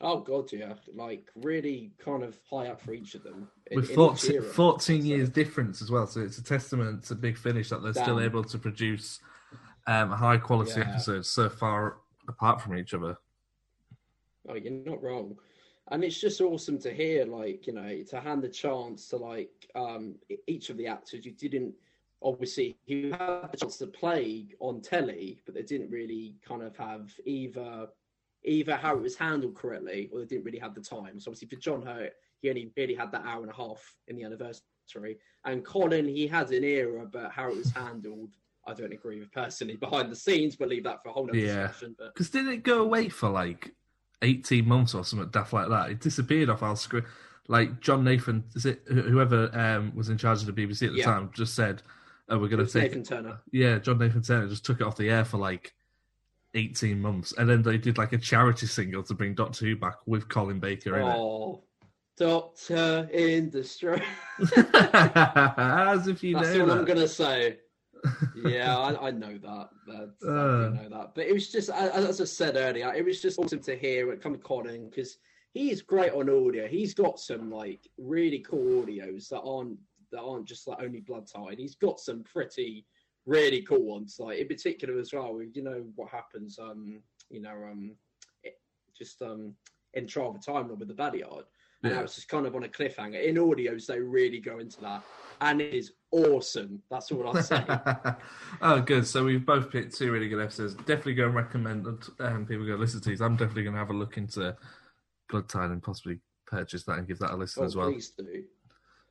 Oh 0.00 0.20
god, 0.20 0.52
yeah, 0.52 0.74
like 0.94 1.30
really 1.36 1.92
kind 1.98 2.22
of 2.22 2.38
high 2.50 2.66
up 2.68 2.80
for 2.82 2.92
each 2.92 3.14
of 3.14 3.22
them. 3.22 3.48
in- 3.70 3.76
With 3.76 3.88
in 3.90 3.94
14, 3.96 4.34
each 4.34 4.42
14 4.52 5.06
years 5.06 5.30
difference 5.30 5.80
as 5.80 5.90
well, 5.90 6.06
so 6.06 6.20
it's 6.20 6.36
a 6.38 6.44
testament 6.44 7.04
to 7.04 7.14
Big 7.14 7.38
Finish 7.38 7.70
that 7.70 7.82
they're 7.82 7.94
still 7.94 8.20
able 8.20 8.44
to 8.44 8.58
produce 8.58 9.20
um, 9.86 10.10
high 10.10 10.36
quality 10.36 10.72
Yeah. 10.80 10.90
episodes 10.90 11.28
so 11.28 11.48
far 11.48 11.98
apart 12.28 12.60
from 12.60 12.76
each 12.76 12.94
other. 12.94 13.16
Oh, 14.48 14.54
you're 14.54 14.72
not 14.72 15.02
wrong. 15.02 15.36
And 15.88 16.02
it's 16.02 16.20
just 16.20 16.40
awesome 16.40 16.78
to 16.80 16.92
hear, 16.92 17.24
like, 17.24 17.66
you 17.66 17.72
know, 17.72 18.02
to 18.08 18.20
hand 18.20 18.42
the 18.42 18.48
chance 18.48 19.08
to, 19.08 19.16
like, 19.16 19.70
um, 19.74 20.16
each 20.46 20.68
of 20.70 20.76
the 20.76 20.86
actors 20.88 21.24
you 21.24 21.32
didn't, 21.32 21.74
obviously, 22.22 22.76
you 22.86 23.12
had 23.12 23.52
the 23.52 23.56
chance 23.56 23.76
to 23.78 23.86
play 23.86 24.48
on 24.58 24.80
telly, 24.80 25.40
but 25.44 25.54
they 25.54 25.62
didn't 25.62 25.90
really 25.90 26.34
kind 26.46 26.62
of 26.62 26.76
have 26.76 27.12
either 27.24 27.88
either 28.44 28.76
how 28.76 28.94
it 28.94 29.02
was 29.02 29.16
handled 29.16 29.56
correctly 29.56 30.08
or 30.12 30.20
they 30.20 30.26
didn't 30.26 30.44
really 30.44 30.58
have 30.58 30.74
the 30.74 30.80
time. 30.80 31.18
So, 31.18 31.30
obviously, 31.30 31.48
for 31.48 31.56
John 31.56 31.82
Hurt, 31.82 32.12
he 32.40 32.48
only 32.48 32.70
really 32.76 32.94
had 32.94 33.10
that 33.12 33.24
hour 33.24 33.42
and 33.42 33.50
a 33.50 33.54
half 33.54 33.96
in 34.08 34.16
the 34.16 34.24
anniversary. 34.24 35.18
And 35.44 35.64
Colin, 35.64 36.06
he 36.06 36.26
had 36.26 36.50
an 36.50 36.64
era, 36.64 37.06
but 37.10 37.30
how 37.30 37.48
it 37.48 37.56
was 37.56 37.72
handled, 37.72 38.34
I 38.66 38.74
don't 38.74 38.92
agree 38.92 39.20
with 39.20 39.30
personally 39.32 39.76
behind 39.80 40.10
the 40.10 40.16
scenes, 40.16 40.56
but 40.56 40.68
leave 40.68 40.84
that 40.84 41.02
for 41.02 41.10
a 41.10 41.12
whole 41.12 41.28
other 41.28 41.38
Yeah. 41.38 41.68
discussion. 41.68 41.94
But 41.98 42.14
Because 42.14 42.30
didn't 42.30 42.52
it 42.52 42.62
go 42.62 42.82
away 42.82 43.08
for 43.08 43.28
like 43.28 43.74
18 44.22 44.66
months 44.66 44.94
or 44.94 45.04
something 45.04 45.28
daft 45.30 45.52
like 45.52 45.68
that? 45.68 45.90
It 45.90 46.00
disappeared 46.00 46.50
off 46.50 46.62
our 46.62 46.76
screen. 46.76 47.04
Like 47.48 47.80
John 47.80 48.02
Nathan, 48.02 48.44
is 48.56 48.66
it 48.66 48.82
whoever 48.88 49.56
um, 49.56 49.94
was 49.94 50.08
in 50.08 50.18
charge 50.18 50.40
of 50.42 50.46
the 50.46 50.52
BBC 50.52 50.86
at 50.86 50.92
the 50.92 50.98
Yeah. 50.98 51.04
time, 51.04 51.30
just 51.32 51.54
said, 51.54 51.80
"Oh, 52.28 52.38
we're 52.38 52.48
going 52.48 52.66
to 52.66 52.72
take 52.72 52.90
Nathan 52.90 53.04
Turner. 53.04 53.38
Yeah, 53.52 53.78
John 53.78 53.98
Nathan 53.98 54.22
Turner 54.22 54.48
just 54.48 54.64
took 54.64 54.80
it 54.80 54.84
off 54.86 54.96
the 54.96 55.08
air 55.10 55.24
for 55.24 55.36
like 55.38 55.72
18 56.54 57.00
months, 57.00 57.32
and 57.38 57.48
then 57.48 57.62
they 57.62 57.78
did 57.78 57.98
like 57.98 58.12
a 58.12 58.18
charity 58.18 58.66
single 58.66 59.04
to 59.04 59.14
bring 59.14 59.34
Doctor 59.34 59.64
Who 59.64 59.76
back 59.76 59.94
with 60.06 60.28
Colin 60.28 60.58
Baker 60.58 60.98
in 60.98 61.06
it. 61.06 61.14
Oh, 61.16 61.62
Doctor 62.16 63.08
in 63.12 63.50
distress. 63.50 64.02
As 64.74 66.08
if 66.08 66.24
you 66.24 66.34
That's 66.34 66.48
know 66.54 66.62
all 66.62 66.66
that. 66.66 66.78
I'm 66.78 66.84
gonna 66.84 67.06
say. 67.06 67.58
Yeah, 68.34 68.76
I, 68.76 69.08
I 69.08 69.10
know 69.10 69.38
that. 69.38 69.68
That's, 69.86 70.24
I 70.24 70.28
Uh. 70.28 70.68
know 70.70 70.88
that. 70.90 71.14
But 71.14 71.26
it 71.26 71.32
was 71.32 71.50
just, 71.50 71.70
as 71.70 71.90
as 72.06 72.20
I 72.20 72.24
said 72.24 72.56
earlier, 72.56 72.92
it 72.94 73.04
was 73.04 73.20
just 73.22 73.38
awesome 73.38 73.60
to 73.60 73.76
hear 73.76 74.12
it 74.12 74.20
come 74.22 74.36
Colin 74.38 74.88
because 74.90 75.18
he's 75.52 75.82
great 75.82 76.12
on 76.12 76.28
audio. 76.28 76.66
He's 76.68 76.94
got 76.94 77.18
some 77.18 77.50
like 77.50 77.88
really 77.98 78.40
cool 78.40 78.84
audios 78.84 79.28
that 79.30 79.40
aren't 79.40 79.78
that 80.12 80.20
aren't 80.22 80.46
just 80.46 80.66
like 80.68 80.82
only 80.82 81.00
Bloodtide. 81.00 81.58
He's 81.58 81.74
got 81.74 81.98
some 81.98 82.22
pretty 82.22 82.86
really 83.26 83.62
cool 83.62 83.82
ones. 83.82 84.16
Like 84.18 84.38
in 84.38 84.48
particular 84.48 84.98
as 84.98 85.12
well. 85.12 85.40
You 85.52 85.62
know 85.62 85.84
what 85.96 86.10
happens? 86.10 86.58
Um, 86.58 87.00
you 87.30 87.40
know, 87.40 87.56
um, 87.70 87.96
it, 88.44 88.58
just 88.96 89.20
um 89.22 89.54
in 89.94 90.06
Trial 90.06 90.34
of 90.36 90.44
Time 90.44 90.68
Lord 90.68 90.80
with 90.80 90.88
the 90.88 90.94
Valeyard. 90.94 91.44
And 91.82 91.90
Yeah. 91.90 91.96
that 91.96 92.02
was 92.02 92.14
just 92.14 92.28
kind 92.28 92.46
of 92.46 92.54
on 92.56 92.64
a 92.64 92.68
cliffhanger. 92.68 93.22
In 93.24 93.36
audios, 93.36 93.86
they 93.86 94.00
really 94.00 94.40
go 94.40 94.58
into 94.58 94.80
that, 94.80 95.02
and 95.40 95.60
it 95.60 95.74
is 95.74 95.92
awesome. 96.10 96.82
That's 96.90 97.12
all 97.12 97.28
I'll 97.28 97.42
say. 97.42 97.64
oh, 98.62 98.80
good. 98.80 99.06
So 99.06 99.24
we've 99.24 99.44
both 99.44 99.70
picked 99.70 99.94
two 99.96 100.10
really 100.10 100.28
good 100.28 100.40
episodes. 100.42 100.74
Definitely 100.74 101.14
go 101.14 101.26
and 101.26 101.34
recommend 101.34 101.86
um, 102.20 102.46
people 102.46 102.66
go 102.66 102.74
listen 102.76 103.00
to 103.02 103.08
these. 103.10 103.20
I'm 103.20 103.36
definitely 103.36 103.64
going 103.64 103.74
to 103.74 103.78
have 103.78 103.90
a 103.90 103.94
look 103.94 104.16
into 104.16 104.56
Blood 105.28 105.48
Tide 105.48 105.70
and 105.70 105.82
possibly 105.82 106.20
purchase 106.46 106.84
that 106.84 106.98
and 106.98 107.06
give 107.06 107.18
that 107.18 107.32
a 107.32 107.36
listen 107.36 107.62
Oh, 107.62 107.66
as 107.66 107.76
well. 107.76 107.90
please 107.92 108.10
do. 108.10 108.44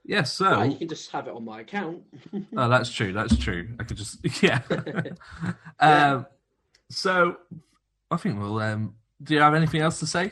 Yes, 0.07 0.33
so 0.33 0.51
Well, 0.51 0.65
you 0.67 0.77
can 0.77 0.87
just 0.87 1.11
have 1.11 1.27
it 1.27 1.33
on 1.33 1.43
my 1.45 1.61
account. 1.61 2.03
Oh, 2.57 2.69
that's 2.69 2.91
true. 2.91 3.11
That's 3.11 3.35
true. 3.37 3.69
I 3.79 3.83
could 3.83 3.97
just 3.97 4.19
yeah. 4.43 4.61
um, 5.79 6.25
so 6.89 7.37
I 8.11 8.17
think 8.17 8.39
we'll. 8.39 8.59
Um, 8.59 8.95
do 9.23 9.33
you 9.33 9.41
have 9.41 9.55
anything 9.55 9.81
else 9.81 9.99
to 9.99 10.07
say? 10.07 10.31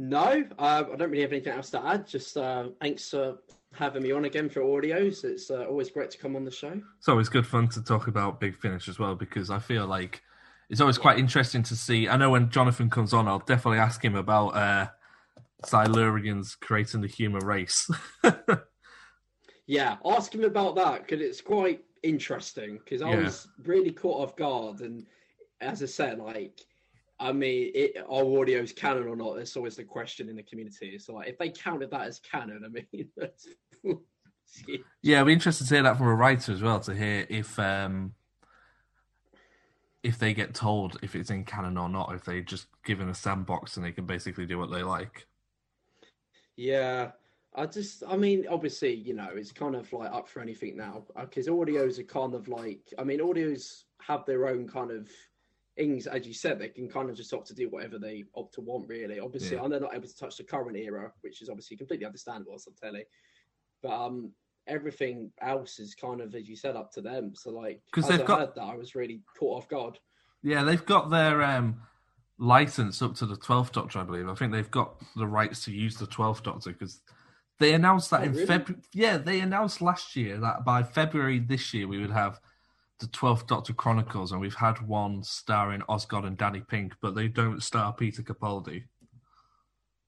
No, 0.00 0.44
uh, 0.58 0.84
I 0.90 0.96
don't 0.96 1.10
really 1.10 1.20
have 1.20 1.32
anything 1.32 1.52
else 1.52 1.68
to 1.70 1.86
add. 1.86 2.06
Just 2.06 2.36
uh, 2.38 2.68
thanks 2.80 3.10
for 3.10 3.36
having 3.74 4.02
me 4.02 4.12
on 4.12 4.24
again 4.24 4.48
for 4.48 4.62
audios. 4.62 5.24
It's 5.24 5.50
uh, 5.50 5.66
always 5.66 5.90
great 5.90 6.10
to 6.12 6.18
come 6.18 6.36
on 6.36 6.44
the 6.44 6.50
show. 6.50 6.80
It's 6.98 7.08
always 7.08 7.28
good 7.28 7.46
fun 7.46 7.68
to 7.68 7.84
talk 7.84 8.08
about 8.08 8.40
Big 8.40 8.56
Finish 8.56 8.88
as 8.88 8.98
well 8.98 9.14
because 9.14 9.50
I 9.50 9.58
feel 9.58 9.86
like 9.86 10.22
it's 10.70 10.80
always 10.80 10.96
quite 10.96 11.18
interesting 11.18 11.62
to 11.64 11.76
see. 11.76 12.08
I 12.08 12.16
know 12.16 12.30
when 12.30 12.48
Jonathan 12.48 12.88
comes 12.88 13.12
on, 13.12 13.28
I'll 13.28 13.40
definitely 13.40 13.78
ask 13.78 14.02
him 14.02 14.14
about 14.16 14.48
uh, 14.56 14.88
Silurians 15.64 16.58
creating 16.58 17.02
the 17.02 17.08
human 17.08 17.44
race. 17.44 17.90
Yeah, 19.66 19.98
ask 20.04 20.34
him 20.34 20.42
about 20.42 20.74
that 20.76 21.02
because 21.02 21.20
it's 21.20 21.40
quite 21.40 21.84
interesting. 22.02 22.80
Because 22.82 23.02
I 23.02 23.10
Yeah. 23.10 23.18
was 23.18 23.46
really 23.62 23.92
caught 23.92 24.20
off 24.20 24.36
guard, 24.36 24.80
and 24.80 25.06
as 25.60 25.80
I 25.80 25.86
said, 25.86 26.18
like, 26.18 26.60
I 27.20 27.32
mean, 27.32 27.70
it, 27.74 27.96
our 28.08 28.24
audio's 28.24 28.72
canon 28.72 29.06
or 29.06 29.14
not? 29.14 29.36
That's 29.36 29.56
always 29.56 29.76
the 29.76 29.84
question 29.84 30.28
in 30.28 30.36
the 30.36 30.42
community. 30.42 30.98
So, 30.98 31.14
like, 31.14 31.28
if 31.28 31.38
they 31.38 31.50
counted 31.50 31.90
that 31.90 32.06
as 32.06 32.18
canon, 32.18 32.62
I 32.64 32.68
mean, 32.68 33.08
that's, 33.16 33.46
yeah, 35.02 35.16
it'd 35.16 35.26
be 35.26 35.32
interesting 35.34 35.66
to 35.66 35.74
hear 35.74 35.82
that 35.82 35.98
from 35.98 36.08
a 36.08 36.14
writer 36.14 36.52
as 36.52 36.62
well 36.62 36.80
to 36.80 36.94
hear 36.94 37.26
if 37.28 37.58
um, 37.58 38.14
if 40.02 40.18
they 40.18 40.34
get 40.34 40.54
told 40.54 40.98
if 41.02 41.14
it's 41.14 41.30
in 41.30 41.44
canon 41.44 41.76
or 41.76 41.88
not, 41.88 42.14
if 42.14 42.24
they 42.24 42.40
just 42.40 42.66
given 42.84 43.08
a 43.08 43.14
sandbox 43.14 43.76
and 43.76 43.84
they 43.84 43.92
can 43.92 44.06
basically 44.06 44.46
do 44.46 44.58
what 44.58 44.72
they 44.72 44.82
like. 44.82 45.26
Yeah, 46.56 47.12
I 47.54 47.66
just, 47.66 48.02
I 48.08 48.16
mean, 48.16 48.46
obviously, 48.48 48.94
you 48.94 49.14
know, 49.14 49.28
it's 49.34 49.52
kind 49.52 49.74
of 49.74 49.92
like 49.92 50.10
up 50.10 50.28
for 50.28 50.40
anything 50.40 50.76
now 50.76 51.04
because 51.18 51.48
audios 51.48 51.98
are 51.98 52.04
kind 52.04 52.34
of 52.34 52.48
like, 52.48 52.92
I 52.98 53.04
mean, 53.04 53.20
audios 53.20 53.84
have 54.00 54.24
their 54.24 54.48
own 54.48 54.68
kind 54.68 54.90
of 54.90 55.08
things, 55.80 56.06
as 56.06 56.26
you 56.26 56.34
said, 56.34 56.58
they 56.58 56.68
can 56.68 56.88
kind 56.88 57.08
of 57.08 57.16
just 57.16 57.32
opt 57.32 57.46
to 57.48 57.54
do 57.54 57.68
whatever 57.70 57.98
they 57.98 58.24
opt 58.36 58.52
to 58.54 58.60
want, 58.60 58.86
really. 58.86 59.18
Obviously, 59.18 59.56
Yeah. 59.56 59.64
and 59.64 59.72
they're 59.72 59.80
not 59.80 59.94
able 59.94 60.06
to 60.08 60.16
touch 60.16 60.36
the 60.36 60.44
current 60.44 60.76
era, 60.76 61.10
which 61.22 61.40
is 61.40 61.48
obviously 61.48 61.76
completely 61.78 62.04
understandable 62.04 62.54
as 62.54 62.66
I'm 62.66 62.74
telling. 62.74 63.04
But 63.82 63.92
um, 63.92 64.32
everything 64.66 65.32
else 65.40 65.78
is 65.78 65.94
kind 65.94 66.20
of, 66.20 66.34
as 66.34 66.46
you 66.48 66.54
said, 66.56 66.76
up 66.76 66.92
to 66.92 67.00
them. 67.00 67.34
So, 67.34 67.50
like, 67.50 67.80
'Cause 67.92 68.04
as 68.04 68.10
they've 68.10 68.20
I 68.20 68.24
got- 68.26 68.38
heard 68.40 68.54
that, 68.56 68.62
I 68.62 68.76
was 68.76 68.94
really 68.94 69.22
caught 69.38 69.56
off 69.56 69.68
guard. 69.68 69.98
Yeah, 70.42 70.64
they've 70.64 70.84
got 70.84 71.08
their 71.08 71.42
um, 71.42 71.80
license 72.38 73.00
up 73.00 73.14
to 73.16 73.26
the 73.26 73.36
Twelfth 73.36 73.72
Doctor, 73.72 74.00
I 74.00 74.04
believe. 74.04 74.28
I 74.28 74.34
think 74.34 74.52
they've 74.52 74.70
got 74.70 75.02
the 75.16 75.26
rights 75.26 75.64
to 75.64 75.72
use 75.72 75.96
the 75.96 76.06
Twelfth 76.06 76.42
Doctor 76.42 76.72
because 76.72 77.00
they 77.58 77.72
announced 77.72 78.10
that 78.10 78.20
Oh, 78.20 78.24
in 78.24 78.32
really? 78.32 78.46
February. 78.46 78.82
Yeah, 78.92 79.16
they 79.16 79.40
announced 79.40 79.80
last 79.80 80.14
year 80.14 80.38
that 80.40 80.62
by 80.64 80.82
February 80.82 81.38
this 81.38 81.72
year 81.72 81.86
we 81.88 81.98
would 82.00 82.10
have 82.10 82.38
the 83.00 83.06
Twelfth 83.08 83.46
Doctor 83.46 83.72
Chronicles, 83.72 84.32
and 84.32 84.40
we've 84.40 84.54
had 84.54 84.86
one 84.86 85.22
starring 85.22 85.82
Osgood 85.88 86.24
and 86.24 86.36
Danny 86.36 86.60
Pink, 86.60 86.94
but 87.00 87.14
they 87.14 87.28
don't 87.28 87.62
star 87.62 87.92
Peter 87.92 88.22
Capaldi. 88.22 88.84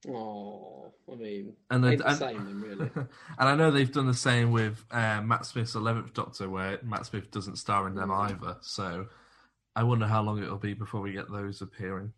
Oh, 0.09 0.93
I 1.11 1.15
mean, 1.15 1.53
And, 1.71 1.83
they, 1.85 1.97
the 1.97 2.09
and, 2.09 2.19
same, 2.19 2.61
really. 2.63 2.91
and 2.95 3.09
I 3.49 3.55
know 3.55 3.71
they've 3.71 3.91
done 3.93 4.07
the 4.07 4.15
same 4.15 4.51
with 4.51 4.85
uh, 4.91 5.21
Matt 5.23 5.47
Smith's 5.47 5.75
Eleventh 5.75 6.13
Doctor, 6.13 6.49
where 6.51 6.79
Matt 6.83 7.07
Smith 7.07 7.31
doesn't 7.31 7.57
star 7.57 7.87
in 7.87 7.95
them 7.95 8.11
Mm. 8.11 8.31
either. 8.31 8.57
So 8.63 9.07
I 9.77 9.85
wonder 9.85 10.07
how 10.07 10.23
long 10.23 10.43
it'll 10.43 10.59
be 10.59 10.75
before 10.75 11.01
we 11.01 11.13
get 11.13 11.31
those 11.31 11.63
appearing. 11.63 12.13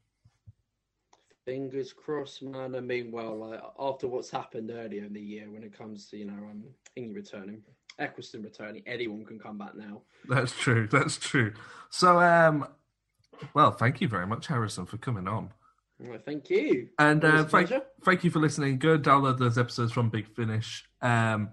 Fingers 1.45 1.93
crossed, 1.93 2.43
man. 2.43 2.75
I 2.75 2.81
mean, 2.81 3.13
well, 3.13 3.37
like 3.37 3.61
after 3.79 4.09
what's 4.09 4.31
happened 4.31 4.71
earlier 4.71 5.05
in 5.05 5.13
the 5.13 5.21
year 5.21 5.51
when 5.51 5.63
it 5.63 5.77
comes 5.77 6.09
to 6.09 6.17
you 6.17 6.25
know 6.25 6.33
um 6.33 6.65
Thingy 6.97 7.15
returning, 7.15 7.61
Eccleston 7.99 8.43
returning. 8.43 8.83
Anyone 8.87 9.25
can 9.25 9.39
come 9.39 9.59
back 9.59 9.75
now. 9.75 10.03
That's 10.29 10.53
true. 10.53 10.89
That's 10.91 11.17
true. 11.17 11.53
So, 11.91 12.21
um, 12.21 12.67
well, 13.55 13.71
thank 13.71 14.01
you 14.01 14.09
very 14.09 14.27
much, 14.27 14.47
Harrison, 14.47 14.87
for 14.87 14.97
coming 14.97 15.29
on. 15.29 15.51
Well, 16.01 16.19
thank 16.25 16.51
you. 16.51 16.89
And 16.99 17.25
uh, 17.25 17.45
thank, 17.45 17.71
thank 18.05 18.25
you 18.25 18.31
for 18.31 18.41
listening. 18.41 18.79
Go 18.79 18.99
download 18.99 19.39
those 19.39 19.59
episodes 19.59 19.93
from 19.93 20.11
Big 20.11 20.27
Finish. 20.35 20.85
Um, 21.01 21.51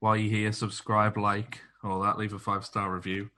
while 0.00 0.16
you're 0.16 0.30
here, 0.30 0.52
subscribe, 0.52 1.16
like, 1.18 1.60
all 1.84 2.00
that. 2.00 2.18
Leave 2.18 2.32
a 2.32 2.38
five 2.38 2.64
star 2.64 2.92
review. 2.92 3.30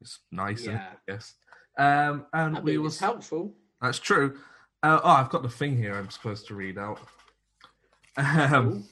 It's 0.00 0.20
nice? 0.30 0.64
Yeah. 0.64 0.84
yes. 1.08 1.34
Um, 1.76 2.26
and 2.32 2.56
I 2.56 2.60
we 2.60 2.72
mean, 2.72 2.80
will. 2.82 2.88
it's 2.88 2.98
helpful. 2.98 3.54
That's 3.82 3.98
true. 3.98 4.38
Uh, 4.82 5.00
oh, 5.02 5.10
I've 5.10 5.30
got 5.30 5.42
the 5.42 5.48
thing 5.48 5.76
here. 5.76 5.94
I'm 5.94 6.10
supposed 6.10 6.46
to 6.48 6.54
read 6.54 6.78
out. 6.78 7.00
Um, 8.16 8.84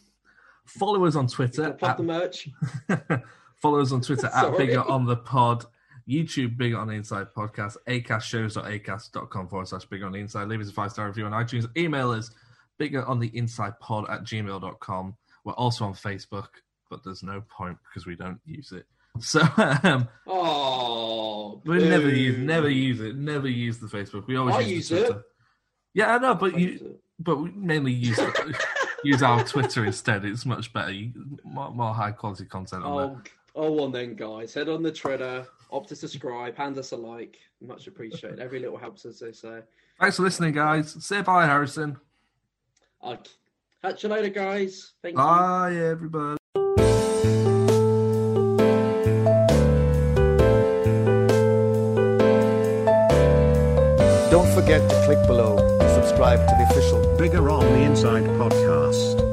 follow 0.69 1.05
us 1.07 1.17
on 1.17 1.27
Twitter. 1.27 1.73
Plug 1.73 1.91
at- 1.93 1.97
the 1.97 2.03
merch. 2.03 2.49
Follow 3.57 3.81
us 3.81 3.91
on 3.91 4.01
Twitter 4.01 4.27
at 4.35 4.57
Bigger 4.57 4.89
on 4.89 5.05
the 5.05 5.17
Pod, 5.17 5.65
YouTube 6.09 6.57
Bigger 6.57 6.79
on 6.79 6.87
the 6.87 6.95
Inside 6.95 7.27
Podcast, 7.37 7.77
acastshows.acast.com 7.89 9.49
forward 9.49 9.67
slash 9.67 9.85
Bigger 9.87 10.07
on 10.07 10.13
the 10.13 10.21
Inside. 10.21 10.47
Leave 10.47 10.61
us 10.61 10.69
a 10.71 10.73
five 10.73 10.93
star 10.93 11.09
review 11.09 11.27
on 11.27 11.33
iTunes. 11.33 11.67
Email 11.77 12.13
us 12.13 12.31
bigger 12.79 13.05
on 13.05 13.19
the 13.19 13.37
inside 13.37 13.79
pod 13.81 14.09
at 14.09 14.23
gmail.com. 14.23 15.17
We're 15.45 15.53
also 15.55 15.85
on 15.87 15.95
Facebook, 15.95 16.47
but 16.89 17.03
there's 17.03 17.25
no 17.25 17.43
point 17.49 17.77
because 17.89 18.07
we 18.07 18.15
don't 18.15 18.39
use 18.47 18.71
it. 18.73 18.87
So 19.21 19.41
um, 19.83 20.07
Oh, 20.29 21.61
we 21.65 21.79
never 21.79 22.09
use 22.09 22.39
never 22.39 22.69
use 22.69 23.01
it. 23.01 23.17
Never 23.17 23.49
use 23.49 23.79
the 23.79 23.89
Facebook. 23.89 24.29
We 24.29 24.37
always 24.37 24.55
I 24.55 24.61
use, 24.61 24.71
use 24.71 24.89
the 24.91 24.97
it. 24.97 25.07
Twitter. 25.07 25.25
Yeah, 25.95 26.15
I 26.15 26.19
know, 26.19 26.35
but 26.37 26.57
you 26.57 26.99
but 27.19 27.39
we 27.39 27.51
mainly 27.51 27.91
use 27.93 28.19
use 29.05 29.23
our 29.23 29.45
Twitter 29.45 29.85
instead. 29.85 30.25
It's 30.25 30.47
much 30.47 30.73
better. 30.73 30.93
You, 30.93 31.13
more, 31.45 31.71
more 31.71 31.95
high 31.95 32.13
quality 32.13 32.45
content 32.45 32.85
on 32.85 32.93
oh, 32.93 32.99
there. 32.99 33.23
Oh, 33.55 33.79
oh, 33.79 33.85
on 33.85 33.93
then, 33.93 34.15
guys. 34.15 34.55
Head 34.55 34.69
on 34.69 34.83
the 34.83 34.93
Twitter, 34.93 35.47
opt 35.71 35.89
to 35.91 35.97
subscribe, 35.97 36.57
hand 36.57 36.79
us 36.79 36.93
a 36.93 36.97
like. 36.97 37.39
Much 37.61 37.87
appreciated. 37.87 38.39
Every 38.39 38.61
little 38.61 38.79
helps, 38.79 39.05
as 39.05 39.19
they 39.19 39.33
say. 39.33 39.61
Thanks 40.01 40.17
for 40.17 40.23
listening, 40.23 40.53
guys. 40.53 40.97
Say 41.05 41.23
bye, 41.23 41.47
Harrison. 41.47 41.99
I'll 43.03 43.19
catch 43.83 44.03
you 44.03 44.09
later, 44.09 44.29
guys. 44.29 44.93
Thank 45.03 45.15
you. 45.15 45.23
Bye, 45.23 45.75
everybody. 45.77 46.39
Don't 54.31 54.55
forget 54.55 54.89
to 54.89 55.03
click 55.05 55.27
below 55.27 55.57
to 55.57 55.58
subscribe 56.09 56.49
to 56.49 56.55
the 56.57 56.63
official 56.71 57.17
Bigger 57.19 57.51
on 57.51 57.61
the 57.61 57.83
Inside 57.83 58.25
podcast. 58.39 59.28